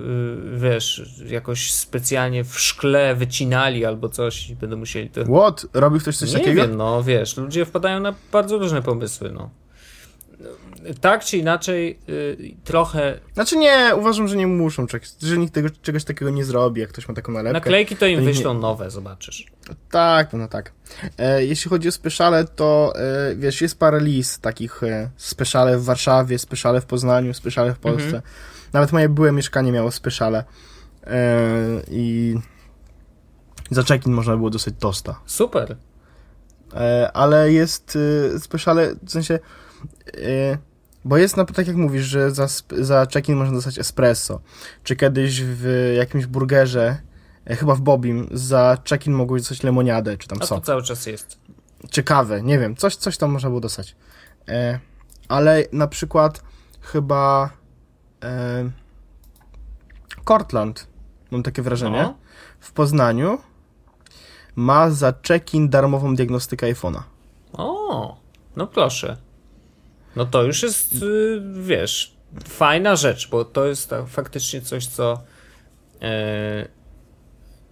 y, 0.55 0.59
wiesz, 0.59 1.03
jakoś 1.27 1.73
specjalnie 1.73 2.45
w 2.45 2.61
szkle 2.61 3.15
wycinali 3.15 3.85
albo 3.85 4.09
coś 4.09 4.51
i 4.51 4.57
będą 4.57 4.77
musieli 4.77 5.11
to... 5.11 5.25
What? 5.25 5.67
Robi 5.75 6.01
ktoś 6.01 6.17
coś 6.17 6.33
Nie 6.33 6.39
takiego? 6.39 6.63
wiem, 6.63 6.77
no 6.77 7.03
wiesz, 7.03 7.37
ludzie 7.37 7.65
wpadają 7.65 8.01
na 8.01 8.15
bardzo 8.33 8.59
różne 8.59 8.83
pomysły, 8.83 9.33
no. 9.33 9.51
Tak 11.01 11.25
czy 11.25 11.37
inaczej, 11.37 11.99
y, 12.09 12.55
trochę 12.65 13.19
Znaczy 13.35 13.57
nie, 13.57 13.91
uważam, 13.99 14.29
że 14.29 14.37
nie 14.37 14.47
muszą, 14.47 14.87
że 15.23 15.39
nikt 15.39 15.55
tego, 15.55 15.69
czegoś 15.83 16.05
takiego 16.05 16.31
nie 16.31 16.45
zrobi, 16.45 16.81
jak 16.81 16.91
ktoś 16.91 17.09
ma 17.09 17.15
taką 17.15 17.33
nalepkę. 17.33 17.53
naklejki 17.53 17.97
to 17.97 18.07
im 18.07 18.19
to 18.19 18.21
nie- 18.21 18.33
wyślą 18.33 18.55
nowe, 18.55 18.91
zobaczysz. 18.91 19.47
Tak, 19.91 20.33
no 20.33 20.49
tak. 20.49 20.73
E, 21.19 21.45
jeśli 21.45 21.69
chodzi 21.71 21.89
o 21.89 21.93
speciale, 21.93 22.45
to 22.45 22.93
e, 22.97 23.37
wiesz, 23.37 23.61
jest 23.61 23.79
parę 23.79 24.01
list 24.01 24.43
takich 24.43 24.83
e, 24.83 25.11
speciale 25.17 25.79
w 25.79 25.85
Warszawie, 25.85 26.39
speciale 26.39 26.81
w 26.81 26.87
Poznaniu, 26.87 27.35
speciale 27.35 27.75
w 27.75 27.79
Polsce. 27.79 28.05
Mhm. 28.05 28.23
Nawet 28.73 28.93
moje 28.93 29.09
byłe 29.09 29.33
mieszkanie 29.33 29.73
miało 29.73 29.91
speciale. 29.91 30.45
E, 31.07 31.47
I 31.91 32.35
za 33.71 33.83
check-in 33.83 34.13
można 34.13 34.37
było 34.37 34.51
dostać 34.51 34.75
tosta. 34.79 35.21
Super. 35.27 35.77
E, 36.75 37.11
ale 37.15 37.53
jest 37.53 37.99
e, 38.35 38.39
speciale, 38.41 38.95
w 39.03 39.11
sensie, 39.11 39.39
e, 40.15 40.59
bo 41.05 41.17
jest, 41.17 41.37
na, 41.37 41.45
tak 41.45 41.67
jak 41.67 41.77
mówisz, 41.77 42.05
że 42.07 42.31
za, 42.31 42.47
za 42.79 43.07
check-in 43.15 43.37
można 43.37 43.55
dostać 43.55 43.79
espresso. 43.79 44.41
Czy 44.85 44.97
kiedyś 44.97 45.43
w 45.43 45.93
jakimś 45.97 46.27
burgerze, 46.27 46.97
e, 47.45 47.57
chyba 47.57 47.75
w 47.75 47.81
Bobim, 47.81 48.29
za 48.33 48.79
check-in 48.89 49.13
mogłeś 49.13 49.43
dostać 49.43 49.63
lemoniadę, 49.63 50.17
czy 50.19 50.29
tam 50.29 50.39
A 50.39 50.41
to 50.41 50.47
sok. 50.47 50.65
cały 50.65 50.83
czas 50.83 51.07
jest. 51.07 51.39
czy 51.91 52.03
kawę, 52.03 52.43
nie 52.43 52.59
wiem, 52.59 52.77
coś, 52.77 52.97
coś 52.97 53.17
tam 53.19 53.31
można 53.31 53.49
było 53.49 53.61
dostać. 53.61 53.97
E, 54.49 54.79
ale 55.29 55.65
na 55.73 55.89
przykład 55.89 56.43
chyba 56.81 57.51
e, 58.25 58.71
Cortland, 60.29 60.87
mam 61.31 61.43
takie 61.43 61.63
wrażenie, 61.63 62.03
No. 62.03 62.15
w 62.61 62.73
Poznaniu 62.73 63.39
ma 64.57 64.91
za 64.91 65.13
check-in 65.29 65.69
darmową 65.69 66.15
diagnostykę 66.17 66.75
iPhone'a. 66.75 67.03
O, 67.53 68.17
no 68.57 68.67
proszę. 68.67 69.17
No 70.17 70.27
to 70.27 70.43
już 70.43 70.63
jest, 70.63 71.03
y, 71.03 71.43
wiesz, 71.55 72.17
fajna 72.49 72.97
rzecz, 72.97 73.31
bo 73.31 73.45
to 73.45 73.67
jest 73.67 73.91
faktycznie 74.07 74.61
coś, 74.61 74.87
co 74.87 75.23
e, 76.03 76.69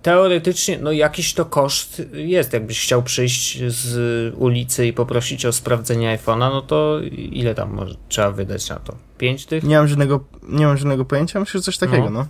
teoretycznie, 0.03 0.79
no 0.79 0.93
jakiś 0.93 1.35
to 1.35 1.45
koszt 1.45 2.03
jest. 2.13 2.53
Jakbyś 2.53 2.83
chciał 2.83 3.03
przyjść 3.03 3.63
z 3.67 4.35
ulicy 4.37 4.87
i 4.87 4.93
poprosić 4.93 5.47
o 5.47 5.53
sprawdzenie 5.53 6.19
iPhone'a, 6.19 6.39
no 6.39 6.63
to 6.63 7.01
ile 7.13 7.55
tam 7.55 7.73
może, 7.73 7.95
trzeba 8.09 8.31
wydać 8.31 8.69
na 8.69 8.77
to? 8.77 8.97
Pięć 9.19 9.47
tych? 9.47 9.65
Nie 9.65 9.77
mam 9.77 9.89
żadnego, 9.89 10.25
nie 10.49 10.67
mam 10.67 10.77
żadnego 10.77 11.05
pojęcia, 11.05 11.41
myślę, 11.41 11.61
że 11.61 11.65
coś 11.65 11.79
takiego, 11.79 12.05
No. 12.05 12.11
no. 12.11 12.27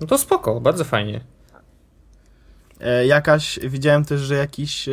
No 0.00 0.06
to 0.06 0.18
spoko, 0.18 0.60
bardzo 0.60 0.84
fajnie. 0.84 1.20
E, 2.80 3.06
jakaś, 3.06 3.58
widziałem 3.62 4.04
też, 4.04 4.20
że 4.20 4.34
jakiś 4.34 4.88
e, 4.88 4.92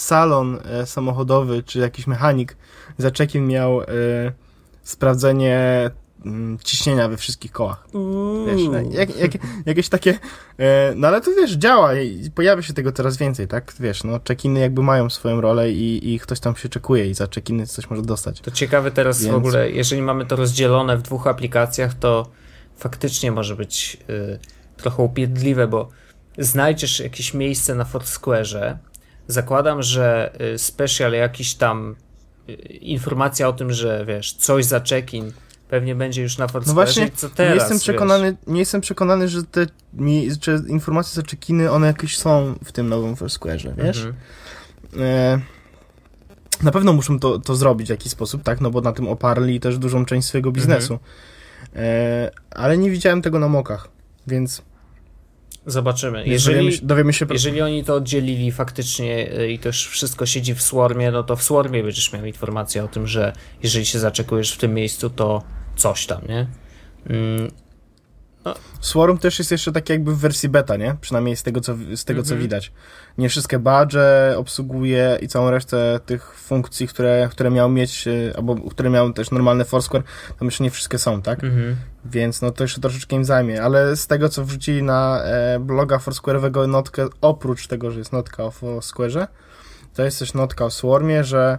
salon 0.00 0.58
e, 0.64 0.86
samochodowy, 0.86 1.62
czy 1.62 1.78
jakiś 1.78 2.06
mechanik 2.06 2.56
za 2.98 3.10
check-in 3.10 3.46
miał 3.46 3.82
e, 3.82 3.86
sprawdzenie 4.82 5.90
mm, 6.24 6.58
ciśnienia 6.64 7.08
we 7.08 7.16
wszystkich 7.16 7.52
kołach. 7.52 7.86
Wiesz, 8.46 8.68
no, 8.72 8.78
jak, 8.90 9.16
jak, 9.16 9.32
jakieś 9.66 9.88
takie, 9.88 10.18
e, 10.58 10.92
no 10.96 11.08
ale 11.08 11.20
to 11.20 11.30
wiesz, 11.30 11.52
działa 11.52 11.94
i 11.94 12.30
pojawia 12.30 12.62
się 12.62 12.72
tego 12.72 12.92
coraz 12.92 13.16
więcej, 13.16 13.48
tak? 13.48 13.74
Wiesz, 13.80 14.04
no 14.04 14.20
check-iny 14.20 14.60
jakby 14.60 14.82
mają 14.82 15.10
swoją 15.10 15.40
rolę 15.40 15.72
i, 15.72 16.14
i 16.14 16.18
ktoś 16.18 16.40
tam 16.40 16.56
się 16.56 16.68
czekuje 16.68 17.10
i 17.10 17.14
za 17.14 17.26
check-iny 17.26 17.66
coś 17.66 17.90
może 17.90 18.02
dostać. 18.02 18.40
To 18.40 18.50
ciekawe 18.50 18.90
teraz 18.90 19.20
w 19.20 19.24
Więc- 19.24 19.36
ogóle, 19.36 19.70
jeżeli 19.70 20.02
mamy 20.02 20.26
to 20.26 20.36
rozdzielone 20.36 20.96
w 20.96 21.02
dwóch 21.02 21.26
aplikacjach, 21.26 21.94
to 21.94 22.26
faktycznie 22.76 23.32
może 23.32 23.56
być 23.56 23.96
y, 24.10 24.38
trochę 24.76 25.02
upierdliwe, 25.02 25.68
bo 25.68 25.88
znajdziesz 26.38 27.00
jakieś 27.00 27.34
miejsce 27.34 27.74
na 27.74 27.84
Foursquare'ze, 27.84 28.76
zakładam, 29.28 29.82
że 29.82 30.32
y, 30.54 30.58
special 30.58 31.12
jakiś 31.12 31.54
tam 31.54 31.96
y, 32.48 32.52
informacja 32.72 33.48
o 33.48 33.52
tym, 33.52 33.72
że 33.72 34.04
wiesz, 34.06 34.32
coś 34.32 34.64
za 34.64 34.80
check-in 34.80 35.32
pewnie 35.68 35.94
będzie 35.94 36.22
już 36.22 36.38
na 36.38 36.46
Foursquare'ze 36.46 36.66
No 36.66 36.74
właśnie, 36.74 37.10
co 37.10 37.28
teraz, 37.28 37.50
nie 37.50 37.54
jestem 37.54 37.76
wiesz? 37.76 37.82
przekonany, 37.82 38.36
nie 38.46 38.60
jestem 38.60 38.80
przekonany, 38.80 39.28
że 39.28 39.42
te 39.42 39.66
mi, 39.92 40.28
że 40.42 40.62
informacje 40.68 41.14
za 41.14 41.22
check-iny, 41.22 41.70
one 41.70 41.86
jakieś 41.86 42.18
są 42.18 42.54
w 42.64 42.72
tym 42.72 42.88
nowym 42.88 43.14
Foursquare'ze, 43.14 43.74
wiesz? 43.76 44.04
Mhm. 44.04 44.14
E, 45.00 45.40
na 46.62 46.70
pewno 46.70 46.92
muszą 46.92 47.18
to, 47.18 47.38
to 47.38 47.56
zrobić 47.56 47.86
w 47.86 47.90
jakiś 47.90 48.12
sposób, 48.12 48.42
tak? 48.42 48.60
No 48.60 48.70
bo 48.70 48.80
na 48.80 48.92
tym 48.92 49.08
oparli 49.08 49.60
też 49.60 49.78
dużą 49.78 50.04
część 50.04 50.28
swojego 50.28 50.52
biznesu. 50.52 50.98
E, 51.76 52.30
ale 52.50 52.78
nie 52.78 52.90
widziałem 52.90 53.22
tego 53.22 53.38
na 53.38 53.48
mokach, 53.48 53.88
więc 54.26 54.62
Zobaczymy. 55.68 56.26
jeżeli, 56.26 56.56
dowiemy, 56.56 56.72
się- 56.76 56.86
dowiemy 56.86 57.12
się... 57.12 57.26
Jeżeli 57.30 57.60
oni 57.62 57.84
to 57.84 57.94
oddzielili 57.94 58.52
faktycznie 58.52 59.32
y, 59.40 59.52
i 59.52 59.58
też 59.58 59.88
wszystko 59.88 60.26
siedzi 60.26 60.54
w 60.54 60.62
Swarmie, 60.62 61.10
no 61.10 61.22
to 61.22 61.36
w 61.36 61.42
Swarmie 61.42 61.82
będziesz 61.82 62.12
miał 62.12 62.24
informację 62.24 62.84
o 62.84 62.88
tym, 62.88 63.06
że 63.06 63.32
jeżeli 63.62 63.86
się 63.86 63.98
zaczekujesz 63.98 64.52
w 64.52 64.58
tym 64.58 64.74
miejscu, 64.74 65.10
to 65.10 65.42
coś 65.76 66.06
tam, 66.06 66.20
nie? 66.28 66.46
Mm, 68.48 68.68
Swarm 68.80 69.18
też 69.18 69.38
jest 69.38 69.50
jeszcze 69.50 69.72
tak 69.72 69.88
jakby 69.88 70.14
w 70.14 70.18
wersji 70.18 70.48
beta, 70.48 70.76
nie? 70.76 70.96
Przynajmniej 71.00 71.36
z 71.36 71.42
tego, 71.42 71.60
co, 71.60 71.74
z 71.94 72.04
tego 72.04 72.22
co 72.22 72.34
Mhm. 72.34 72.40
widać. 72.40 72.72
Nie 73.18 73.28
wszystkie 73.28 73.58
badge 73.58 73.96
obsługuje 74.36 75.18
i 75.22 75.28
całą 75.28 75.50
resztę 75.50 76.00
tych 76.06 76.34
funkcji, 76.34 76.88
które, 76.88 77.28
które 77.30 77.50
miał 77.50 77.68
mieć, 77.68 78.08
e, 78.08 78.36
albo 78.36 78.70
które 78.70 78.90
miał 78.90 79.12
też 79.12 79.30
normalny 79.30 79.64
Foursquare, 79.64 80.02
tam 80.38 80.48
jeszcze 80.48 80.64
nie 80.64 80.70
wszystkie 80.70 80.98
są, 80.98 81.22
tak? 81.22 81.44
mhm. 81.44 81.76
Więc 82.04 82.42
no 82.42 82.50
to 82.50 82.64
jeszcze 82.64 82.80
troszeczkę 82.80 83.16
im 83.16 83.24
zajmie, 83.24 83.62
ale 83.62 83.96
z 83.96 84.06
tego 84.06 84.28
co 84.28 84.44
wrzucili 84.44 84.82
na 84.82 85.22
e, 85.22 85.58
bloga 85.60 85.96
Foursquare'owego 85.96 86.68
notkę, 86.68 87.06
oprócz 87.20 87.66
tego, 87.66 87.90
że 87.90 87.98
jest 87.98 88.12
notka 88.12 88.44
o 88.44 88.50
Foursquare'ze, 88.50 89.26
to 89.94 90.04
jest 90.04 90.18
też 90.18 90.34
notka 90.34 90.64
o 90.64 90.70
Swarmie, 90.70 91.24
że 91.24 91.58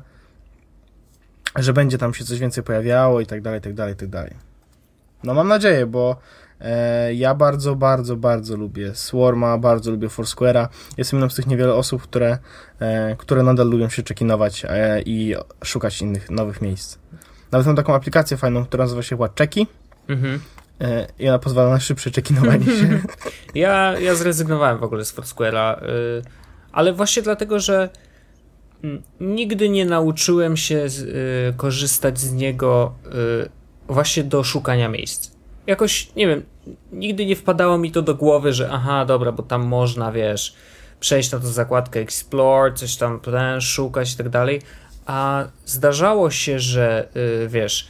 że 1.55 1.73
będzie 1.73 1.97
tam 1.97 2.13
się 2.13 2.25
coś 2.25 2.39
więcej 2.39 2.63
pojawiało 2.63 3.21
i 3.21 3.25
tak 3.25 3.41
dalej, 3.41 3.59
i 3.59 3.61
tak 3.63 3.73
dalej, 3.73 3.93
i 3.93 3.97
tak 3.97 4.09
dalej. 4.09 4.33
No 5.23 5.33
mam 5.33 5.47
nadzieję, 5.47 5.85
bo 5.85 6.15
ja 7.15 7.35
bardzo, 7.35 7.75
bardzo, 7.75 8.15
bardzo 8.15 8.57
lubię 8.57 8.95
Swarma, 8.95 9.57
bardzo 9.57 9.91
lubię 9.91 10.07
Foursquare'a. 10.07 10.67
Jestem 10.97 11.19
jedną 11.19 11.29
z 11.29 11.35
tych 11.35 11.47
niewiele 11.47 11.73
osób, 11.73 12.01
które, 12.01 12.37
e, 12.79 13.15
które 13.15 13.43
nadal 13.43 13.69
lubią 13.69 13.89
się 13.89 14.03
czekinować 14.03 14.65
e, 14.69 15.01
i 15.01 15.35
szukać 15.63 16.01
innych, 16.01 16.29
nowych 16.29 16.61
miejsc. 16.61 16.97
Nawet 17.51 17.67
mam 17.67 17.75
taką 17.75 17.95
aplikację 17.95 18.37
fajną, 18.37 18.65
która 18.65 18.83
nazywa 18.83 19.01
się 19.01 19.09
chyba 19.09 19.29
Czeki 19.29 19.67
Mhm. 20.07 20.39
e, 20.81 21.07
i 21.19 21.29
ona 21.29 21.39
pozwala 21.39 21.69
na 21.69 21.79
szybsze 21.79 22.11
czekinowanie 22.11 22.65
się. 22.65 22.99
Ja, 23.55 23.99
ja 23.99 24.15
zrezygnowałem 24.15 24.77
w 24.77 24.83
ogóle 24.83 25.05
z 25.05 25.15
Foursquare'a, 25.15 25.75
ale 26.71 26.93
właśnie 26.93 27.21
dlatego, 27.21 27.59
że 27.59 27.89
nigdy 29.19 29.69
nie 29.69 29.85
nauczyłem 29.85 30.57
się 30.57 30.87
korzystać 31.57 32.19
z 32.19 32.33
niego 32.33 32.93
właśnie 33.87 34.23
do 34.23 34.43
szukania 34.43 34.89
miejsc. 34.89 35.38
Jakoś, 35.69 36.15
nie 36.15 36.27
wiem, 36.27 36.43
nigdy 36.91 37.25
nie 37.25 37.35
wpadało 37.35 37.77
mi 37.77 37.91
to 37.91 38.01
do 38.01 38.15
głowy, 38.15 38.53
że 38.53 38.69
aha, 38.71 39.05
dobra, 39.05 39.31
bo 39.31 39.43
tam 39.43 39.65
można, 39.65 40.11
wiesz, 40.11 40.55
przejść 40.99 41.31
na 41.31 41.39
tą 41.39 41.47
zakładkę 41.47 41.99
Explore, 41.99 42.73
coś 42.73 42.95
tam 42.95 43.19
ten, 43.19 43.61
szukać 43.61 44.13
i 44.13 44.17
tak 44.17 44.29
dalej, 44.29 44.61
a 45.05 45.45
zdarzało 45.65 46.31
się, 46.31 46.59
że 46.59 47.07
y, 47.15 47.47
wiesz, 47.47 47.87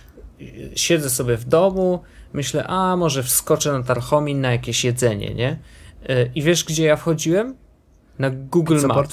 siedzę 0.75 1.09
sobie 1.09 1.37
w 1.37 1.45
domu, 1.45 2.03
myślę, 2.33 2.67
a 2.67 2.95
może 2.95 3.23
wskoczę 3.23 3.73
na 3.73 3.83
Tarchomin 3.83 4.41
na 4.41 4.51
jakieś 4.51 4.83
jedzenie, 4.83 5.33
nie? 5.33 5.59
Y, 6.09 6.31
I 6.35 6.41
wiesz, 6.41 6.63
gdzie 6.63 6.85
ja 6.85 6.95
wchodziłem? 6.95 7.55
Na 8.19 8.29
Google 8.29 8.87
Maps. 8.87 9.11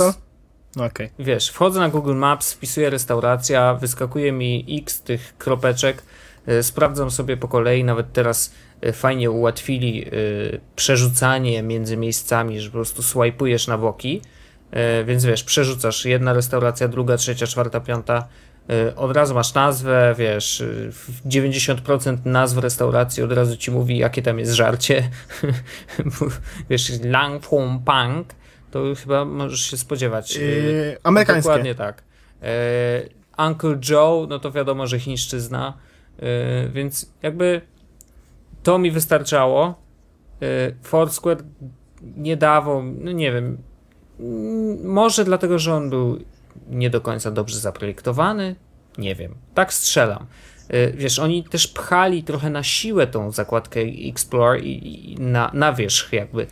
No 0.77 0.85
okej. 0.85 1.11
Wiesz, 1.19 1.49
wchodzę 1.49 1.81
na 1.81 1.89
Google 1.89 2.15
Maps, 2.15 2.53
wpisuję 2.53 2.91
restauracja, 2.91 3.75
wyskakuje 3.75 4.33
mi 4.33 4.81
x 4.83 5.03
tych 5.03 5.35
kropeczek, 5.39 6.03
sprawdzam 6.63 7.11
sobie 7.11 7.37
po 7.37 7.49
kolei, 7.49 7.85
nawet 7.85 8.13
teraz 8.13 8.55
y, 8.85 8.93
fajnie 8.93 9.31
ułatwili 9.31 10.09
y, 10.09 10.61
przerzucanie 10.77 11.63
między 11.63 11.97
miejscami, 11.97 12.61
że 12.61 12.69
po 12.69 12.75
prostu 12.75 13.03
swajpujesz 13.03 13.67
na 13.67 13.79
boki, 13.79 14.23
więc 15.07 15.25
wiesz, 15.25 15.45
przerzucasz 15.45 16.05
jedna 16.05 16.33
restauracja, 16.33 16.89
druga, 16.89 17.17
trzecia, 17.17 17.47
czwarta, 17.47 17.81
piąta, 17.81 18.29
od 18.97 19.17
razu 19.17 19.35
masz 19.35 19.55
nazwę, 19.55 20.15
wiesz, 20.19 20.61
y, 20.61 20.93
w 20.93 21.29
90% 21.29 22.17
nazw 22.25 22.59
restauracji 22.59 23.23
od 23.23 23.33
razu 23.33 23.57
ci 23.57 23.71
mówi, 23.71 23.99
jakie 23.99 24.23
tam 24.23 24.39
jest 24.39 24.53
żarcie, 24.53 25.11
wiesz, 26.71 26.93
Lang 27.05 27.45
Fong 27.45 27.85
Pang, 27.85 28.35
to 28.71 28.85
chyba 29.03 29.25
możesz 29.25 29.61
się 29.61 29.77
spodziewać. 29.77 30.37
Yy, 30.37 30.99
amerykańskie. 31.03 31.49
Dokładnie 31.49 31.75
tak. 31.75 32.03
E, 32.43 33.47
Uncle 33.49 33.79
Joe, 33.91 34.27
no 34.29 34.39
to 34.39 34.53
wiadomo, 34.53 34.87
że 34.87 35.01
chińszczyzna. 35.01 35.79
Więc 36.73 37.13
jakby 37.23 37.61
to 38.63 38.79
mi 38.79 38.91
wystarczało. 38.91 39.75
Foursquare 40.83 41.43
nie 42.17 42.37
dawał, 42.37 42.83
no 42.83 43.13
nie 43.13 43.33
wiem, 43.33 43.59
może 44.85 45.25
dlatego, 45.25 45.59
że 45.59 45.75
on 45.75 45.91
był 45.91 46.19
nie 46.71 46.91
do 46.91 47.01
końca 47.01 47.31
dobrze 47.31 47.59
zaprojektowany, 47.59 48.57
nie 48.99 49.15
wiem, 49.15 49.35
tak 49.55 49.73
strzelam. 49.73 50.27
Wiesz, 50.95 51.19
oni 51.19 51.45
też 51.45 51.69
pchali 51.69 52.23
trochę 52.23 52.51
na 52.51 52.63
siłę 52.63 53.07
tą 53.07 53.31
zakładkę 53.31 53.81
Explore 53.81 54.61
i, 54.61 55.13
i 55.13 55.21
na, 55.21 55.51
na 55.55 55.73
wierzch 55.73 56.13
jakby. 56.13 56.47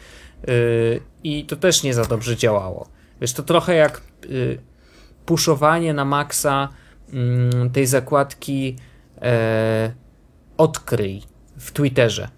I 1.24 1.44
to 1.44 1.56
też 1.56 1.82
nie 1.82 1.94
za 1.94 2.04
dobrze 2.04 2.36
działało. 2.36 2.88
Wiesz, 3.20 3.32
to 3.32 3.42
trochę 3.42 3.74
jak 3.74 4.00
puszowanie 5.26 5.94
na 5.94 6.04
maksa 6.04 6.68
mm, 7.12 7.70
tej 7.70 7.86
zakładki 7.86 8.76
e, 9.24 9.92
odkryj 10.56 11.22
w 11.58 11.72
Twitterze. 11.72 12.28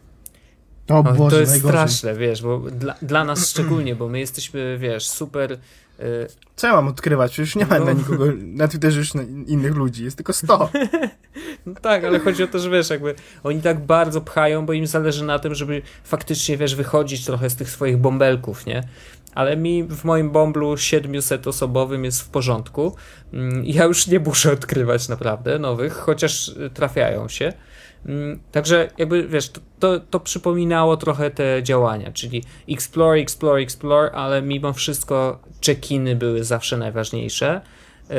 O 0.89 1.03
Boże, 1.03 1.31
to 1.31 1.41
jest 1.41 1.53
najgorzej. 1.53 1.61
straszne, 1.61 2.15
wiesz, 2.15 2.43
bo 2.43 2.59
dla, 2.59 2.95
dla 3.03 3.25
nas 3.25 3.49
szczególnie, 3.51 3.95
bo 3.97 4.09
my 4.09 4.19
jesteśmy, 4.19 4.79
wiesz, 4.79 5.09
super. 5.09 5.53
E, 5.53 6.05
Co 6.57 6.67
ja 6.67 6.73
mam 6.73 6.89
odkrywać? 6.89 7.33
Przecież 7.33 7.57
nie 7.57 7.67
ma 7.67 7.79
No. 7.79 7.85
na 7.85 7.93
nikogo, 7.93 8.25
na 8.37 8.69
Twitterze 8.69 8.99
już 8.99 9.11
innych 9.47 9.75
ludzi, 9.75 10.05
jest 10.05 10.17
tylko 10.17 10.33
100. 10.33 10.71
no 11.67 11.75
tak, 11.83 12.05
ale 12.05 12.19
chodzi 12.19 12.43
o 12.43 12.47
to, 12.47 12.59
że 12.59 12.71
wiesz, 12.71 12.91
jakby 12.91 13.15
oni 13.45 13.63
tak 13.63 13.81
bardzo 13.87 14.21
pchają, 14.21 14.67
bo 14.67 14.73
im 14.73 14.87
zależy 14.87 15.25
na 15.25 15.39
tym, 15.39 15.55
żeby 15.55 15.83
faktycznie, 16.05 16.57
wiesz, 16.57 16.75
wychodzić 16.75 17.25
trochę 17.25 17.51
z 17.51 17.57
tych 17.57 17.71
swoich 17.71 17.97
bąbelków, 17.97 18.67
nie? 18.67 18.83
Ale 19.37 19.57
mi 19.57 19.85
w 19.85 20.05
moim 20.05 20.31
bąblu 20.31 20.75
700-osobowym 20.75 22.05
jest 22.05 22.23
w 22.23 22.29
porządku. 22.29 22.97
Mm, 23.33 23.65
Ja 23.65 23.85
już 23.85 24.07
nie 24.07 24.21
muszę 24.21 24.53
odkrywać 24.53 25.09
naprawdę 25.09 25.59
nowych, 25.59 25.93
chociaż 25.95 26.49
y, 26.49 26.71
trafiają 26.75 27.29
się. 27.29 27.53
Mm, 28.07 28.41
Także 28.53 28.89
jakby 28.99 29.29
wiesz, 29.29 29.51
to, 29.51 29.61
to, 29.79 30.01
to 30.01 30.21
przypominało 30.21 30.97
trochę 30.97 31.31
te 31.31 31.63
działania, 31.63 32.13
czyli 32.13 32.45
explore, 32.69 33.21
explore, 33.21 33.63
explore, 33.63 34.13
ale 34.13 34.43
mimo 34.43 34.73
wszystko 34.73 35.39
check-iny 35.67 36.17
były 36.17 36.45
zawsze 36.45 36.77
najważniejsze. 36.77 37.61
Yy, 38.11 38.17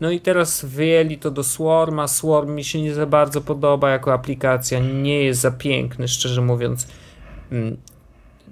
No 0.00 0.10
i 0.10 0.20
teraz 0.20 0.64
wyjęli 0.64 1.18
to 1.18 1.30
do 1.30 1.44
Swarma. 1.44 2.08
Swarm 2.08 2.54
mi 2.54 2.64
się 2.64 2.82
nie 2.82 2.94
za 2.94 3.06
bardzo 3.06 3.40
podoba 3.40 3.90
jako 3.90 4.12
aplikacja, 4.12 4.78
nie 4.78 5.22
jest 5.24 5.40
za 5.40 5.50
piękny, 5.50 6.08
szczerze 6.08 6.40
mówiąc. 6.42 6.86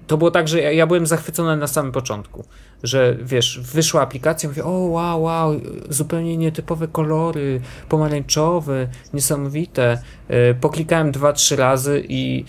To 0.07 0.17
było 0.17 0.31
tak, 0.31 0.47
że 0.47 0.61
ja, 0.61 0.71
ja 0.71 0.87
byłem 0.87 1.07
zachwycony 1.07 1.57
na 1.57 1.67
samym 1.67 1.91
początku, 1.91 2.43
że 2.83 3.17
wiesz, 3.21 3.59
wyszła 3.59 4.01
aplikacja, 4.01 4.49
mówię, 4.49 4.65
o 4.65 4.69
wow, 4.69 5.21
wow, 5.21 5.53
zupełnie 5.89 6.37
nietypowe 6.37 6.87
kolory, 6.87 7.61
pomarańczowe, 7.89 8.87
niesamowite. 9.13 10.01
Yy, 10.29 10.55
Poklikałem 10.61 11.11
dwa, 11.11 11.33
trzy 11.33 11.55
razy 11.55 12.05
i 12.09 12.45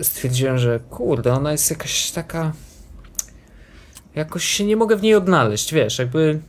stwierdziłem, 0.00 0.58
że 0.58 0.80
kurde, 0.90 1.32
ona 1.32 1.52
jest 1.52 1.70
jakaś 1.70 2.10
taka 2.10 2.52
jakoś 4.14 4.44
się 4.44 4.64
nie 4.64 4.76
mogę 4.76 4.96
w 4.96 5.02
niej 5.02 5.14
odnaleźć, 5.14 5.74
wiesz, 5.74 5.98
jakby 5.98 6.40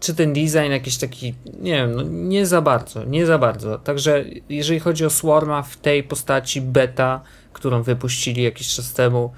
czy 0.00 0.14
ten 0.14 0.32
design 0.32 0.70
jakiś 0.70 0.96
taki, 0.96 1.34
nie 1.60 1.72
wiem, 1.72 1.94
no 1.94 2.02
nie 2.02 2.46
za 2.46 2.62
bardzo, 2.62 3.04
nie 3.04 3.26
za 3.26 3.38
bardzo. 3.38 3.78
Także 3.78 4.24
jeżeli 4.48 4.80
chodzi 4.80 5.04
o 5.04 5.10
Swarma 5.10 5.62
w 5.62 5.76
tej 5.76 6.02
postaci 6.02 6.60
beta, 6.60 7.20
którą 7.52 7.82
wypuścili 7.82 8.42
jakiś 8.42 8.74
czas 8.74 8.92
temu, 8.92 9.32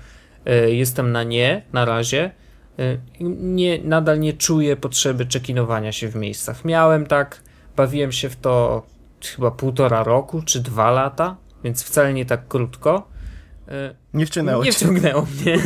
y, 0.67 0.75
jestem 0.75 1.13
na 1.13 1.23
nie 1.23 1.63
na 1.73 1.85
razie. 1.85 2.31
Y, 2.81 3.01
Nie, 3.21 3.79
nadal 3.79 4.21
nie 4.21 4.33
czuję 4.33 4.77
potrzeby 4.77 5.27
czekinowania 5.27 5.93
się 5.93 6.09
w 6.09 6.15
miejscach. 6.17 6.65
Miałem 6.65 7.07
tak, 7.07 7.41
bawiłem 7.77 8.13
się 8.13 8.29
w 8.29 8.37
to 8.37 8.83
chyba 9.37 9.51
półtora 9.51 10.03
roku 10.03 10.43
czy 10.43 10.61
dwa 10.61 10.91
lata, 10.91 11.37
więc 11.65 11.83
wcale 11.83 12.15
nie 12.15 12.27
tak 12.27 12.49
krótko. 12.49 13.09
Y, 13.69 13.95
Nie 14.15 14.27
wciągnęło 14.27 14.65
nie 14.65 14.73
cię. 14.73 14.79
wciągnęło 14.79 15.27
mnie. 15.43 15.59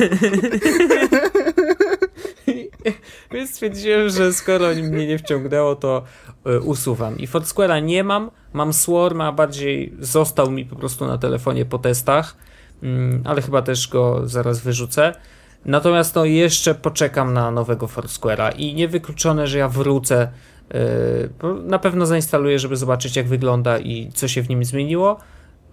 Więc 3.30 3.50
stwierdziłem, 3.50 4.08
że 4.08 4.32
skoro 4.32 4.68
mnie 4.74 5.06
nie 5.06 5.18
wciągnęło, 5.18 5.76
to 5.76 6.02
y, 6.46 6.60
usuwam. 6.60 7.18
I 7.18 7.28
Foursquare'a 7.28 7.82
nie 7.82 8.04
mam, 8.04 8.30
mam 8.52 8.72
Swarma, 8.72 9.26
a 9.26 9.32
bardziej 9.32 9.92
został 10.00 10.50
mi 10.50 10.64
po 10.64 10.76
prostu 10.76 11.06
na 11.06 11.18
telefonie 11.18 11.64
po 11.64 11.78
testach, 11.78 12.36
mm, 12.82 13.22
ale 13.24 13.42
chyba 13.42 13.62
też 13.62 13.88
go 13.88 14.28
zaraz 14.28 14.60
wyrzucę. 14.60 15.14
Natomiast 15.64 16.14
no 16.14 16.24
jeszcze 16.24 16.74
poczekam 16.74 17.34
na 17.34 17.50
nowego 17.50 17.86
Foursquare'a 17.86 18.52
i 18.56 18.74
niewykluczone, 18.74 19.46
że 19.46 19.58
ja 19.58 19.68
wrócę. 19.68 20.28
bo 21.40 21.54
Na 21.54 21.78
pewno 21.78 22.06
zainstaluję, 22.06 22.58
żeby 22.58 22.76
zobaczyć 22.76 23.16
jak 23.16 23.28
wygląda 23.28 23.78
i 23.78 24.10
co 24.14 24.28
się 24.28 24.42
w 24.42 24.48
nim 24.48 24.64
zmieniło. 24.64 25.18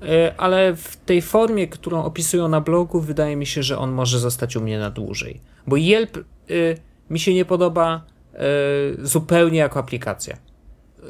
E, 0.02 0.34
ale 0.38 0.76
w 0.76 0.98
tej 0.98 1.22
formie, 1.22 1.68
którą 1.68 2.04
opisują 2.04 2.48
na 2.48 2.62
blogu, 2.62 3.00
wydaje 3.02 3.36
mi 3.36 3.46
się, 3.46 3.64
że 3.64 3.78
on 3.78 3.92
może 3.92 4.20
zostać 4.20 4.56
u 4.56 4.62
mnie 4.62 4.80
na 4.80 4.90
dłużej. 4.90 5.42
Bo 5.68 5.76
Yelp 5.78 6.18
y, 6.50 6.78
mi 7.10 7.20
się 7.20 7.34
nie 7.34 7.46
podoba 7.46 8.02
y, 8.34 9.08
zupełnie 9.08 9.60
jako 9.60 9.80
aplikacja. 9.80 10.38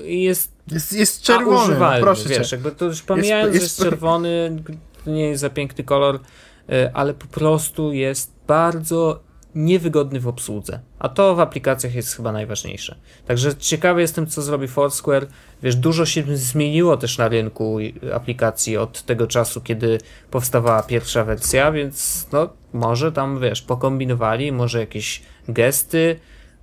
Jest 0.03 0.55
Jest, 0.71 0.93
jest 0.93 1.21
czerwony, 1.21 1.79
no, 1.79 1.91
proszę 2.01 2.29
wiesz, 2.29 2.49
cię. 2.49 2.55
jakby 2.55 2.71
to 2.71 2.85
już 2.85 3.01
pomijając, 3.01 3.53
jest- 3.53 3.59
że 3.59 3.63
jest 3.65 3.79
czerwony, 3.91 4.63
nie 5.07 5.27
jest 5.27 5.41
za 5.41 5.49
piękny 5.49 5.83
kolor, 5.83 6.15
y, 6.15 6.93
ale 6.93 7.13
po 7.13 7.27
prostu 7.27 7.93
jest 7.93 8.31
bardzo 8.47 9.19
niewygodny 9.55 10.19
w 10.19 10.27
obsłudze. 10.27 10.79
A 10.99 11.09
to 11.09 11.35
w 11.35 11.39
aplikacjach 11.39 11.95
jest 11.95 12.15
chyba 12.15 12.31
najważniejsze. 12.31 12.95
Także 13.27 13.55
ciekawy 13.55 14.01
jestem, 14.01 14.27
co 14.27 14.41
zrobi 14.41 14.67
Foursquare. 14.67 15.27
Wiesz, 15.63 15.75
dużo 15.75 16.05
się 16.05 16.23
zmieniło 16.37 16.97
też 16.97 17.17
na 17.17 17.27
rynku 17.27 17.77
aplikacji 18.13 18.77
od 18.77 19.01
tego 19.03 19.27
czasu, 19.27 19.61
kiedy 19.61 19.97
powstawała 20.31 20.83
pierwsza 20.83 21.23
wersja, 21.23 21.71
więc 21.71 22.27
no, 22.31 22.49
może 22.75 23.11
tam, 23.11 23.39
wiesz, 23.39 23.61
pokombinowali, 23.61 24.51
może 24.51 24.79
jakieś 24.79 25.21
gesty, 25.47 26.19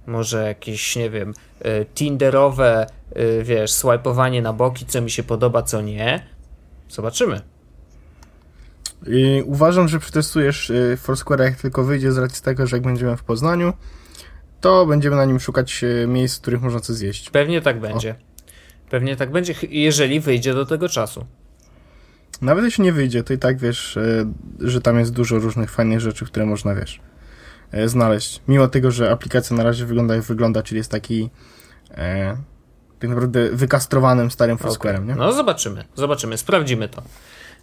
może 0.07 0.47
jakieś, 0.47 0.97
nie 0.97 1.11
wiem, 1.11 1.35
y, 1.67 1.87
tinderowe, 1.95 2.87
y, 3.17 3.43
wiesz, 3.45 3.73
swipeowanie 3.73 4.43
na 4.43 4.53
boki, 4.53 4.87
co 4.87 5.01
mi 5.01 5.11
się 5.11 5.23
podoba, 5.23 5.63
co 5.63 5.81
nie. 5.81 6.27
Zobaczymy. 6.89 7.41
I 9.07 9.43
uważam, 9.47 9.89
że 9.89 9.99
przetestujesz 9.99 10.71
y, 10.71 10.99
Foursquare'a 11.07 11.43
jak 11.43 11.57
tylko 11.57 11.85
wyjdzie 11.85 12.13
z 12.13 12.19
racji 12.19 12.45
tego, 12.45 12.67
że 12.67 12.77
jak 12.77 12.85
będziemy 12.85 13.17
w 13.17 13.25
Poznaniu, 13.25 13.73
to 14.61 14.87
będziemy 14.87 15.17
na 15.17 15.25
nim 15.25 15.41
szukać 15.41 15.85
miejsc, 16.07 16.39
w 16.39 16.41
których 16.41 16.63
można 16.63 16.81
coś 16.81 16.97
zjeść. 16.97 17.31
Pewnie 17.31 17.63
tak 17.63 17.81
będzie. 17.81 18.15
Pewnie 18.91 19.17
tak 19.17 19.31
będzie, 19.31 19.55
jeżeli 19.71 20.21
wyjdzie 20.21 20.55
do 20.55 20.67
tego 20.67 20.89
czasu. 20.89 21.27
Nawet 22.41 22.65
jeśli 22.65 22.85
nie 22.85 22.93
wyjdzie, 22.93 23.23
to 23.23 23.33
i 23.33 23.39
tak 23.39 23.59
wiesz, 23.59 23.97
y, 23.97 24.27
że 24.61 24.81
tam 24.81 24.99
jest 24.99 25.13
dużo 25.13 25.39
różnych 25.39 25.71
fajnych 25.71 26.01
rzeczy, 26.01 26.25
które 26.25 26.47
można, 26.47 26.75
wiesz, 26.75 27.01
y, 27.75 27.89
znaleźć. 27.89 28.41
Mimo 28.49 28.69
tego, 28.69 28.91
że 28.91 29.11
aplikacja 29.11 29.57
na 29.57 29.63
razie 29.63 29.87
wygląda 29.87 30.15
jak 30.15 30.25
wygląda, 30.25 30.63
czyli 30.63 30.79
jest 30.79 30.91
taki 30.91 31.31
e, 31.91 32.37
tak 32.99 33.11
naprawdę 33.11 33.51
wykastrowanym 33.51 34.31
starym 34.31 34.57
Foursquare'em, 34.59 35.07
nie? 35.07 35.15
No 35.15 35.33
zobaczymy, 35.33 35.85
zobaczymy, 35.95 36.39
sprawdzimy 36.39 36.89
to. 36.89 37.03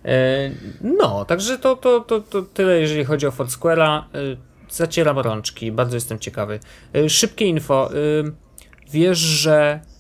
E, 0.06 0.52
No, 0.82 1.26
także 1.26 1.58
to, 1.58 1.76
to, 1.76 2.00
to, 2.00 2.20
to 2.22 2.42
tyle, 2.42 2.80
jeżeli 2.80 3.06
chodzi 3.06 3.28
o 3.28 3.32
Foursquare'a. 3.32 4.00
E, 4.02 4.50
Zacieram 4.72 5.20
rączki, 5.20 5.72
bardzo 5.72 5.96
jestem 5.98 6.20
ciekawy. 6.20 6.60
E, 6.96 7.10
Szybkie 7.10 7.46
info. 7.46 7.90
e, 7.94 7.98
Wiesz, 8.92 9.18
że 9.18 9.80
e, 9.84 9.99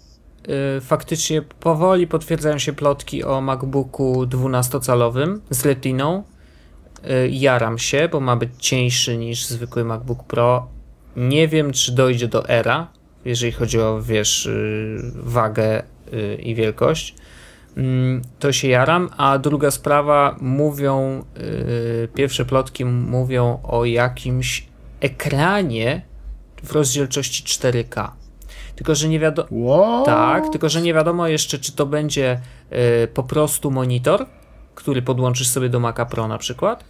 faktycznie 0.82 1.42
powoli 1.42 2.08
potwierdzają 2.08 2.58
się 2.58 2.74
plotki 2.74 3.24
o 3.24 3.42
MacBooku 3.42 4.26
12-calowym 4.26 5.40
z 5.50 5.66
Retiną. 5.66 6.24
E, 7.04 7.28
Jaram 7.28 7.78
się, 7.78 8.10
bo 8.12 8.20
ma 8.20 8.36
być 8.36 8.50
cieńszy 8.58 9.18
niż 9.18 9.46
zwykły 9.46 9.86
MacBook 9.86 10.24
Pro. 10.24 10.68
Nie 11.16 11.48
wiem, 11.48 11.72
czy 11.74 11.92
dojdzie 11.92 12.28
do 12.28 12.50
Era, 12.50 12.88
jeżeli 13.26 13.52
chodzi 13.52 13.80
o, 13.80 14.02
wiesz, 14.02 14.46
y, 14.46 14.98
wagę 15.16 15.84
y, 16.14 16.36
i 16.36 16.56
wielkość. 16.56 17.16
Mm, 17.78 18.22
To 18.40 18.52
się 18.52 18.68
jaram, 18.68 19.10
a 19.18 19.38
druga 19.38 19.72
sprawa, 19.72 20.36
mówią, 20.42 21.24
y, 21.38 22.08
pierwsze 22.16 22.46
plotki 22.46 22.86
mówią 22.86 23.60
o 23.64 23.86
jakimś 23.86 24.66
ekranie 25.02 26.02
w 26.64 26.72
rozdzielczości 26.72 27.44
4K. 27.44 28.10
Tylko, 28.80 28.96
że 28.96 29.08
nie 29.10 29.20
wiadomo. 29.20 30.04
Tak, 30.06 30.50
tylko 30.50 30.70
że 30.70 30.82
nie 30.82 30.94
wiadomo 30.94 31.28
jeszcze, 31.28 31.60
czy 31.60 31.72
to 31.72 31.86
będzie 31.86 32.40
y, 33.04 33.08
po 33.08 33.24
prostu 33.24 33.72
monitor, 33.72 34.26
który 34.76 35.02
podłączysz 35.02 35.48
sobie 35.48 35.70
do 35.70 35.80
Maca 35.80 36.06
Pro 36.06 36.28
na 36.28 36.38
przykład. 36.38 36.84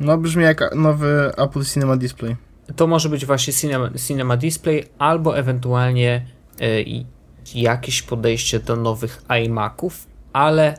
No 0.00 0.18
brzmi 0.18 0.44
jak 0.44 0.74
nowy 0.74 1.32
Apple 1.36 1.64
Cinema 1.64 1.96
Display. 1.96 2.36
To 2.76 2.86
może 2.86 3.08
być 3.08 3.26
właśnie 3.26 3.52
Cinema, 3.52 3.90
cinema 4.06 4.36
Display, 4.36 4.84
albo 4.98 5.38
ewentualnie 5.38 6.26
y, 6.60 7.04
jakieś 7.54 8.02
podejście 8.02 8.60
do 8.60 8.76
nowych 8.76 9.22
iMaców, 9.44 10.06
ale 10.32 10.74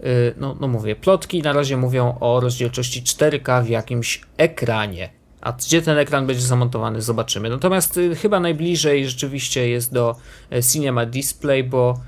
y, 0.00 0.34
no, 0.36 0.56
no 0.60 0.68
mówię, 0.68 0.96
plotki 0.96 1.42
na 1.42 1.52
razie 1.52 1.76
mówią 1.76 2.18
o 2.20 2.40
rozdzielczości 2.40 3.02
4K 3.02 3.64
w 3.64 3.68
jakimś 3.68 4.20
ekranie. 4.36 5.15
A 5.46 5.52
gdzie 5.52 5.82
ten 5.82 5.98
ekran 5.98 6.26
będzie 6.26 6.42
zamontowany, 6.42 7.02
zobaczymy. 7.02 7.50
Natomiast 7.50 7.96
y, 7.96 8.16
chyba 8.16 8.40
najbliżej 8.40 9.08
rzeczywiście 9.08 9.68
jest 9.68 9.92
do 9.92 10.16
y, 10.52 10.62
Cinema 10.62 11.06
Display, 11.06 11.64
bo 11.64 12.00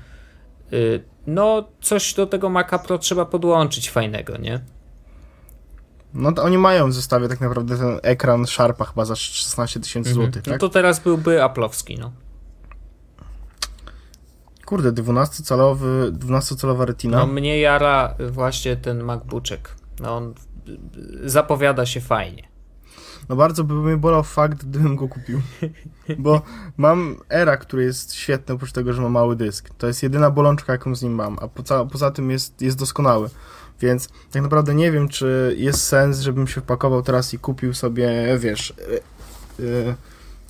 y, 0.73 1.03
no 1.27 1.69
coś 1.81 2.13
do 2.13 2.27
tego 2.27 2.49
Maca 2.49 2.79
Pro 2.79 2.97
trzeba 2.97 3.25
podłączyć 3.25 3.89
fajnego, 3.89 4.37
nie? 4.37 4.59
No 6.13 6.31
to 6.31 6.43
oni 6.43 6.57
mają 6.57 6.89
w 6.89 6.93
zestawie 6.93 7.27
tak 7.27 7.41
naprawdę 7.41 7.77
ten 7.77 7.99
ekran 8.03 8.47
Sharpa 8.47 8.85
chyba 8.85 9.05
za 9.05 9.15
16 9.15 9.79
tysięcy 9.79 10.13
złotych, 10.13 10.45
No 10.45 10.51
tak? 10.51 10.61
to 10.61 10.69
teraz 10.69 10.99
byłby 10.99 11.43
Aplowski, 11.43 11.97
no. 11.97 12.11
Kurde, 14.65 14.91
12-calowy, 14.91 16.11
12-calowa 16.11 16.85
retina. 16.85 17.17
No 17.17 17.27
mnie 17.27 17.59
jara 17.59 18.15
właśnie 18.31 18.75
ten 18.75 19.03
MacBookek. 19.03 19.75
No 19.99 20.17
on 20.17 20.33
zapowiada 21.25 21.85
się 21.85 22.01
fajnie. 22.01 22.48
No 23.29 23.35
bardzo 23.35 23.63
by 23.63 23.73
mnie 23.73 23.97
bolał 23.97 24.23
fakt, 24.23 24.65
gdybym 24.65 24.95
go 24.95 25.07
kupił. 25.07 25.41
Bo 26.17 26.41
mam 26.77 27.15
Era, 27.29 27.57
który 27.57 27.83
jest 27.83 28.13
świetny, 28.13 28.55
oprócz 28.55 28.71
tego, 28.71 28.93
że 28.93 29.01
ma 29.01 29.09
mały 29.09 29.35
dysk. 29.35 29.69
To 29.77 29.87
jest 29.87 30.03
jedyna 30.03 30.31
bolączka, 30.31 30.73
jaką 30.73 30.95
z 30.95 31.03
nim 31.03 31.13
mam, 31.13 31.37
a 31.41 31.47
poza, 31.47 31.85
poza 31.85 32.11
tym 32.11 32.31
jest, 32.31 32.61
jest 32.61 32.79
doskonały. 32.79 33.29
Więc 33.81 34.09
tak 34.31 34.41
naprawdę 34.41 34.75
nie 34.75 34.91
wiem, 34.91 35.07
czy 35.07 35.55
jest 35.57 35.83
sens, 35.83 36.19
żebym 36.19 36.47
się 36.47 36.61
wpakował 36.61 37.01
teraz 37.01 37.33
i 37.33 37.39
kupił 37.39 37.73
sobie, 37.73 38.37
wiesz, 38.39 38.73
yy, 39.59 39.95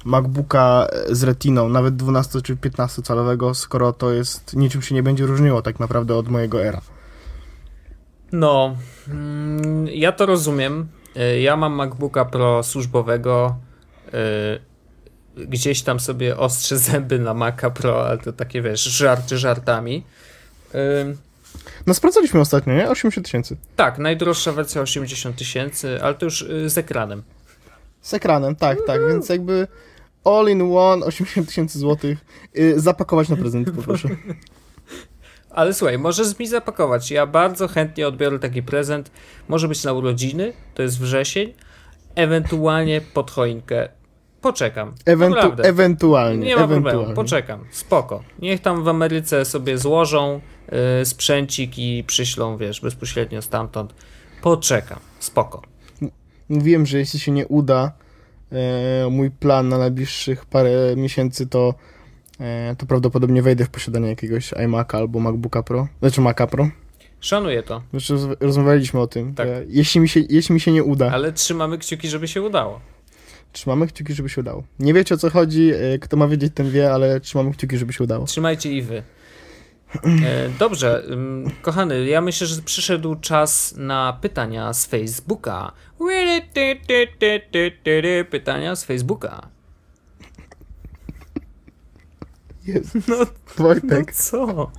MacBooka 0.05 0.87
z 1.09 1.23
retiną, 1.23 1.69
nawet 1.69 1.95
12 1.95 2.41
czy 2.41 2.57
15 2.57 3.01
calowego, 3.01 3.53
skoro 3.53 3.93
to 3.93 4.11
jest, 4.11 4.55
niczym 4.55 4.81
się 4.81 4.95
nie 4.95 5.03
będzie 5.03 5.25
różniło 5.25 5.61
tak 5.61 5.79
naprawdę 5.79 6.15
od 6.15 6.29
mojego 6.29 6.63
Era. 6.63 6.81
No, 8.31 8.75
mm, 9.07 9.87
ja 9.87 10.11
to 10.11 10.25
rozumiem. 10.25 10.87
Y, 11.17 11.39
Ja 11.41 11.55
mam 11.57 11.73
MacBooka 11.73 12.25
Pro 12.25 12.63
służbowego. 12.63 13.55
y, 14.07 14.69
Gdzieś 15.47 15.81
tam 15.81 15.99
sobie 15.99 16.37
ostrzę 16.37 16.77
zęby 16.77 17.19
na 17.19 17.33
Maca 17.33 17.69
Pro, 17.69 18.07
ale 18.07 18.17
to 18.17 18.33
takie 18.33 18.61
wiesz, 18.61 18.83
żarty 18.83 19.37
żartami. 19.37 20.03
Y, 20.75 20.77
No 21.87 21.93
sprawdzaliśmy 21.93 22.39
ostatnio, 22.39 22.73
nie? 22.73 22.89
80 22.89 23.25
tysięcy. 23.25 23.57
Tak, 23.75 23.97
najdroższa 23.97 24.51
wersja 24.51 24.81
80 24.81 25.35
tysięcy, 25.35 25.99
ale 26.03 26.15
to 26.15 26.25
już 26.25 26.45
z 26.65 26.77
ekranem. 26.77 27.23
Z 28.01 28.13
ekranem, 28.13 28.55
tak, 28.55 28.77
tak, 28.87 29.01
więc 29.07 29.29
jakby 29.29 29.67
all 30.25 30.49
in 30.49 30.61
one, 30.77 31.05
80 31.05 31.47
tysięcy 31.47 31.79
złotych, 31.79 32.17
zapakować 32.75 33.29
na 33.29 33.35
prezent, 33.35 33.71
poproszę. 33.71 34.09
Ale 35.59 35.73
słuchaj, 35.73 35.97
możesz 35.97 36.39
mi 36.39 36.47
zapakować. 36.47 37.11
Ja 37.11 37.25
bardzo 37.27 37.67
chętnie 37.67 38.07
odbiorę 38.07 38.39
taki 38.39 38.63
prezent. 38.63 39.11
Może 39.47 39.67
być 39.67 39.83
na 39.83 39.93
urodziny, 39.93 40.53
to 40.73 40.83
jest 40.83 40.99
wrzesień, 40.99 41.53
ewentualnie 42.15 43.01
pod 43.01 43.31
choinkę. 43.31 43.89
Poczekam. 44.41 44.93
Ewentu 45.05 45.39
ewentualnie, 45.63 46.47
Nie 46.47 46.55
ma 46.55 46.61
ewentualnie. 46.61 46.91
problemu, 46.91 47.15
poczekam, 47.15 47.65
spoko. 47.71 48.23
Niech 48.41 48.61
tam 48.61 48.83
w 48.83 48.87
Ameryce 48.87 49.45
sobie 49.45 49.77
złożą 49.77 50.41
y, 51.01 51.05
sprzęcik 51.05 51.79
i 51.79 52.03
przyślą, 52.07 52.57
wiesz, 52.57 52.81
bezpośrednio 52.81 53.41
stamtąd. 53.41 53.93
Poczekam, 54.41 54.99
spoko. 55.19 55.61
Mówiłem, 56.49 56.85
że 56.85 56.97
jeśli 56.97 57.19
się 57.19 57.31
nie 57.31 57.47
uda 57.47 57.91
e, 58.51 59.09
mój 59.09 59.31
plan 59.31 59.69
na 59.69 59.77
najbliższych 59.77 60.45
parę 60.45 60.95
miesięcy, 60.95 61.47
to, 61.47 61.73
to 62.77 62.85
prawdopodobnie 62.85 63.41
wejdę 63.41 63.65
w 63.65 63.69
posiadanie 63.69 64.07
jakiegoś 64.09 64.51
iMac'a 64.53 64.97
albo 64.97 65.19
MacBooka 65.19 65.63
Pro, 65.63 65.87
znaczy 65.99 66.21
Maca 66.21 66.47
Pro. 66.47 66.69
Szanuję 67.19 67.63
to, 67.63 67.81
roz- 67.93 68.35
rozmawialiśmy 68.39 68.99
o 68.99 69.07
tym. 69.07 69.35
Tak. 69.35 69.47
E, 69.47 69.63
jeśli, 69.67 70.01
mi 70.01 70.09
się, 70.09 70.19
jeśli 70.29 70.53
mi 70.53 70.59
się 70.59 70.71
nie 70.71 70.83
uda, 70.83 71.11
ale 71.11 71.33
trzymamy 71.33 71.77
kciuki, 71.77 72.09
żeby 72.09 72.27
się 72.27 72.41
udało. 72.41 72.79
trzymamy 73.51 73.87
kciuki, 73.87 74.13
żeby 74.13 74.29
się 74.29 74.41
udało. 74.41 74.63
Nie 74.79 74.93
wiecie 74.93 75.15
o 75.15 75.17
co 75.17 75.29
chodzi, 75.29 75.71
e, 75.73 75.99
kto 75.99 76.17
ma 76.17 76.27
wiedzieć, 76.27 76.53
ten 76.55 76.71
wie, 76.71 76.93
ale 76.93 77.19
trzymamy 77.19 77.51
kciuki, 77.51 77.77
żeby 77.77 77.93
się 77.93 78.03
udało. 78.03 78.25
Trzymajcie 78.25 78.71
i 78.73 78.81
wy. 78.81 79.03
E, 80.05 80.49
dobrze, 80.59 81.03
kochany, 81.61 82.05
ja 82.05 82.21
myślę, 82.21 82.47
że 82.47 82.61
przyszedł 82.61 83.15
czas 83.15 83.75
na 83.77 84.17
pytania 84.21 84.73
z 84.73 84.85
Facebooka. 84.85 85.71
Pytania 88.29 88.75
z 88.75 88.83
Facebooka. 88.83 89.49
Jest. 92.73 92.95
No, 93.07 93.15
no 93.17 93.25
Wojtek, 93.57 94.13
co? 94.15 94.71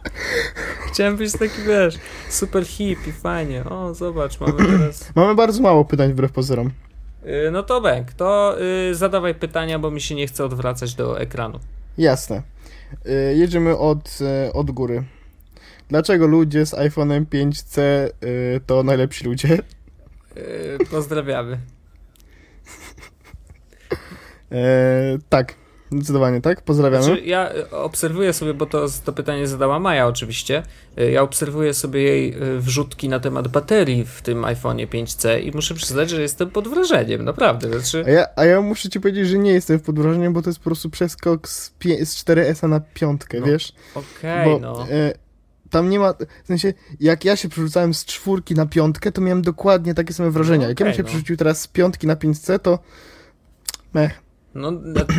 Chciałem 0.88 1.16
być 1.16 1.32
taki, 1.32 1.62
wiesz, 1.66 1.94
super 2.28 2.64
hip 2.66 3.06
i 3.06 3.12
fajnie. 3.12 3.64
O, 3.64 3.94
zobacz, 3.94 4.40
mamy 4.40 4.52
teraz... 4.78 5.10
mamy 5.14 5.34
bardzo 5.34 5.62
mało 5.62 5.84
pytań 5.84 6.12
wbrew 6.12 6.32
pozorom. 6.32 6.70
Y, 7.26 7.50
No 7.52 7.62
to 7.62 7.80
Bęk, 7.80 8.12
to 8.12 8.56
y, 8.90 8.94
zadawaj 8.94 9.34
pytania, 9.34 9.78
bo 9.78 9.90
mi 9.90 10.00
się 10.00 10.14
nie 10.14 10.26
chce 10.26 10.44
odwracać 10.44 10.94
do 10.94 11.20
ekranu. 11.20 11.60
Jasne. 11.98 12.42
Y, 13.06 13.34
Jedziemy 13.36 13.76
od, 13.78 14.18
od 14.52 14.70
góry. 14.70 15.04
Dlaczego 15.88 16.26
ludzie 16.26 16.66
z 16.66 16.74
iPhone'em 16.74 17.24
5C 17.26 17.80
y, 18.24 18.60
to 18.66 18.82
najlepsi 18.82 19.24
ludzie? 19.24 19.58
Pozdrawiamy. 20.90 21.58
Tak, 25.28 25.54
zdecydowanie 25.92 26.40
tak. 26.40 26.62
Pozdrawiamy. 26.62 27.04
Znaczy, 27.04 27.20
ja 27.20 27.54
y, 27.54 27.70
obserwuję 27.70 28.32
sobie, 28.32 28.54
bo 28.54 28.66
to, 28.66 28.86
to 29.04 29.12
pytanie 29.12 29.46
zadała 29.46 29.78
Maja 29.78 30.06
oczywiście. 30.06 30.62
Y, 30.98 31.10
Ja 31.10 31.22
obserwuję 31.22 31.74
sobie 31.74 32.02
jej 32.02 32.42
y, 32.56 32.60
wrzutki 32.60 33.08
na 33.08 33.20
temat 33.20 33.48
baterii 33.48 34.04
w 34.04 34.22
tym 34.22 34.42
iPhone'ie 34.42 34.86
5C 34.88 35.42
i 35.42 35.50
muszę 35.54 35.74
przyznać, 35.74 36.10
że 36.10 36.22
jestem 36.22 36.50
pod 36.50 36.68
wrażeniem, 36.68 37.24
naprawdę. 37.24 37.68
Znaczy, 37.80 38.04
A 38.06 38.10
ja, 38.10 38.26
a 38.36 38.44
ja 38.44 38.60
muszę 38.60 38.88
ci 38.88 39.00
powiedzieć, 39.00 39.28
że 39.28 39.38
nie 39.38 39.52
jestem 39.52 39.80
pod 39.80 39.98
wrażeniem, 39.98 40.32
bo 40.32 40.42
to 40.42 40.50
jest 40.50 40.58
po 40.60 40.64
prostu 40.64 40.90
przeskok 40.90 41.48
z, 41.48 41.72
pie- 41.80 42.04
z 42.04 42.24
4S 42.24 42.68
na 42.68 42.80
piątkę, 42.80 43.40
No, 43.40 43.46
wiesz? 43.46 43.72
okej, 43.94 44.44
bo 44.44 44.58
no. 44.58 44.86
e, 44.90 45.12
tam 45.70 45.90
nie 45.90 45.98
ma, 45.98 46.12
w 46.44 46.46
sensie, 46.46 46.72
jak 47.00 47.24
ja 47.24 47.36
się 47.36 47.48
przerzucałem 47.48 47.94
z 47.94 48.04
czwórki 48.04 48.54
na 48.54 48.66
piątkę, 48.66 49.12
to 49.12 49.20
miałem 49.20 49.42
dokładnie 49.42 49.94
takie 49.94 50.12
same 50.14 50.30
wrażenia. 50.30 50.68
Jak 50.68 50.80
ja 50.80 50.86
bym 50.86 50.94
się 50.94 51.02
no. 51.02 51.08
przerzucił 51.08 51.36
teraz 51.36 51.60
z 51.60 51.66
piątki 51.68 52.06
na 52.06 52.16
5C, 52.16 52.58
to 52.58 52.78
mech. 53.94 54.22
No, 54.54 54.72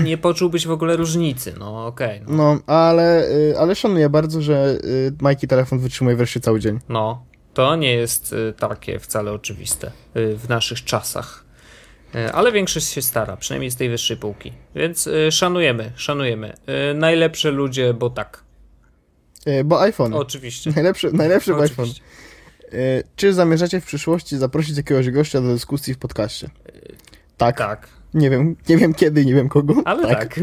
nie 0.03 0.17
poczułbyś 0.17 0.67
w 0.67 0.71
ogóle 0.71 0.95
różnicy, 0.97 1.53
no 1.59 1.85
okej. 1.85 2.21
no. 2.27 2.35
No, 2.35 2.73
ale, 2.75 3.29
y, 3.29 3.59
ale 3.59 3.75
szanuję 3.75 4.09
bardzo, 4.09 4.41
że 4.41 4.77
y, 4.83 5.13
Majki 5.21 5.47
telefon 5.47 5.79
wytrzymuje 5.79 6.15
wreszcie 6.15 6.39
cały 6.39 6.59
dzień. 6.59 6.79
No, 6.89 7.25
to 7.53 7.75
nie 7.75 7.93
jest 7.93 8.33
y, 8.33 8.53
takie 8.59 8.99
wcale 8.99 9.31
oczywiste 9.31 9.91
w 10.15 10.45
naszych 10.49 10.83
czasach. 10.83 11.45
Ale 12.33 12.51
większość 12.51 12.87
się 12.87 13.01
stara, 13.01 13.37
przynajmniej 13.37 13.71
z 13.71 13.75
tej 13.75 13.89
wyższej 13.89 14.17
półki. 14.17 14.53
Więc 14.75 15.09
szanujemy, 15.29 15.91
szanujemy. 15.95 16.53
Najlepsze 16.95 17.51
ludzie, 17.51 17.93
bo 17.93 18.09
tak. 18.09 18.43
Bo 19.65 19.81
iPhone. 19.81 20.13
Oczywiście. 20.13 20.71
Najlepszy, 20.75 21.11
najlepszy 21.13 21.51
iPhone. 21.51 21.65
Oczywiście. 21.65 22.01
Y, 22.73 23.03
Czy 23.15 23.33
zamierzacie 23.33 23.81
w 23.81 23.85
przyszłości 23.85 24.37
zaprosić 24.37 24.77
jakiegoś 24.77 25.09
gościa 25.09 25.41
do 25.41 25.47
dyskusji 25.53 25.93
w 25.93 25.97
podcaście? 25.97 26.49
Tak. 27.37 27.57
Tak, 27.57 27.87
Nie 28.13 28.29
wiem, 28.29 28.55
nie 28.69 28.77
wiem 28.77 28.93
kiedy, 28.93 29.25
nie 29.25 29.33
wiem 29.35 29.49
kogo. 29.49 29.73
ale 29.85 30.07
tak. 30.15 30.39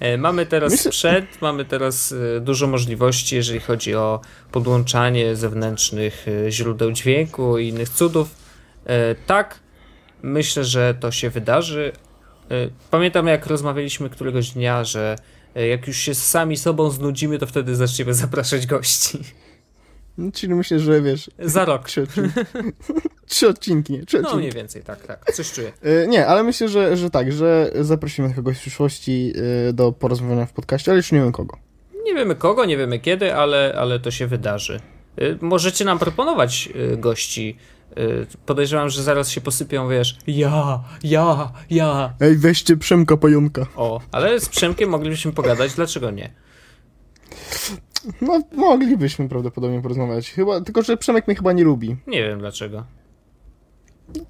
E, 0.00 0.18
Mamy 0.18 0.46
teraz 0.46 0.72
Myślę- 0.72 0.92
sprzęt, 0.92 1.26
mamy 1.42 1.64
teraz 1.64 2.14
e, 2.36 2.40
dużo 2.40 2.66
możliwości, 2.66 3.36
jeżeli 3.36 3.60
chodzi 3.60 3.94
o 3.94 4.20
podłączanie 4.52 5.36
zewnętrznych 5.36 6.26
e, 6.46 6.50
źródeł 6.52 6.92
dźwięku 6.92 7.58
i 7.58 7.68
innych 7.68 7.88
cudów. 7.88 8.28
Tak, 9.26 9.58
myślę, 10.22 10.64
że 10.64 10.94
to 11.00 11.10
się 11.10 11.30
wydarzy. 11.30 11.92
Pamiętam, 12.90 13.26
jak 13.26 13.46
rozmawialiśmy 13.46 14.10
któregoś 14.10 14.50
dnia, 14.50 14.84
że 14.84 15.16
jak 15.70 15.86
już 15.86 15.96
się 15.96 16.14
sami 16.14 16.56
sobą 16.56 16.90
znudzimy, 16.90 17.38
to 17.38 17.46
wtedy 17.46 17.76
zaczniemy 17.76 18.14
zapraszać 18.24 18.66
gości. 18.66 19.18
No, 20.18 20.32
Czyli 20.32 20.54
myślę, 20.54 20.78
że 20.78 21.02
wiesz, 21.02 21.30
Za 21.38 21.64
rok. 21.64 21.86
trzy 21.88 22.02
odcinki. 22.02 22.40
trzy 23.26 23.48
odcinki, 23.48 23.92
nie? 23.92 24.06
Trzy 24.06 24.16
No 24.16 24.22
odcinki. 24.22 24.38
mniej 24.38 24.52
więcej, 24.52 24.82
tak, 24.82 25.06
tak. 25.06 25.32
Coś 25.32 25.52
czuję. 25.52 25.72
Y, 25.86 26.06
Nie, 26.08 26.26
ale 26.26 26.42
myślę, 26.42 26.68
że, 26.68 26.96
że 26.96 27.10
tak, 27.10 27.32
że 27.32 27.70
zaprosimy 27.80 28.34
kogoś 28.34 28.56
w 28.56 28.60
przyszłości 28.60 29.32
y, 29.68 29.72
do 29.72 29.92
porozmawiania 29.92 30.46
w 30.46 30.52
podcaście, 30.52 30.90
ale 30.90 30.96
już 30.96 31.12
nie 31.12 31.20
wiem 31.20 31.32
kogo. 31.32 31.56
Nie 32.04 32.14
wiemy 32.14 32.34
kogo, 32.34 32.64
nie 32.64 32.76
wiemy 32.76 32.98
kiedy, 32.98 33.34
ale, 33.34 33.74
ale 33.78 34.00
to 34.00 34.10
się 34.10 34.26
wydarzy. 34.26 34.80
Y, 35.22 35.38
Możecie 35.40 35.84
nam 35.84 35.98
proponować 35.98 36.68
gości. 36.96 37.56
Podejrzewam, 38.46 38.88
że 38.90 39.02
zaraz 39.02 39.30
się 39.30 39.40
posypią, 39.40 39.88
wiesz, 39.88 40.18
ja, 40.26 40.80
ja, 41.02 41.52
ja. 41.70 42.12
Ej, 42.20 42.36
weźcie 42.36 42.76
Przemka 42.76 43.16
Pająka. 43.16 43.66
O, 43.76 44.00
ale 44.12 44.40
z 44.40 44.48
Przemkiem 44.48 44.90
moglibyśmy 44.90 45.32
pogadać, 45.32 45.74
dlaczego 45.74 46.10
nie? 46.10 46.30
No, 48.20 48.42
moglibyśmy 48.56 49.28
prawdopodobnie 49.28 49.82
porozmawiać. 49.82 50.30
Chyba, 50.30 50.60
tylko, 50.60 50.82
że 50.82 50.96
Przemek 50.96 51.26
mnie 51.26 51.36
chyba 51.36 51.52
nie 51.52 51.64
lubi. 51.64 51.96
Nie 52.06 52.22
wiem 52.22 52.38
dlaczego. 52.38 52.84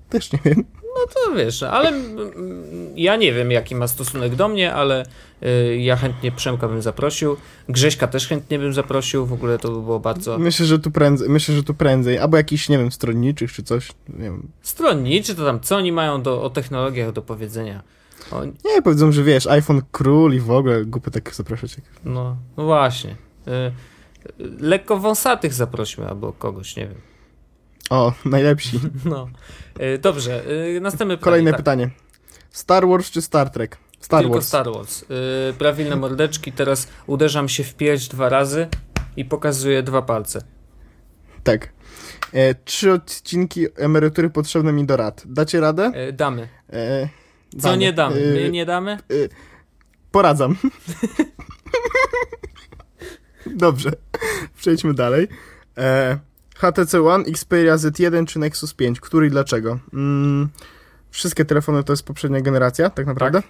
Też 0.09 0.33
nie 0.33 0.39
wiem. 0.45 0.65
No 0.83 1.07
to 1.15 1.35
wiesz, 1.37 1.63
ale 1.63 1.89
mm, 1.89 2.19
mm, 2.19 2.65
ja 2.97 3.17
nie 3.17 3.33
wiem, 3.33 3.51
jaki 3.51 3.75
ma 3.75 3.89
stosunek 3.89 4.35
do 4.35 4.49
mnie, 4.49 4.75
ale 4.75 5.07
y, 5.43 5.77
ja 5.77 5.97
chętnie 5.97 6.33
Przemka 6.33 6.69
bym 6.69 6.83
zaprosił. 6.83 7.37
Grześka 7.69 8.07
też 8.07 8.29
chętnie 8.29 8.59
bym 8.59 8.75
zaprosił, 8.75 9.27
w 9.27 9.33
ogóle 9.33 9.59
to 9.59 9.69
by 9.69 9.83
było 9.83 10.01
bardzo 10.01 10.39
Myślę, 10.39 10.67
że 10.67 10.79
tu 10.79 10.91
prędzej, 10.91 11.29
myślę, 11.29 11.55
że 11.55 11.63
tu 11.63 11.75
prędzej. 11.75 12.19
Albo 12.19 12.37
jakiś, 12.37 12.69
nie 12.69 12.79
wiem, 12.79 12.93
stronniczych 12.93 13.53
czy 13.53 13.63
coś. 13.63 13.89
Nie 14.09 14.25
wiem. 14.25 14.49
stronniczy, 14.63 15.35
to 15.35 15.45
tam 15.45 15.61
co 15.61 15.77
oni 15.77 15.93
mają 15.93 16.23
do, 16.23 16.43
o 16.43 16.51
technologiach 16.51 17.13
do 17.13 17.23
powiedzenia. 17.23 17.83
O, 18.31 18.45
Nie, 18.45 18.83
powiedzą, 18.85 19.13
że 19.13 19.23
wiesz, 19.23 19.47
iPhone 19.47 19.83
król 19.93 20.35
i 20.35 20.41
w 20.41 20.51
ogóle 20.51 20.85
głupio 20.85 21.11
tak 21.11 21.35
zapraszać. 21.35 21.77
No, 22.05 22.37
no 22.57 22.65
właśnie. 22.65 23.28
Y, 23.49 23.73
lekko 24.61 24.99
wąsatych 24.99 25.55
zaprośmy 25.55 26.09
albo 26.09 26.33
kogoś, 26.33 26.77
nie 26.77 26.87
wiem. 26.87 27.01
O, 27.91 28.13
najlepsi. 28.25 28.81
No. 29.05 29.29
E, 29.79 29.99
Dobrze, 29.99 30.43
e, 30.77 30.81
następne 30.81 31.17
pytanie. 31.17 31.25
Kolejne 31.25 31.51
tak. 31.51 31.61
pytanie. 31.61 31.91
Star 32.51 32.89
Wars 32.89 33.11
czy 33.11 33.23
Star 33.23 33.51
Trek? 33.51 33.79
Star 34.01 34.21
Tylko 34.23 34.35
Wars. 34.35 34.49
Star 34.49 34.73
Wars. 34.73 35.01
Yy, 35.01 35.09
prawilne 35.59 35.97
mordeczki, 35.97 36.53
teraz 36.53 36.89
uderzam 37.07 37.49
się 37.49 37.65
w 37.65 37.75
pierś 37.75 38.09
dwa 38.09 38.29
razy 38.29 38.69
i 39.17 39.25
pokazuję 39.25 39.83
dwa 39.83 40.03
palce. 40.03 40.43
Tak. 41.45 41.73
E, 42.33 42.55
trzy 42.55 42.93
odcinki 42.93 43.67
emerytury 43.77 44.31
potrzebne 44.31 44.73
mi 44.73 44.87
do 44.87 44.97
rad. 44.97 45.23
Dacie 45.27 45.61
radę? 45.61 45.93
Yy, 45.95 46.13
damy. 46.13 46.49
E, 46.73 47.09
Co 47.59 47.69
damy. 47.69 47.79
nie 47.79 47.93
damy? 47.93 48.17
E, 48.17 48.35
My 48.35 48.51
nie 48.51 48.67
damy? 48.67 48.99
Poradzam. 50.11 50.57
Dobrze. 53.47 53.91
Przejdźmy 54.59 54.95
dalej. 54.95 55.29
E, 55.79 56.19
HTC 56.57 57.03
One, 57.03 57.25
Xperia 57.25 57.77
Z1 57.77 58.27
czy 58.27 58.39
Nexus 58.39 58.75
5? 58.75 59.01
Który 59.01 59.27
i 59.27 59.31
dlaczego? 59.31 59.79
Mm, 59.93 60.49
wszystkie 61.11 61.45
telefony 61.45 61.85
to 61.85 61.93
jest 61.93 62.03
poprzednia 62.03 62.41
generacja, 62.41 62.91
tak 62.91 63.07
naprawdę. 63.07 63.43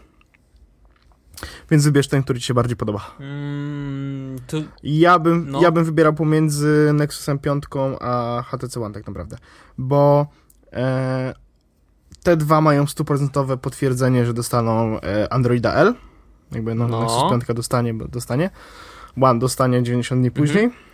Więc 1.70 1.84
wybierz 1.84 2.09
ten, 2.09 2.22
który 2.22 2.41
ci 2.41 2.47
się 2.47 2.55
bardziej 2.55 2.76
podoba. 2.76 3.16
Mm, 3.20 4.36
to 4.47 4.57
Ja 4.82 5.18
bym, 5.18 5.51
No. 5.51 5.62
ja 5.62 5.70
bym 5.70 5.84
wybierał 5.84 6.14
pomiędzy 6.14 6.91
Nexusem 6.95 7.39
5 7.39 7.64
a 8.01 8.43
HTC 8.47 8.80
One 8.80 8.95
tak 8.95 9.07
naprawdę, 9.07 9.36
bo 9.78 10.26
e, 10.72 11.34
te 12.22 12.36
dwa 12.36 12.61
mają 12.61 12.86
stuprocentowe 12.86 13.57
potwierdzenie, 13.57 14.26
że 14.26 14.34
dostaną 14.34 15.01
e, 15.01 15.32
Androida 15.32 15.74
L. 15.74 15.95
Jakby 16.53 16.74
no, 16.74 16.89
No. 16.89 17.01
Nexus 17.01 17.22
5 17.30 17.57
dostanie, 17.57 17.95
bo 17.95 18.09
dostanie. 18.09 18.51
One 19.20 19.38
dostanie 19.38 19.82
90 19.82 20.20
dni 20.20 20.30
później. 20.30 20.64
Mhm. 20.64 20.88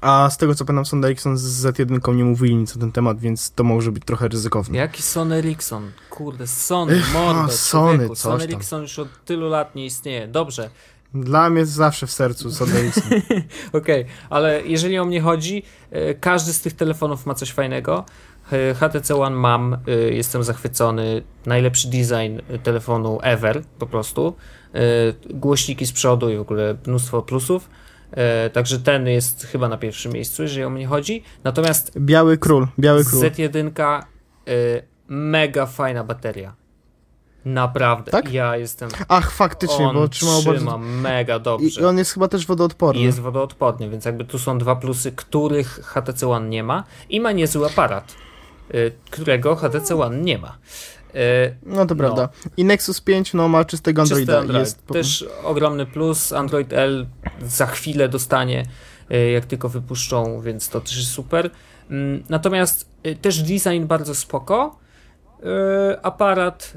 A 0.00 0.30
z 0.30 0.36
tego 0.38 0.54
co 0.54 0.64
pamiętam, 0.64 0.86
Sony 0.86 1.06
Ericsson 1.06 1.36
z 1.36 1.64
Z1 1.64 2.14
nie 2.14 2.24
mówili 2.24 2.56
nic 2.56 2.74
na 2.74 2.80
ten 2.80 2.92
temat, 2.92 3.20
więc 3.20 3.50
to 3.50 3.64
może 3.64 3.92
być 3.92 4.04
trochę 4.04 4.28
ryzykowne. 4.28 4.78
jaki 4.78 5.02
Sony 5.02 5.36
Ericsson? 5.36 5.90
Kurde, 6.10 6.46
Sony, 6.46 6.96
Ech, 6.96 7.14
mordo, 7.14 7.40
a, 7.40 7.48
Sony, 7.48 7.92
człowieku. 7.92 8.14
Sony. 8.14 8.44
Ericsson 8.44 8.82
już 8.82 8.98
od 8.98 9.24
tylu 9.24 9.48
lat 9.48 9.74
nie 9.74 9.86
istnieje. 9.86 10.28
Dobrze, 10.28 10.70
Dla 11.14 11.50
mnie 11.50 11.66
zawsze 11.66 12.06
w 12.06 12.12
sercu 12.12 12.50
Sony 12.50 12.78
Ericsson. 12.78 13.10
okej, 13.72 14.04
ale 14.30 14.62
jeżeli 14.66 14.98
o 14.98 15.04
mnie 15.04 15.20
chodzi, 15.20 15.62
e, 15.90 16.14
każdy 16.14 16.52
z 16.52 16.60
tych 16.60 16.72
telefonów 16.72 17.26
ma 17.26 17.34
coś 17.34 17.52
fajnego. 17.52 18.04
E, 18.52 18.74
HTC 18.74 19.16
One 19.16 19.36
mam, 19.36 19.74
e, 19.74 19.78
jestem 19.90 20.42
zachwycony. 20.42 21.22
Najlepszy 21.46 21.88
design 21.88 22.58
telefonu 22.62 23.18
ever, 23.22 23.62
po 23.78 23.86
prostu. 23.86 24.34
E, 24.74 24.80
Głośniki 25.34 25.86
z 25.86 25.92
przodu 25.92 26.30
i 26.30 26.36
w 26.36 26.40
ogóle 26.40 26.76
mnóstwo 26.86 27.22
plusów. 27.22 27.70
E, 28.10 28.50
Także 28.50 28.78
ten 28.78 29.06
jest 29.06 29.46
chyba 29.46 29.68
na 29.68 29.78
pierwszym 29.78 30.12
miejscu, 30.12 30.42
jeżeli 30.42 30.64
o 30.64 30.70
mnie 30.70 30.86
chodzi. 30.86 31.22
Natomiast 31.44 31.98
Biały 31.98 32.38
król, 32.38 32.66
biały 32.78 33.04
król. 33.04 33.22
Z1 33.22 34.02
e, 34.46 34.82
mega 35.08 35.66
fajna 35.66 36.04
bateria. 36.04 36.54
Naprawdę. 37.44 38.10
Tak? 38.10 38.32
Ja 38.32 38.56
jestem. 38.56 38.88
Ach, 39.08 39.30
faktycznie, 39.30 39.88
on 39.88 39.96
bo 39.96 40.08
trzymał 40.08 40.40
trzyma 40.40 40.52
bardzo... 40.54 40.78
mega 40.78 41.38
dobrze. 41.38 41.80
I 41.80 41.84
on 41.84 41.98
jest 41.98 42.12
chyba 42.12 42.28
też 42.28 42.46
wodoodporny. 42.46 43.00
I 43.00 43.04
jest 43.04 43.20
wodoodporny, 43.20 43.90
więc 43.90 44.04
jakby 44.04 44.24
tu 44.24 44.38
są 44.38 44.58
dwa 44.58 44.76
plusy, 44.76 45.12
których 45.12 45.80
HTC 45.84 46.28
One 46.28 46.48
nie 46.48 46.62
ma 46.62 46.84
i 47.08 47.20
ma 47.20 47.32
niezły 47.32 47.66
aparat, 47.66 48.14
którego 49.10 49.56
HTC 49.56 50.00
One 50.00 50.18
nie 50.18 50.38
ma. 50.38 50.58
Y, 51.14 51.56
No 51.66 51.86
to 51.86 51.96
prawda. 51.96 52.28
I 52.56 52.64
Nexus 52.64 53.00
5 53.00 53.34
no, 53.34 53.48
ma 53.48 53.64
czystego 53.64 54.02
Androida. 54.02 54.32
Czysty 54.32 54.40
Android. 54.40 54.60
Jest 54.66 54.86
Też 54.86 55.26
ogromny 55.44 55.86
plus. 55.86 56.32
Android 56.32 56.72
L 56.72 57.06
za 57.42 57.66
chwilę 57.66 58.08
dostanie, 58.08 58.64
y, 59.12 59.30
jak 59.30 59.44
tylko 59.46 59.68
wypuszczą, 59.68 60.40
więc 60.40 60.68
to 60.68 60.80
też 60.80 60.96
jest 60.96 61.10
super. 61.10 61.50
Mm, 61.90 62.22
Natomiast 62.28 62.90
y, 63.06 63.16
też 63.16 63.42
design 63.42 63.86
bardzo 63.86 64.14
spoko. 64.14 64.78
Aparat 66.02 66.72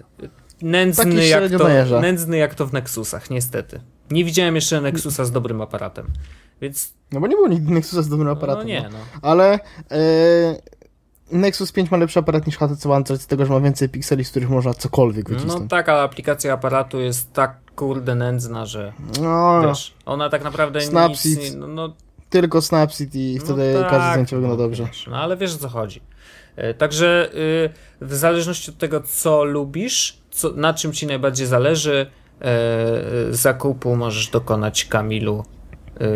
nędzny 0.61 1.27
jak, 1.27 1.43
to, 1.89 1.99
nędzny 2.01 2.37
jak 2.37 2.55
to 2.55 2.67
w 2.67 2.73
Nexusach, 2.73 3.29
niestety. 3.29 3.81
Nie 4.11 4.25
widziałem 4.25 4.55
jeszcze 4.55 4.81
Nexusa 4.81 5.25
z 5.25 5.31
dobrym 5.31 5.61
aparatem. 5.61 6.07
Więc 6.61 6.93
No 7.11 7.19
bo 7.19 7.27
nie 7.27 7.35
było 7.35 7.47
nigdy 7.47 7.73
Nexusa 7.73 8.01
z 8.01 8.09
dobrym 8.09 8.29
aparatem. 8.29 8.61
no 8.61 8.67
nie, 8.67 8.89
no. 8.91 8.97
Ale 9.21 9.53
e, 9.53 9.99
Nexus 11.31 11.71
5 11.71 11.91
ma 11.91 11.97
lepszy 11.97 12.19
aparat 12.19 12.47
niż 12.47 12.57
HTC 12.57 12.91
One, 12.91 13.05
z 13.17 13.27
tego, 13.27 13.45
że 13.45 13.53
ma 13.53 13.59
więcej 13.59 13.89
pikseli, 13.89 14.25
z 14.25 14.29
których 14.31 14.49
można 14.49 14.73
cokolwiek 14.73 15.29
No 15.29 15.35
wycisnąć. 15.35 15.69
tak, 15.69 15.89
ale 15.89 16.01
aplikacja 16.01 16.53
aparatu 16.53 16.99
jest 16.99 17.33
tak 17.33 17.57
kurde 17.75 18.15
nędzna, 18.15 18.65
że 18.65 18.93
No, 19.21 19.61
wiesz, 19.67 19.93
ona 20.05 20.29
tak 20.29 20.43
naprawdę 20.43 20.81
Snapseed. 20.81 21.39
nic 21.39 21.51
nie, 21.53 21.57
no, 21.59 21.67
no, 21.67 21.93
tylko 22.29 22.61
Snapseed 22.61 23.15
i 23.15 23.35
no 23.39 23.45
wtedy 23.45 23.73
tak, 23.81 23.89
każde 23.89 24.11
zdjęcie 24.11 24.35
wygląda 24.35 24.57
no, 24.63 24.63
dobrze. 24.63 24.87
No 25.07 25.17
ale 25.17 25.37
wiesz 25.37 25.55
o 25.55 25.57
co 25.57 25.69
chodzi. 25.69 26.01
E, 26.55 26.73
Także 26.73 27.29
y, 27.35 27.69
w 28.05 28.15
zależności 28.15 28.71
od 28.71 28.77
tego, 28.77 29.01
co 29.01 29.43
lubisz, 29.43 30.17
co, 30.31 30.51
na 30.51 30.73
czym 30.73 30.93
ci 30.93 31.07
najbardziej 31.07 31.47
zależy, 31.47 32.05
e, 32.41 32.45
e, 32.45 33.33
zakupu 33.33 33.95
możesz 33.95 34.27
dokonać 34.29 34.85
Kamilu, 34.85 35.45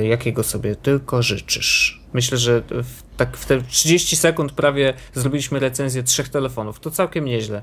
jakiego 0.04 0.44
sobie 0.44 0.76
tylko 0.76 1.22
życzysz. 1.22 2.02
Myślę, 2.14 2.38
że 2.38 2.62
w, 2.70 3.04
tak 3.18 3.38
w 3.38 3.46
te 3.46 3.62
30 3.62 4.16
sekund 4.16 4.52
prawie 4.52 4.94
zrobiliśmy 5.14 5.60
recenzję 5.60 6.04
trzech 6.04 6.30
telefonów. 6.30 6.80
To 6.80 6.92
całkiem 6.92 7.26
nieźle. 7.26 7.62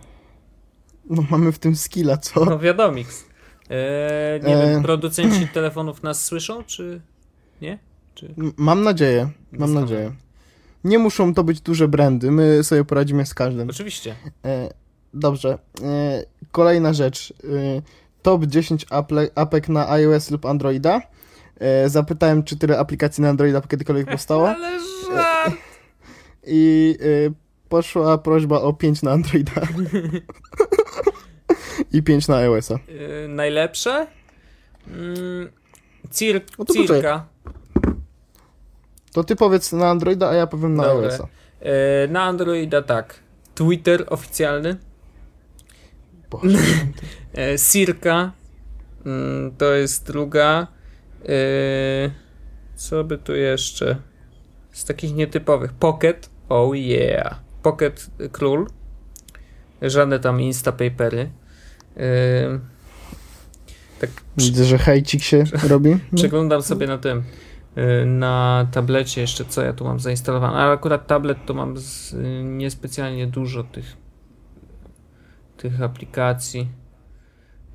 No 1.10 1.24
mamy 1.30 1.52
w 1.52 1.58
tym 1.58 1.76
skilla, 1.76 2.16
co? 2.16 2.44
No 2.44 2.58
wiadomix. 2.58 3.24
E, 3.70 4.40
nie 4.46 4.56
E. 4.56 4.72
wiem, 4.72 4.82
producenci 4.82 5.48
telefonów 5.54 6.02
nas 6.02 6.24
słyszą, 6.24 6.64
czy 6.64 7.00
nie? 7.62 7.78
Czy... 8.14 8.34
Mam 8.56 8.82
nadzieję, 8.82 9.30
mam 9.52 9.74
nadzieję. 9.74 10.12
Nie 10.84 10.98
muszą 10.98 11.34
to 11.34 11.44
być 11.44 11.60
duże 11.60 11.88
brandy, 11.88 12.30
my 12.30 12.64
sobie 12.64 12.84
poradzimy 12.84 13.26
z 13.26 13.34
każdym. 13.34 13.70
Oczywiście. 13.70 14.14
E, 14.44 14.68
dobrze. 15.14 15.58
E, 15.82 16.24
kolejna 16.52 16.92
rzecz. 16.92 17.34
E, 17.44 17.82
top 18.22 18.46
10 18.46 18.86
aple, 18.90 19.28
apek 19.34 19.68
na 19.68 19.90
iOS 19.90 20.30
lub 20.30 20.46
Androida. 20.46 21.02
E, 21.62 21.88
zapytałem, 21.88 22.42
czy 22.42 22.56
tyle 22.56 22.78
aplikacji 22.78 23.22
na 23.22 23.28
Androida 23.28 23.60
kiedykolwiek 23.60 24.06
powstało. 24.10 24.48
Ale 24.48 24.78
żart! 25.06 25.54
I 26.46 26.96
e, 27.00 27.32
poszła 27.68 28.18
prośba 28.18 28.60
o 28.60 28.72
5 28.72 29.02
na 29.02 29.10
Androida. 29.12 29.52
I 31.92 32.02
5 32.02 32.28
na 32.28 32.36
iOS-a. 32.36 32.74
Y, 32.74 33.28
najlepsze? 33.28 34.06
Mm, 34.88 35.48
cir 36.10 36.40
No 36.58 36.64
to 36.64 36.72
cirka. 36.72 37.26
To 39.12 39.24
ty 39.24 39.36
powiedz 39.36 39.72
na 39.72 39.90
Androida, 39.90 40.28
a 40.28 40.34
ja 40.34 40.46
powiem 40.46 40.74
na 40.74 40.82
Dobra. 40.82 41.08
iOS-a. 41.08 41.26
E, 41.60 42.08
na 42.08 42.22
Androida 42.22 42.82
tak. 42.82 43.14
Twitter 43.54 44.04
oficjalny. 44.08 44.76
Boże. 46.30 46.58
E, 47.34 47.58
Circa. 47.58 48.32
Mm, 49.06 49.56
to 49.58 49.72
jest 49.72 50.06
druga. 50.06 50.66
E, 51.28 52.10
co 52.76 53.04
by 53.04 53.18
tu 53.18 53.34
jeszcze? 53.34 53.96
Z 54.72 54.84
takich 54.84 55.14
nietypowych. 55.14 55.72
Pocket. 55.72 56.30
Oh 56.48 56.76
yeah. 56.76 57.40
Pocket 57.62 58.10
Król. 58.32 58.66
Żadne 59.82 60.18
tam 60.18 60.40
Instapapery. 60.40 61.30
E, 61.96 62.58
tak 64.02 64.10
Widzę, 64.36 64.64
że 64.64 64.78
hejcik 64.78 65.22
się 65.22 65.44
robi. 65.68 65.98
Przeglądam 66.14 66.62
sobie 66.62 66.86
na 66.86 66.98
tym, 66.98 67.22
y, 67.78 68.06
na 68.06 68.66
tablecie 68.72 69.20
jeszcze, 69.20 69.44
co 69.44 69.62
ja 69.62 69.72
tu 69.72 69.84
mam 69.84 70.00
zainstalowane. 70.00 70.56
Ale 70.56 70.72
akurat 70.72 71.06
tablet 71.06 71.38
to 71.46 71.54
mam 71.54 71.78
z, 71.78 72.12
y, 72.12 72.42
niespecjalnie 72.44 73.26
dużo 73.26 73.64
tych, 73.64 73.96
tych 75.56 75.82
aplikacji. 75.82 76.68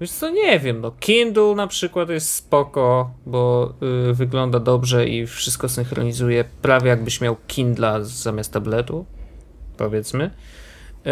Wiesz 0.01 0.11
co, 0.11 0.29
nie 0.29 0.59
wiem, 0.59 0.81
no 0.81 0.91
Kindle 0.91 1.55
na 1.55 1.67
przykład 1.67 2.09
jest 2.09 2.33
spoko, 2.33 3.11
bo 3.25 3.73
y, 4.09 4.13
wygląda 4.13 4.59
dobrze 4.59 5.07
i 5.07 5.27
wszystko 5.27 5.69
synchronizuje, 5.69 6.45
prawie 6.61 6.89
jakbyś 6.89 7.21
miał 7.21 7.35
Kindla 7.47 8.03
zamiast 8.03 8.53
tabletu, 8.53 9.05
powiedzmy. 9.77 10.31
Y, 11.05 11.09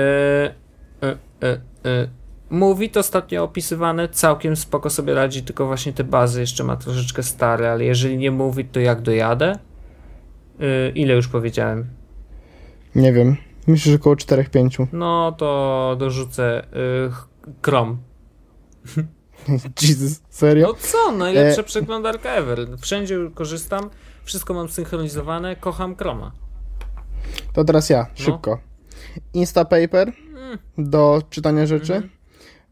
y, 1.08 1.48
y, 1.48 1.62
y. 1.90 2.10
Movit 2.50 2.98
ostatnio 2.98 3.44
opisywane, 3.44 4.10
całkiem 4.10 4.56
spoko 4.56 4.90
sobie 4.90 5.14
radzi, 5.14 5.44
tylko 5.44 5.66
właśnie 5.66 5.94
te 5.94 6.04
bazy 6.04 6.42
jeszcze 6.42 6.64
ma 6.64 6.76
troszeczkę 6.78 7.24
stare, 7.24 7.72
ale 7.72 7.84
jeżeli 7.84 8.18
nie 8.18 8.32
Movit, 8.32 8.72
to 8.72 8.80
jak 8.80 9.02
dojadę? 9.02 9.60
Y, 10.62 10.92
ile 10.96 11.14
już 11.14 11.28
powiedziałem? 11.28 11.86
Nie 12.96 13.14
wiem. 13.14 13.38
Myślę, 13.68 13.92
że 13.92 13.96
około 13.96 14.16
4-5. 14.16 14.88
No 14.94 15.32
to 15.32 15.96
dorzucę 16.00 16.64
y, 16.64 17.52
Chrome. 17.62 17.98
Jesus, 19.82 20.22
serio? 20.30 20.68
No 20.68 20.74
co, 20.74 21.12
najlepsza 21.12 21.62
E. 21.62 21.64
przeglądarka 21.64 22.34
ever. 22.36 22.68
Wszędzie 22.82 23.18
korzystam, 23.34 23.90
wszystko 24.24 24.54
mam 24.54 24.70
synchronizowane, 24.70 25.56
kocham 25.56 25.96
Chroma. 25.96 26.32
To 27.54 27.64
teraz 27.64 27.90
ja, 27.90 28.00
No. 28.20 28.26
szybko. 28.26 28.60
Instapaper 29.34 30.12
Mm. 30.36 30.58
do 30.78 31.22
czytania 31.30 31.66
rzeczy. 31.66 31.94
Mhm. 31.96 32.12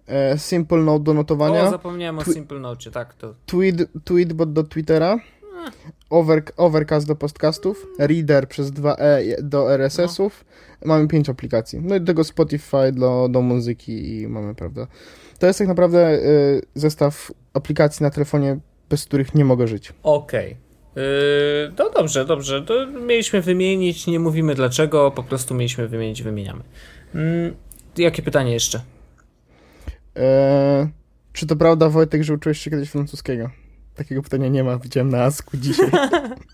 E, 0.08 0.38
Simple 0.38 0.78
Note 0.78 1.04
do 1.04 1.12
O, 1.12 1.14
notowania. 1.14 1.70
zapomniałem 1.72 2.20
o 2.20 2.22
Twi- 2.22 2.34
Simple 2.34 2.60
Note, 2.60 2.92
tak 2.92 3.14
to. 3.14 3.34
Tweet, 3.46 3.76
Tweetbot 4.04 4.54
do 4.54 4.64
Twittera. 4.64 5.18
over, 6.10 6.44
Overcast 6.58 7.08
do 7.08 7.16
podcastów, 7.16 7.88
Reader 8.00 8.48
przez 8.48 8.72
2E 8.72 9.42
do 9.42 9.74
RSS-ów. 9.74 10.46
Mamy 10.86 11.08
pięć 11.08 11.30
aplikacji. 11.30 11.80
No 11.82 11.96
i 11.96 12.00
do 12.00 12.06
tego 12.06 12.24
Spotify 12.24 12.92
do, 12.92 13.28
do 13.32 13.42
muzyki 13.42 14.20
i 14.22 14.28
mamy, 14.28 14.56
prawda. 14.56 14.88
To 15.44 15.48
jest 15.48 15.60
tak 15.60 15.68
naprawdę 15.68 16.14
y, 16.14 16.62
zestaw 16.76 17.32
aplikacji 17.54 18.04
na 18.04 18.10
telefonie, 18.10 18.60
bez 18.90 19.06
których 19.06 19.36
nie 19.36 19.46
mogę 19.46 19.68
żyć. 19.68 19.94
Okej. 20.04 20.58
Yy, 20.96 21.04
no 21.80 21.90
dobrze, 21.90 22.26
dobrze. 22.26 22.62
To 22.62 22.88
mieliśmy 22.88 23.42
wymienić, 23.42 24.08
nie 24.08 24.20
mówimy 24.20 24.56
dlaczego, 24.56 25.12
po 25.12 25.24
prostu 25.24 25.54
mieliśmy 25.54 25.88
wymienić, 25.88 26.24
wymieniamy. 26.24 26.64
Mm, 27.16 27.56
jakie 27.98 28.22
pytanie 28.22 28.54
jeszcze? 28.54 28.82
E, 30.18 30.90
czy 31.34 31.48
to 31.48 31.56
prawda, 31.56 31.90
Wojtek, 31.90 32.24
że 32.24 32.34
uczyłeś 32.34 32.60
się 32.60 32.70
kiedyś 32.72 32.90
francuskiego? 32.90 33.50
Takiego 33.96 34.22
pytania 34.22 34.48
nie 34.48 34.64
ma, 34.64 34.78
widziałem 34.78 35.10
na 35.10 35.24
Asku 35.24 35.58
dzisiaj. 35.58 35.92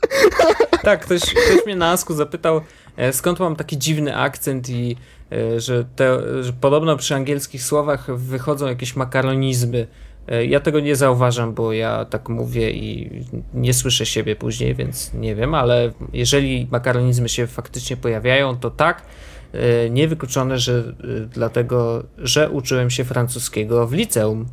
tak, 0.83 1.05
ktoś, 1.05 1.21
ktoś 1.21 1.65
mnie 1.65 1.75
na 1.75 1.91
Asku 1.91 2.13
zapytał, 2.13 2.61
e, 2.97 3.13
skąd 3.13 3.39
mam 3.39 3.55
taki 3.55 3.77
dziwny 3.77 4.17
akcent 4.17 4.69
i 4.69 4.95
e, 5.31 5.59
że, 5.59 5.85
te, 5.95 6.43
że 6.43 6.53
podobno 6.53 6.97
przy 6.97 7.15
angielskich 7.15 7.63
słowach 7.63 8.17
wychodzą 8.17 8.67
jakieś 8.67 8.95
makaronizmy. 8.95 9.87
E, 10.27 10.45
ja 10.45 10.59
tego 10.59 10.79
nie 10.79 10.95
zauważam, 10.95 11.53
bo 11.53 11.73
ja 11.73 12.05
tak 12.05 12.29
mówię 12.29 12.71
i 12.71 13.09
nie 13.53 13.73
słyszę 13.73 14.05
siebie 14.05 14.35
później, 14.35 14.75
więc 14.75 15.13
nie 15.13 15.35
wiem, 15.35 15.55
ale 15.55 15.91
jeżeli 16.13 16.67
makaronizmy 16.71 17.29
się 17.29 17.47
faktycznie 17.47 17.97
pojawiają, 17.97 18.57
to 18.57 18.69
tak. 18.69 19.01
Niewykluczone, 19.89 20.59
że 20.59 20.93
dlatego, 21.29 22.03
że 22.17 22.49
uczyłem 22.49 22.89
się 22.89 23.03
francuskiego 23.03 23.87
w 23.87 23.93
liceum. 23.93 24.45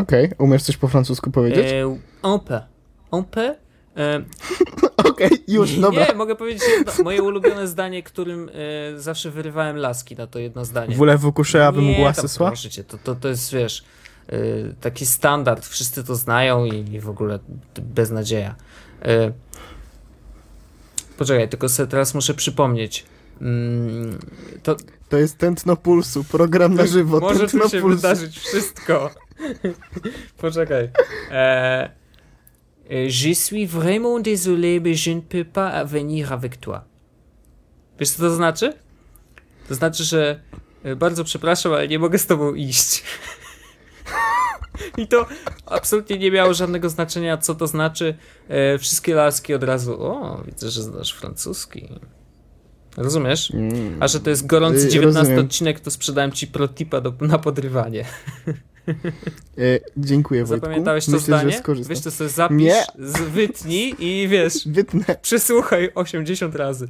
Okej, 0.00 0.24
okay. 0.24 0.36
umiesz 0.38 0.62
coś 0.62 0.76
po 0.76 0.88
francusku 0.88 1.30
powiedzieć? 1.30 1.66
E, 1.72 1.96
on 2.22 2.40
peut. 2.40 2.62
On 3.10 3.24
peut? 3.24 3.56
E, 3.96 4.24
Okej, 5.10 5.26
okay, 5.26 5.38
już, 5.48 5.78
dobra. 5.78 6.06
Nie, 6.06 6.14
mogę 6.14 6.36
powiedzieć 6.36 6.62
jedno, 6.78 6.92
moje 7.04 7.22
ulubione 7.22 7.68
zdanie, 7.68 8.02
którym 8.02 8.50
e, 8.94 9.00
zawsze 9.00 9.30
wyrywałem 9.30 9.76
laski 9.76 10.16
na 10.16 10.26
to 10.26 10.38
jedno 10.38 10.64
zdanie. 10.64 10.96
Voulez-vous 10.96 11.32
coucher 11.32 11.62
avec 11.62 11.84
mgła 11.84 12.14
sesła? 12.14 12.52
To, 12.88 12.98
to, 12.98 13.14
to 13.14 13.28
jest, 13.28 13.52
wiesz, 13.52 13.84
e, 14.28 14.38
taki 14.80 15.06
standard, 15.06 15.66
wszyscy 15.66 16.04
to 16.04 16.14
znają 16.14 16.64
i, 16.64 16.94
i 16.94 17.00
w 17.00 17.08
ogóle 17.08 17.38
beznadzieja. 17.82 18.54
E, 19.02 19.32
poczekaj, 21.18 21.48
tylko 21.48 21.68
sobie 21.68 21.86
teraz 21.86 22.14
muszę 22.14 22.34
przypomnieć. 22.34 23.04
Mm, 23.40 24.18
to, 24.62 24.76
to 25.08 25.16
jest 25.16 25.38
Tętno 25.38 25.76
Pulsu, 25.76 26.24
program 26.24 26.74
na 26.74 26.86
żywo. 26.86 27.20
Może 27.20 27.38
tętno 27.38 27.60
tu 27.60 27.68
się 27.68 27.80
pulsu. 27.80 27.96
wydarzyć 27.96 28.38
wszystko. 28.38 29.10
Poczekaj. 30.40 30.90
E, 31.30 32.01
Je 32.90 33.34
suis 33.34 33.66
vraiment 33.66 34.20
désolé, 34.20 34.80
mais 34.80 34.94
je 34.94 35.12
ne 35.12 35.20
peux 35.20 35.44
pas 35.44 35.84
venir 35.84 36.32
avec 36.32 36.56
toi. 36.56 36.84
Wiesz, 37.98 38.10
co 38.10 38.22
to 38.22 38.34
znaczy? 38.34 38.72
To 39.68 39.74
znaczy, 39.74 40.04
że 40.04 40.40
bardzo 40.96 41.24
przepraszam, 41.24 41.72
ale 41.72 41.88
nie 41.88 41.98
mogę 41.98 42.18
z 42.18 42.26
tobą 42.26 42.54
iść. 42.54 43.02
I 44.98 45.06
to 45.06 45.26
absolutnie 45.66 46.18
nie 46.18 46.30
miało 46.30 46.54
żadnego 46.54 46.88
znaczenia, 46.88 47.38
co 47.38 47.54
to 47.54 47.66
znaczy. 47.66 48.14
E, 48.48 48.78
wszystkie 48.78 49.14
laski 49.14 49.54
od 49.54 49.62
razu. 49.62 50.02
O, 50.02 50.42
widzę, 50.46 50.70
że 50.70 50.82
znasz 50.82 51.12
francuski. 51.12 51.88
Rozumiesz? 52.96 53.52
A 54.00 54.08
że 54.08 54.20
to 54.20 54.30
jest 54.30 54.46
gorący 54.46 54.88
19 54.88 55.20
Rozumiem. 55.20 55.44
odcinek, 55.44 55.80
to 55.80 55.90
sprzedałem 55.90 56.32
ci 56.32 56.46
protipa 56.46 57.00
do, 57.00 57.14
na 57.20 57.38
podrywanie. 57.38 58.04
E, 59.58 59.78
dziękuję 59.96 60.44
Wojtku. 60.44 60.66
Zapamiętałeś 60.66 61.06
to 61.06 61.12
Myślę, 61.12 61.26
zdanie? 61.26 61.60
Wiesz, 61.88 62.00
to 62.00 62.10
sobie 62.10 62.30
zapisz, 62.30 62.56
Nie. 62.56 62.84
wytnij 63.30 63.94
i 63.98 64.28
wiesz, 64.28 64.54
Wytnę. 64.76 65.04
przysłuchaj 65.22 65.90
80 65.94 66.54
razy. 66.54 66.88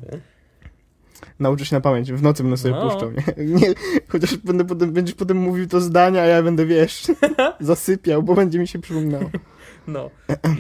Nauczysz 1.41 1.71
się 1.71 1.77
na 1.77 1.81
pamięć. 1.81 2.13
W 2.13 2.23
nocy 2.23 2.43
będę 2.43 2.57
sobie 2.57 2.75
no. 2.75 2.91
puszczał. 2.91 3.13
Nie? 3.13 3.45
nie 3.61 3.75
chociaż 4.09 4.37
będę 4.37 4.65
potem, 4.65 4.93
będziesz 4.93 5.15
potem 5.15 5.37
mówił 5.37 5.67
to 5.67 5.81
zdanie, 5.81 6.23
a 6.23 6.27
ja 6.27 6.43
będę, 6.43 6.67
wiesz, 6.67 7.03
zasypiał, 7.61 8.23
bo 8.23 8.35
będzie 8.35 8.59
mi 8.59 8.69
się 8.69 8.79
przypominało. 8.79 9.31
No. 9.87 10.11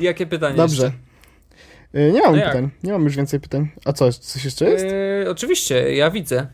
I 0.00 0.02
jakie 0.02 0.26
pytanie 0.26 0.56
Dobrze. 0.56 0.82
Jeszcze? 0.82 2.12
Nie 2.12 2.20
mam 2.20 2.36
no 2.36 2.42
pytań. 2.42 2.70
Nie 2.82 2.92
mam 2.92 3.04
już 3.04 3.16
więcej 3.16 3.40
pytań. 3.40 3.68
A 3.84 3.92
co, 3.92 4.12
coś 4.12 4.44
jeszcze 4.44 4.70
jest? 4.70 4.84
Yy, 4.84 5.30
oczywiście, 5.30 5.94
ja 5.94 6.10
widzę. 6.10 6.46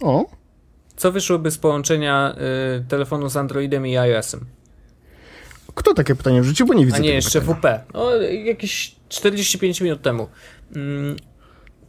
O. 0.00 0.43
Co 0.96 1.12
wyszłoby 1.12 1.50
z 1.50 1.58
połączenia 1.58 2.34
y, 2.78 2.84
telefonu 2.88 3.28
z 3.28 3.36
Androidem 3.36 3.86
i 3.86 3.96
iOS-em? 3.96 4.46
Kto 5.74 5.94
takie 5.94 6.14
pytanie 6.14 6.42
wrzucił, 6.42 6.66
bo 6.66 6.74
nie 6.74 6.86
widzę 6.86 6.98
A 6.98 7.00
nie, 7.00 7.14
jeszcze 7.14 7.40
pytania. 7.40 7.78
WP. 7.78 7.96
O, 7.96 8.14
jakieś 8.20 8.94
45 9.08 9.80
minut 9.80 10.02
temu. 10.02 10.28
Mm, 10.76 11.16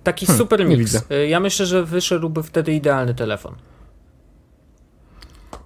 taki 0.03 0.25
hmm, 0.25 0.37
super 0.37 0.65
mix. 0.65 0.95
Y, 1.11 1.27
ja 1.27 1.39
myślę, 1.39 1.65
że 1.65 1.83
wyszedłby 1.83 2.43
wtedy 2.43 2.73
idealny 2.73 3.13
telefon. 3.13 3.55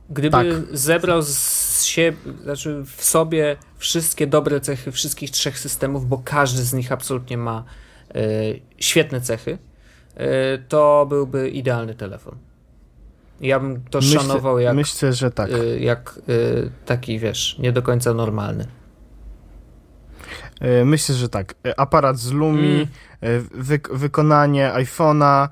Gdyby 0.10 0.32
tak. 0.32 0.48
zebrał 0.72 1.22
z 1.22 1.84
siebie, 1.84 2.18
znaczy 2.44 2.84
w 2.96 3.04
sobie 3.04 3.58
wszystkie 3.78 4.28
dobre 4.28 4.62
cechy 4.62 4.92
wszystkich 4.92 5.32
trzech 5.32 5.60
systemów, 5.60 6.08
bo 6.08 6.22
każdy 6.26 6.64
z 6.64 6.74
nich 6.74 6.92
absolutnie 6.92 7.38
ma 7.38 7.64
y, 8.16 8.62
świetne 8.78 9.22
cechy, 9.22 9.52
y, 9.52 10.18
to 10.68 11.06
byłby 11.10 11.50
idealny 11.50 11.96
telefon. 11.96 12.38
Ja 13.42 13.60
bym 13.60 13.82
to 13.90 13.98
myślę, 13.98 14.20
szanował 14.20 14.60
jak, 14.60 14.76
myślę, 14.76 15.14
że 15.14 15.32
tak. 15.32 15.50
Y, 15.52 15.80
jak 15.80 16.20
y, 16.30 16.72
taki, 16.86 17.20
wiesz, 17.20 17.56
nie 17.60 17.72
do 17.72 17.82
końca 17.82 18.14
normalny. 18.14 18.68
Y, 20.82 20.86
myślę, 20.86 21.16
że 21.16 21.30
tak. 21.30 21.56
Aparat 21.78 22.18
z 22.18 22.32
Lumi, 22.32 22.88
mm. 23.22 23.48
wy 23.52 23.80
wykonanie 23.92 24.72
iPhone'a, 24.76 25.48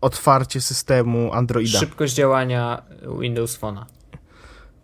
otwarcie 0.00 0.60
systemu 0.60 1.32
Androida. 1.32 1.78
Szybkość 1.78 2.14
działania 2.14 2.82
Windows 3.20 3.60
Phone'a. 3.60 3.84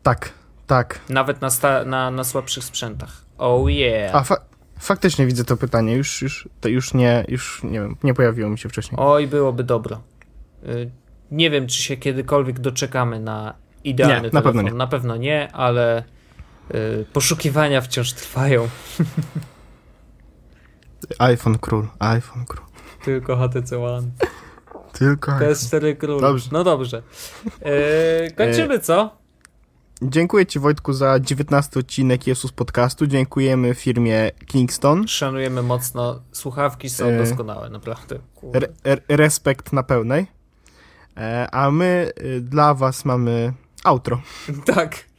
Tak, 0.03 0.31
tak. 0.67 1.01
Nawet 1.09 1.41
na, 1.41 1.49
na, 1.85 2.11
na 2.11 2.25
słabszych 2.25 2.65
sprzętach. 2.65 3.25
Oh 3.39 3.71
yeah. 3.71 4.15
A 4.15 4.25
fa 4.25 4.37
faktycznie 4.79 5.27
widzę 5.27 5.45
to 5.45 5.57
pytanie. 5.57 5.97
Już, 5.97 6.23
już, 6.23 6.49
to 6.61 6.69
już 6.69 6.95
nie, 6.95 7.25
już 7.29 7.63
nie 7.63 7.81
wiem, 7.81 7.97
nie 8.03 8.15
pojawiło 8.15 8.51
mi 8.51 8.59
się 8.59 8.69
wcześniej. 8.69 8.99
Oj, 9.01 9.27
byłoby 9.27 9.65
dobro. 9.65 10.01
Nie 11.31 11.51
wiem, 11.51 11.67
czy 11.67 11.83
się 11.83 11.97
kiedykolwiek 11.97 12.61
doczekamy 12.61 13.21
na 13.21 13.55
idealny 13.85 14.23
nie, 14.23 14.31
telefon. 14.31 14.35
Na 14.35 14.43
pewno 14.43 14.63
nie, 14.63 14.79
na 14.79 14.87
pewno 14.87 15.17
nie 15.17 15.53
ale 15.53 16.05
y, 16.75 17.05
poszukiwania 17.13 17.81
wciąż 17.81 18.13
trwają. 18.13 18.69
iPhone 21.19 21.59
król, 21.59 21.89
iPhone 21.99 22.45
król. 22.45 22.67
Tylko 23.05 23.37
HTC 23.37 23.79
One. 23.79 24.09
Tylko 24.93 25.33
PS4 25.33 25.97
król. 25.97 26.21
Dobrze. 26.21 26.49
No 26.53 26.65
dobrze. 26.65 27.03
E, 27.63 28.31
kończymy, 28.31 28.79
co? 28.79 29.21
Dziękuję 30.03 30.47
Ci 30.47 30.59
Wojtku 30.59 30.93
za 30.93 31.21
19 31.21 31.81
odcinek 31.81 32.27
Jesus 32.27 32.53
Podcastu. 32.53 33.07
Dziękujemy 33.07 33.75
firmie 33.75 34.31
Kingston. 34.47 35.09
Szanujemy 35.09 35.63
mocno. 35.63 36.23
Słuchawki 36.33 36.91
są 36.91 37.07
e... 37.07 37.19
doskonałe, 37.19 37.71
naprawdę. 37.71 38.19
Re 38.85 39.01
respekt 39.09 39.73
na 39.73 39.83
pełnej. 39.83 40.27
E, 41.17 41.49
a 41.53 41.71
my 41.71 42.13
y, 42.21 42.41
dla 42.41 42.75
was 42.75 43.05
mamy 43.05 43.53
outro. 43.85 44.23
Tak. 44.75 45.11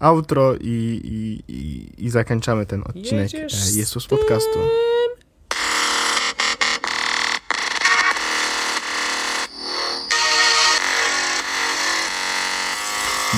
Outro 0.00 0.54
i, 0.60 1.00
i, 1.04 1.52
i, 1.52 1.90
i 2.04 2.10
zakończamy 2.10 2.66
ten 2.66 2.82
odcinek 2.82 3.32
Jedziesz 3.32 3.74
e, 3.74 3.78
Jezus 3.78 4.06
Podcastu. 4.06 4.58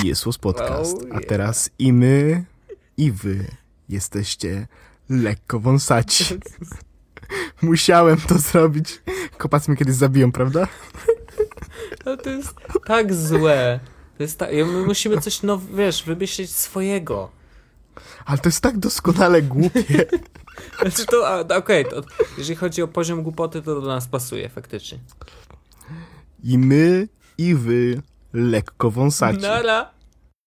Jezus 0.05 0.39
Podcast. 0.39 0.97
Oh, 0.97 1.07
yeah. 1.07 1.17
A 1.17 1.21
teraz 1.21 1.71
i 1.79 1.93
my, 1.93 2.45
i 2.97 3.13
wy 3.13 3.47
jesteście 3.89 4.67
lekko 5.09 5.61
wąsaci. 5.61 6.25
Musiałem 7.63 8.17
to 8.17 8.39
zrobić. 8.39 9.03
Kopac 9.39 9.69
mnie 9.69 9.77
kiedyś 9.77 9.95
zabiją, 9.95 10.33
prawda? 10.33 10.69
No 12.07 12.17
to 12.17 12.31
jest 12.31 12.55
tak 12.87 13.15
złe. 13.15 13.81
To 14.17 14.23
jest 14.23 14.39
tak, 14.39 14.53
my 14.53 14.87
musimy 14.87 15.21
coś, 15.21 15.43
no 15.43 15.61
wiesz, 15.75 16.03
wymyślić 16.03 16.51
swojego. 16.51 17.31
Ale 18.25 18.39
to 18.39 18.49
jest 18.49 18.61
tak 18.61 18.79
doskonale 18.79 19.43
głupie. 19.43 20.07
Znaczy 20.83 21.07
to, 21.07 21.41
okej, 21.57 21.87
okay, 21.87 22.03
jeżeli 22.39 22.57
chodzi 22.57 22.83
o 22.83 22.89
poziom 22.89 23.23
głupoty, 23.23 23.63
to 23.63 23.81
do 23.81 23.87
nas 23.87 24.09
pasuje 24.09 24.49
faktycznie. 24.49 24.99
I 26.45 26.59
my, 26.59 27.09
i 27.39 27.55
wy 27.55 28.03
lekko 28.33 28.91
wąsaci. 28.91 29.39
Nara. 29.39 29.91